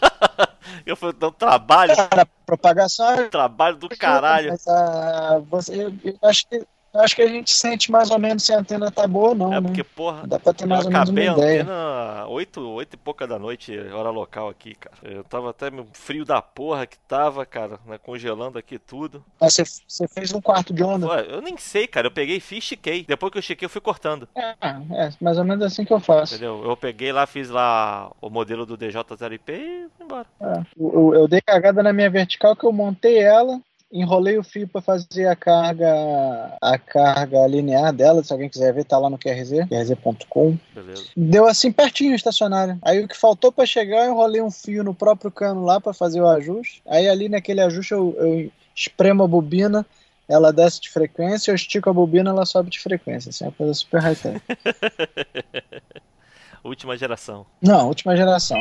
eu 0.85 0.97
fui 0.97 1.13
dando 1.13 1.33
trabalho, 1.33 1.95
Cara, 1.95 2.27
propagação 2.45 3.11
é 3.11 3.29
trabalho 3.29 3.77
do 3.77 3.89
caralho. 3.89 4.49
Mas, 4.49 4.67
ah, 4.67 5.41
você, 5.47 5.93
eu 6.03 6.17
acho 6.23 6.47
que, 6.47 6.65
acho 6.93 7.15
que 7.15 7.21
a 7.21 7.27
gente 7.27 7.51
sente 7.51 7.91
mais 7.91 8.09
ou 8.11 8.19
menos 8.19 8.43
se 8.43 8.53
a 8.53 8.59
antena 8.59 8.91
tá 8.91 9.07
boa 9.07 9.29
ou 9.29 9.35
não, 9.35 9.53
É 9.53 9.61
né? 9.61 9.67
porque, 9.67 9.83
porra, 9.83 10.25
Dá 10.27 10.39
pra 10.39 10.53
ter 10.53 10.65
mais 10.65 10.85
ou 10.85 10.91
menos 10.91 11.09
uma 11.09 11.19
a 11.19 11.23
ideia. 11.23 11.61
antena 11.61 12.27
8, 12.27 12.61
8 12.61 12.93
e 12.93 12.97
pouca 12.97 13.25
da 13.27 13.39
noite, 13.39 13.77
hora 13.77 14.09
local 14.09 14.49
aqui, 14.49 14.75
cara. 14.75 14.95
Eu 15.03 15.23
tava 15.23 15.49
até 15.49 15.67
frio 15.93 16.25
da 16.25 16.41
porra 16.41 16.85
que 16.85 16.97
tava, 16.99 17.45
cara, 17.45 17.79
né, 17.85 17.97
congelando 17.97 18.57
aqui 18.57 18.77
tudo. 18.77 19.23
Mas 19.39 19.55
você, 19.87 20.07
fez 20.07 20.33
um 20.33 20.41
quarto 20.41 20.73
de 20.73 20.83
onda. 20.83 21.07
Pô, 21.07 21.13
eu 21.15 21.41
nem 21.41 21.57
sei, 21.57 21.87
cara, 21.87 22.07
eu 22.07 22.11
peguei 22.11 22.37
e 22.37 22.41
fiz, 22.41 22.59
estiquei. 22.59 23.03
Depois 23.05 23.31
que 23.31 23.37
eu 23.37 23.41
estiquei, 23.41 23.65
eu 23.65 23.69
fui 23.69 23.81
cortando. 23.81 24.27
É, 24.35 24.55
é 24.61 25.09
mais 25.21 25.37
ou 25.37 25.43
menos 25.43 25.63
assim 25.63 25.85
que 25.85 25.93
eu 25.93 25.99
faço. 25.99 26.33
Entendeu? 26.35 26.63
Eu 26.63 26.75
peguei 26.77 27.11
lá, 27.11 27.25
fiz 27.25 27.49
lá 27.49 28.11
o 28.21 28.29
modelo 28.29 28.65
do 28.65 28.77
DJ0IP 28.77 29.49
e 29.51 29.87
fui 29.95 30.05
embora. 30.05 30.25
É. 30.41 30.59
Eu, 30.79 30.91
eu- 30.93 31.13
eu 31.21 31.27
dei 31.27 31.41
cagada 31.41 31.81
na 31.83 31.93
minha 31.93 32.09
vertical 32.09 32.55
que 32.55 32.65
eu 32.65 32.71
montei 32.73 33.19
ela, 33.19 33.59
enrolei 33.91 34.37
o 34.37 34.43
fio 34.43 34.67
para 34.67 34.81
fazer 34.81 35.27
a 35.27 35.35
carga 35.35 35.87
a 36.61 36.77
carga 36.77 37.45
linear 37.47 37.91
dela, 37.91 38.23
se 38.23 38.31
alguém 38.31 38.49
quiser 38.49 38.73
ver, 38.73 38.85
tá 38.85 38.97
lá 38.97 39.09
no 39.09 39.17
QRZ, 39.17 39.67
qrz.com. 39.67 40.57
Deu 41.15 41.45
assim 41.47 41.71
pertinho 41.71 42.13
o 42.13 42.15
estacionário. 42.15 42.79
Aí 42.81 43.03
o 43.03 43.07
que 43.07 43.17
faltou 43.17 43.51
para 43.51 43.65
chegar, 43.65 44.05
eu 44.05 44.11
enrolei 44.11 44.41
um 44.41 44.51
fio 44.51 44.83
no 44.83 44.93
próprio 44.93 45.31
cano 45.31 45.65
lá 45.65 45.79
para 45.79 45.93
fazer 45.93 46.21
o 46.21 46.27
ajuste. 46.27 46.81
Aí 46.87 47.07
ali 47.07 47.27
naquele 47.27 47.61
ajuste 47.61 47.91
eu, 47.91 48.15
eu 48.17 48.51
espremo 48.75 49.23
a 49.23 49.27
bobina, 49.27 49.85
ela 50.27 50.53
desce 50.53 50.79
de 50.79 50.89
frequência, 50.89 51.51
eu 51.51 51.55
estico 51.55 51.89
a 51.89 51.93
bobina, 51.93 52.29
ela 52.29 52.45
sobe 52.45 52.69
de 52.69 52.79
frequência. 52.79 53.29
Assim, 53.29 53.43
é 53.43 53.47
uma 53.47 53.53
coisa 53.53 53.73
super 53.73 54.01
high-tech. 54.01 54.41
Última 56.63 56.95
geração. 56.95 57.45
Não, 57.59 57.87
última 57.87 58.15
geração. 58.15 58.57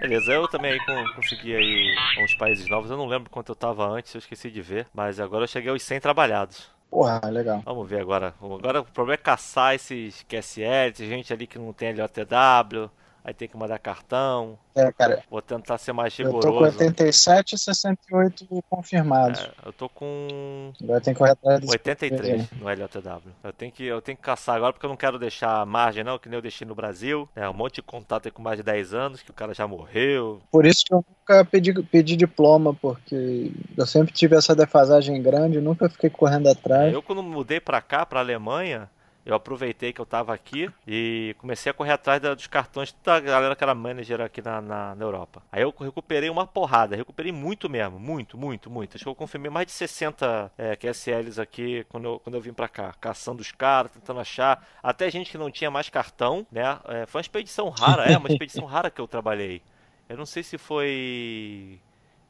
Beleza, 0.00 0.32
eu 0.32 0.48
também 0.48 0.72
aí 0.72 0.80
con- 0.84 1.14
consegui 1.14 1.54
aí 1.54 1.94
uns 2.24 2.34
países 2.34 2.68
novos. 2.68 2.90
Eu 2.90 2.96
não 2.96 3.06
lembro 3.06 3.30
quanto 3.30 3.52
eu 3.52 3.56
tava 3.56 3.86
antes, 3.86 4.14
eu 4.14 4.18
esqueci 4.18 4.50
de 4.50 4.60
ver. 4.60 4.86
Mas 4.92 5.20
agora 5.20 5.44
eu 5.44 5.48
cheguei 5.48 5.70
aos 5.70 5.82
100 5.82 6.00
trabalhados. 6.00 6.70
Porra, 6.90 7.20
legal. 7.30 7.62
Vamos 7.64 7.88
ver 7.88 8.00
agora. 8.00 8.34
Agora 8.40 8.80
o 8.80 8.84
problema 8.84 9.14
é 9.14 9.16
caçar 9.16 9.74
esses 9.74 10.22
QSL, 10.28 10.92
gente 11.06 11.32
ali 11.32 11.46
que 11.46 11.58
não 11.58 11.72
tem 11.72 11.94
LOTW, 11.94 12.90
aí 13.24 13.32
tem 13.32 13.48
que 13.48 13.56
mandar 13.56 13.78
cartão. 13.78 14.58
É, 14.74 14.90
cara, 14.92 15.22
Vou 15.30 15.42
tentar 15.42 15.78
ser 15.78 15.92
mais 15.92 16.18
eu 16.18 16.26
tô 16.26 16.40
com 16.40 16.46
rigoroso. 16.48 16.78
87 16.78 17.54
e 17.54 17.58
68 17.58 18.64
confirmados. 18.70 19.40
É, 19.40 19.50
eu 19.66 19.72
tô 19.72 19.88
com 19.88 20.72
Agora 20.82 21.00
tem 21.00 21.12
que 21.12 21.18
correr 21.18 21.32
atrás 21.32 21.60
desse 21.60 21.72
83 21.72 22.50
no 22.52 22.64
LOTW. 22.64 23.32
Eu 23.44 23.52
tenho, 23.52 23.70
que, 23.70 23.84
eu 23.84 24.00
tenho 24.00 24.16
que 24.16 24.22
caçar 24.22 24.56
agora 24.56 24.72
porque 24.72 24.86
eu 24.86 24.90
não 24.90 24.96
quero 24.96 25.18
deixar 25.18 25.64
margem, 25.66 26.02
não, 26.02 26.18
que 26.18 26.28
nem 26.28 26.36
eu 26.36 26.42
deixei 26.42 26.66
no 26.66 26.74
Brasil. 26.74 27.28
É, 27.36 27.48
um 27.48 27.54
monte 27.54 27.76
de 27.76 27.82
contato 27.82 28.26
aí 28.26 28.32
com 28.32 28.42
mais 28.42 28.56
de 28.56 28.62
10 28.62 28.94
anos, 28.94 29.22
que 29.22 29.30
o 29.30 29.34
cara 29.34 29.52
já 29.52 29.66
morreu. 29.66 30.40
Por 30.50 30.64
isso 30.64 30.84
que 30.84 30.94
eu 30.94 31.04
nunca 31.06 31.44
pedi, 31.44 31.72
pedi 31.82 32.16
diploma, 32.16 32.74
porque 32.74 33.52
eu 33.76 33.86
sempre 33.86 34.12
tive 34.12 34.36
essa 34.36 34.54
defasagem 34.54 35.20
grande, 35.22 35.60
nunca 35.60 35.88
fiquei 35.88 36.10
correndo 36.10 36.48
atrás. 36.48 36.92
Eu, 36.92 37.02
quando 37.02 37.22
mudei 37.22 37.60
pra 37.60 37.80
cá, 37.80 38.06
pra 38.06 38.20
Alemanha, 38.20 38.88
eu 39.24 39.34
aproveitei 39.34 39.92
que 39.92 40.00
eu 40.00 40.06
tava 40.06 40.34
aqui 40.34 40.68
e 40.86 41.34
comecei 41.38 41.70
a 41.70 41.74
correr 41.74 41.92
atrás 41.92 42.20
da- 42.20 42.34
dos 42.34 42.46
cartões 42.46 42.94
da 43.04 43.20
galera 43.20 43.54
que 43.54 43.62
era 43.62 43.74
manager 43.74 44.20
aqui 44.20 44.42
na, 44.42 44.60
na, 44.60 44.94
na 44.94 45.04
Europa. 45.04 45.42
Aí 45.50 45.62
eu 45.62 45.72
recuperei 45.78 46.28
uma 46.28 46.46
porrada, 46.46 46.96
recuperei 46.96 47.30
muito 47.32 47.68
mesmo, 47.70 47.98
muito, 47.98 48.36
muito, 48.36 48.70
muito. 48.70 48.96
Acho 48.96 49.04
que 49.04 49.08
eu 49.08 49.14
confirmei 49.14 49.50
mais 49.50 49.66
de 49.66 49.72
60 49.72 50.50
é, 50.58 50.74
QSLs 50.76 51.40
aqui 51.40 51.84
quando 51.88 52.04
eu, 52.06 52.20
quando 52.20 52.34
eu 52.34 52.40
vim 52.40 52.52
pra 52.52 52.68
cá, 52.68 52.92
caçando 53.00 53.40
os 53.42 53.52
caras, 53.52 53.92
tentando 53.92 54.20
achar. 54.20 54.66
Até 54.82 55.10
gente 55.10 55.30
que 55.30 55.38
não 55.38 55.50
tinha 55.50 55.70
mais 55.70 55.88
cartão, 55.88 56.46
né? 56.50 56.78
É, 56.86 57.06
foi 57.06 57.18
uma 57.20 57.22
expedição 57.22 57.68
rara, 57.68 58.04
é, 58.06 58.16
uma 58.16 58.28
expedição 58.30 58.64
rara 58.64 58.90
que 58.90 59.00
eu 59.00 59.06
trabalhei. 59.08 59.62
Eu 60.08 60.16
não 60.16 60.26
sei 60.26 60.42
se 60.42 60.58
foi 60.58 61.80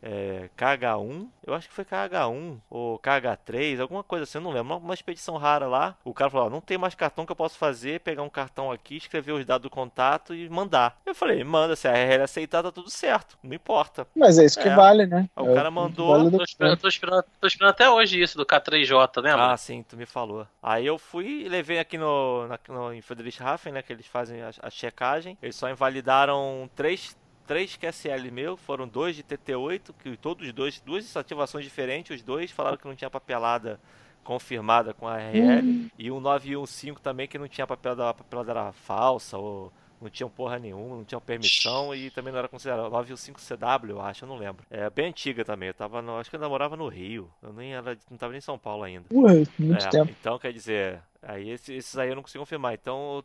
é, 0.03 0.51
KH1, 0.57 1.29
eu 1.47 1.55
acho 1.55 1.69
que 1.69 1.75
foi 1.75 1.85
KH1 1.85 2.59
ou 2.69 2.99
KH3, 2.99 3.81
alguma 3.81 4.03
coisa 4.03 4.25
assim, 4.25 4.39
eu 4.39 4.43
não 4.43 4.51
lembro. 4.51 4.75
Uma, 4.75 4.77
uma 4.77 4.95
expedição 4.95 5.37
rara 5.37 5.67
lá. 5.67 5.97
O 6.05 6.13
cara 6.13 6.31
falou: 6.31 6.51
não 6.51 6.61
tem 6.61 6.77
mais 6.77 6.95
cartão 6.95 7.25
que 7.25 7.33
eu 7.33 7.37
posso 7.37 7.57
fazer, 7.57 8.01
pegar 8.01 8.23
um 8.23 8.29
cartão 8.29 8.71
aqui, 8.73 8.97
escrever 8.97 9.33
os 9.33 9.45
dados 9.45 9.63
do 9.63 9.71
contato 9.71 10.35
e 10.35 10.49
mandar. 10.49 11.01
Eu 11.07 11.15
falei: 11.15 11.43
manda, 11.45 11.77
se 11.77 11.87
a 11.87 11.93
RL 11.93 12.23
aceitar, 12.25 12.63
tá 12.63 12.73
tudo 12.73 12.91
certo, 12.91 13.39
não 13.43 13.55
importa. 13.55 14.07
Mas 14.15 14.39
é 14.39 14.45
isso 14.45 14.59
que 14.61 14.69
É. 14.69 14.75
vale, 14.75 15.07
né? 15.07 15.29
Aí 15.37 15.47
É 15.47 15.51
o 15.51 15.55
cara 15.55 15.69
que 15.69 15.75
mandou. 15.75 16.17
vale 16.19 16.37
Tô 16.37 16.43
esperando, 16.43 16.77
tô, 16.79 16.89
esperando, 16.89 17.25
tô 17.41 17.47
esperando 17.47 17.71
até 17.71 17.89
hoje 17.91 18.21
isso 18.21 18.37
do 18.37 18.45
K3J, 18.47 19.23
lembra? 19.23 19.53
Ah, 19.53 19.57
sim, 19.57 19.83
tu 19.83 19.97
me 19.97 20.07
falou. 20.07 20.47
Aí 20.63 20.87
eu 20.87 20.99
fui 20.99 21.45
e 21.45 21.49
levei 21.49 21.79
aqui 21.79 21.97
no, 21.97 22.47
na, 22.49 22.59
no 22.69 22.93
em 22.93 23.01
Friedrichshafen, 23.01 23.73
né, 23.73 23.83
que 23.83 23.93
eles 23.93 24.07
fazem 24.07 24.43
a, 24.43 24.51
a 24.63 24.71
checagem. 24.71 25.37
Eles 25.43 25.57
só 25.57 25.69
invalidaram 25.71 26.69
três, 26.75 27.17
três 27.47 27.77
QSL 27.77 28.31
meu, 28.31 28.57
foram 28.57 28.87
dois 28.89 29.17
de 29.17 29.23
TT8, 29.23 29.93
que 29.99 30.17
todos 30.17 30.47
os 30.47 30.53
dois, 30.53 30.81
duas 30.81 31.17
ativações 31.17 31.65
diferentes, 31.65 32.17
os 32.17 32.23
dois 32.23 32.51
falaram 32.51 32.77
que 32.77 32.87
não 32.87 32.95
tinha 32.95 33.11
papelada 33.11 33.81
confirmada 34.25 34.95
com 34.95 35.07
a 35.09 35.17
RL. 35.19 35.75
E 35.99 36.11
um 36.11 36.21
915 36.21 37.01
também 37.01 37.27
que 37.29 37.39
não 37.39 37.49
tinha 37.49 37.67
papel 37.67 38.01
a 38.03 38.15
papelada 38.15 38.51
era 38.53 38.73
falsa 38.73 39.37
ou 39.39 39.73
não 40.01 40.11
tinham 40.11 40.29
porra 40.29 40.59
nenhuma, 40.59 40.97
não 40.97 41.05
tinham 41.05 41.21
permissão 41.21 41.95
e 41.95 42.11
também 42.11 42.33
não 42.33 42.39
era 42.41 42.49
considerado 42.49 42.91
915CW, 42.91 43.91
eu 43.91 44.01
acho, 44.01 44.25
eu 44.25 44.29
não 44.29 44.37
lembro. 44.37 44.65
É 44.69 44.91
bem 44.91 45.07
antiga 45.07 45.45
também, 45.45 45.69
eu 45.69 45.75
tava 45.75 46.03
no, 46.03 46.17
acho 46.19 46.29
que 46.29 46.35
eu 46.35 46.39
ainda 46.39 46.49
morava 46.49 46.77
no 46.77 46.89
Rio. 46.89 47.31
Eu 47.41 47.53
nem 47.53 47.73
era, 47.75 47.97
não 48.11 48.19
tava 48.19 48.33
nem 48.33 48.39
em 48.39 48.43
São 48.43 48.59
Paulo 48.59 48.83
ainda. 48.83 49.07
Ué, 49.13 49.45
muito 49.59 49.85
É, 49.85 49.89
tempo. 49.91 50.13
Então, 50.21 50.39
quer 50.41 50.53
dizer, 50.53 51.01
aí 51.23 51.51
esses, 51.51 51.69
esses 51.69 51.97
aí 51.99 52.09
eu 52.09 52.17
não 52.17 52.23
consigo 52.23 52.43
confirmar. 52.43 52.75
Então, 52.75 53.23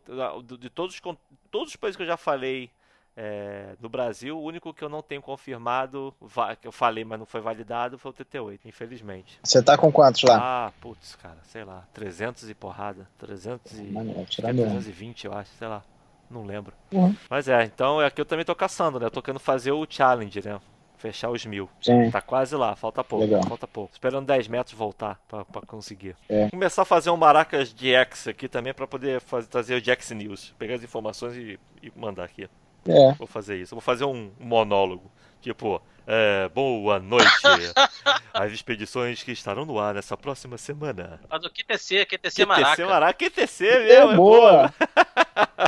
de, 0.59 0.70
todos, 0.70 1.01
todos 1.49 1.70
os 1.70 1.76
países 1.76 1.95
que 1.97 2.03
eu 2.03 2.07
já 2.07 2.18
falei 2.18 2.70
é, 3.20 3.70
no 3.82 3.89
Brasil, 3.89 4.38
o 4.38 4.43
único 4.43 4.72
que 4.72 4.84
eu 4.84 4.89
não 4.89 5.01
tenho 5.01 5.24
confirmado, 5.24 6.13
que 6.61 6.68
eu 6.68 6.72
falei, 6.72 7.03
mas 7.03 7.18
não 7.18 7.26
foi 7.26 7.41
validado, 7.41 7.97
foi 7.97 8.11
o 8.11 8.13
TT8, 8.13 8.59
infelizmente. 8.65 9.39
Você 9.43 9.59
tá 9.63 9.76
com 9.76 9.91
quantos 9.91 10.22
lá? 10.22 10.68
Ah, 10.68 10.72
putz, 10.80 11.15
cara, 11.15 11.39
sei 11.41 11.63
lá, 11.63 11.84
300 11.93 12.47
e 12.47 12.53
porrada, 12.53 13.07
300 13.18 13.80
e... 13.80 13.84
Mano, 13.86 14.13
é 14.22 14.24
tirando 14.26 14.59
um. 14.59 14.70
320, 14.70 15.26
eu 15.26 15.34
acho, 15.34 15.49
sei 15.57 15.68
lá, 15.68 15.82
não 16.30 16.45
lembro. 16.45 16.74
Uhum. 16.91 17.15
Mas 17.28 17.47
é, 17.47 17.63
então 17.63 17.99
é 17.99 18.07
que 18.11 18.22
eu 18.22 18.26
também 18.26 18.45
tô 18.45 18.53
caçando, 18.53 18.99
né? 18.99 19.07
Eu 19.07 19.11
tô 19.11 19.24
querendo 19.24 19.39
fazer 19.39 19.72
o 19.72 19.88
challenge, 19.89 20.39
né? 20.45 20.59
Fechar 20.97 21.32
os 21.32 21.43
mil. 21.43 21.68
Sim. 21.82 22.11
Tá 22.11 22.22
quase 22.22 22.55
lá, 22.55 22.76
falta 22.76 23.03
pouco, 23.03 23.26
Legal. 23.26 23.43
falta 23.47 23.68
pouco. 23.68 23.93
Esperando 23.93 24.28
10 24.28 24.47
metros 24.47 24.76
voltar 24.76 25.20
pra, 25.28 25.43
pra 25.43 25.61
conseguir. 25.61 26.15
É. 26.30 26.49
Começar 26.51 26.84
a 26.84 26.86
fazer 26.86 27.09
um 27.09 27.18
Maracas 27.18 27.74
de 27.74 27.93
X 27.93 28.28
aqui 28.28 28.47
também 28.47 28.76
pra 28.76 28.86
poder 28.86 29.22
fazer, 29.22 29.47
trazer 29.47 29.76
o 29.76 29.84
Jax 29.84 30.11
News. 30.11 30.53
Pegar 30.57 30.76
as 30.76 30.84
informações 30.84 31.36
e, 31.36 31.59
e 31.82 31.91
mandar 31.95 32.24
aqui. 32.24 32.47
É. 32.88 33.14
Vou 33.14 33.28
fazer 33.28 33.58
isso. 33.58 33.76
Vou 33.76 33.82
fazer 33.82 34.06
um 34.06 34.32
monólogo. 34.40 35.12
Tipo, 35.42 35.82
é, 36.06 36.50
boa 36.50 37.00
noite. 37.00 37.28
As 38.34 38.52
expedições 38.52 39.24
que 39.24 39.32
estarão 39.32 39.66
no 39.66 39.80
ar 39.80 39.94
nessa 39.94 40.16
próxima 40.16 40.58
semana. 40.58 41.20
Mas 41.30 41.44
o 41.44 41.50
QTC, 41.50 42.06
QTC 42.06 42.46
Maraca. 42.46 42.70
QTC 42.76 42.86
Maraca. 42.86 43.14
QTC 43.14 43.68
É 43.68 43.80
mesmo, 43.84 44.12
é 44.12 44.16
boa. 44.16 44.42
boa. 44.42 44.74
Boa, 45.58 45.66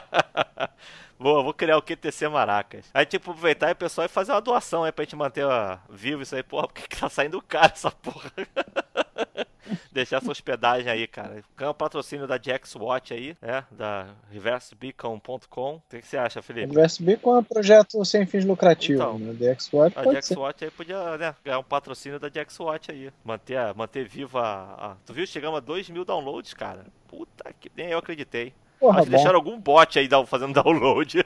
vou 1.19 1.53
criar 1.53 1.77
o 1.77 1.81
QTC 1.81 2.27
Maracas. 2.29 2.85
Aí, 2.93 3.05
tipo, 3.05 3.31
aproveitar 3.31 3.69
e 3.69 3.73
o 3.73 3.75
pessoal 3.75 4.05
e 4.05 4.09
fazer 4.09 4.31
uma 4.31 4.41
doação 4.41 4.83
aí 4.83 4.91
pra 4.91 5.03
gente 5.03 5.15
manter 5.15 5.43
ó, 5.45 5.77
vivo 5.89 6.21
isso 6.23 6.35
aí. 6.35 6.41
Porra, 6.43 6.67
porque 6.67 6.87
que 6.87 6.97
tá 6.99 7.09
saindo 7.09 7.41
caro 7.41 7.73
essa 7.73 7.91
porra? 7.91 8.31
Deixar 9.91 10.17
essa 10.17 10.31
hospedagem 10.31 10.89
aí, 10.91 11.05
cara. 11.05 11.43
Ganha 11.55 11.69
o 11.69 11.75
patrocínio 11.75 12.25
da 12.25 12.39
Jax 12.41 12.75
Watch 12.75 13.13
aí, 13.13 13.37
né? 13.39 13.63
Da 13.69 14.07
reversebeacon.com. 14.31 15.75
O 15.75 15.81
que, 15.89 16.01
que 16.01 16.07
você 16.07 16.17
acha, 16.17 16.41
Felipe? 16.41 16.67
Reverse 16.67 17.03
Beacon 17.03 17.35
é 17.35 17.39
um 17.39 17.43
projeto 17.43 18.03
sem 18.05 18.25
fins 18.25 18.45
lucrativos. 18.45 19.01
Então. 19.01 19.19
né? 19.19 19.35
The 19.37 19.51
X-Watch 19.51 19.99
A 19.99 20.11
Jax. 20.13 20.31
Watch 20.31 20.63
aí 20.63 20.71
podia 20.71 21.17
né, 21.17 21.35
ganhar 21.43 21.59
um 21.59 21.63
patrocínio 21.63 22.19
da 22.19 22.29
Jax 22.33 22.59
Watch 22.59 22.91
aí. 22.91 23.11
Manter, 23.23 23.73
manter 23.75 24.07
viva 24.07 24.41
a, 24.41 24.91
a- 24.91 24.95
Tu 25.05 25.13
viu? 25.13 25.27
Chegamos 25.27 25.57
a 25.57 25.61
2 25.61 25.89
mil 25.89 26.05
downloads, 26.05 26.53
cara. 26.53 26.85
Puta 27.07 27.53
que 27.59 27.71
nem 27.75 27.89
eu 27.89 27.99
acreditei. 27.99 28.53
Porra, 28.79 28.99
Acho 28.99 29.05
que 29.05 29.09
deixaram 29.11 29.35
algum 29.35 29.59
bot 29.59 29.99
aí 29.99 30.07
fazendo 30.25 30.53
download. 30.53 31.25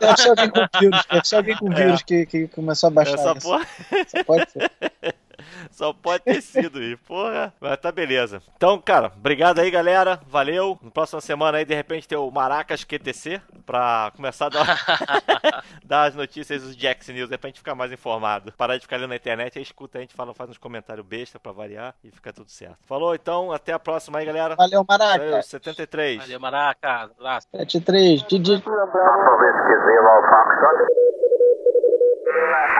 Deve 0.00 0.16
ser 0.16 0.28
alguém 0.28 0.50
com 0.50 0.78
vírus. 0.78 1.06
Deve 1.10 1.24
ser 1.26 1.36
alguém 1.36 1.56
com 1.56 1.70
vírus 1.74 2.02
que, 2.02 2.26
que 2.26 2.48
começou 2.48 2.88
a 2.88 2.90
baixar 2.90 3.14
Essa 3.14 3.32
isso. 3.32 3.40
porra 3.40 3.66
Só 4.06 4.24
pode 4.24 4.50
ser. 4.50 4.70
só 5.70 5.92
pode 5.92 6.24
ter 6.24 6.40
sido 6.40 6.78
aí, 6.78 6.96
porra. 6.96 7.52
Mas 7.60 7.76
tá 7.78 7.90
beleza. 7.92 8.42
Então, 8.56 8.80
cara, 8.80 9.12
obrigado 9.16 9.58
aí, 9.58 9.70
galera. 9.70 10.20
Valeu. 10.26 10.78
Na 10.82 10.90
próxima 10.90 11.20
semana 11.20 11.58
aí, 11.58 11.64
de 11.64 11.74
repente, 11.74 12.08
tem 12.08 12.18
o 12.18 12.30
Maracas 12.30 12.84
QTC 12.84 13.40
pra 13.64 14.12
começar 14.16 14.46
a 14.46 14.48
dar, 14.48 14.64
dar 15.84 16.02
as 16.04 16.14
notícias 16.14 16.62
dos 16.62 16.76
Jax 16.76 17.08
News 17.08 17.30
aí 17.30 17.38
pra 17.38 17.48
gente 17.48 17.58
ficar 17.58 17.74
mais 17.74 17.92
informado. 17.92 18.52
Parar 18.52 18.76
de 18.76 18.82
ficar 18.82 18.96
ali 18.96 19.06
na 19.06 19.16
internet, 19.16 19.58
aí 19.58 19.62
escuta 19.62 19.98
a 19.98 20.00
gente, 20.00 20.14
fala, 20.14 20.34
faz 20.34 20.50
uns 20.50 20.58
comentários 20.58 21.06
besta 21.06 21.38
pra 21.38 21.52
variar 21.52 21.94
e 22.02 22.10
fica 22.10 22.32
tudo 22.32 22.50
certo. 22.50 22.78
Falou, 22.86 23.14
então, 23.14 23.52
até 23.52 23.72
a 23.72 23.78
próxima 23.78 24.18
aí, 24.18 24.26
galera. 24.26 24.54
Valeu, 24.56 24.84
Maraca. 24.88 25.24
Valeu, 25.24 25.42
73. 25.42 26.18
Valeu, 26.18 26.40
Maraca. 26.40 27.10
Abraço. 27.18 27.48
73, 27.52 28.22
Didi. 28.24 28.60
Papa 28.60 29.30
Whiskey 29.40 29.76
Zero 29.84 30.22
Foxtrot. 30.30 31.04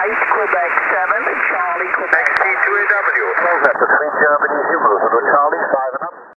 Ice 0.07 0.26
Cream 0.26 0.45
3W. 2.85 3.24
Close 3.41 3.64
after 3.64 3.87
3 3.89 4.20
Germany, 4.20 4.61
Zulu, 4.68 4.93
with 5.09 5.24
Charlie, 5.32 5.64
5 5.72 6.04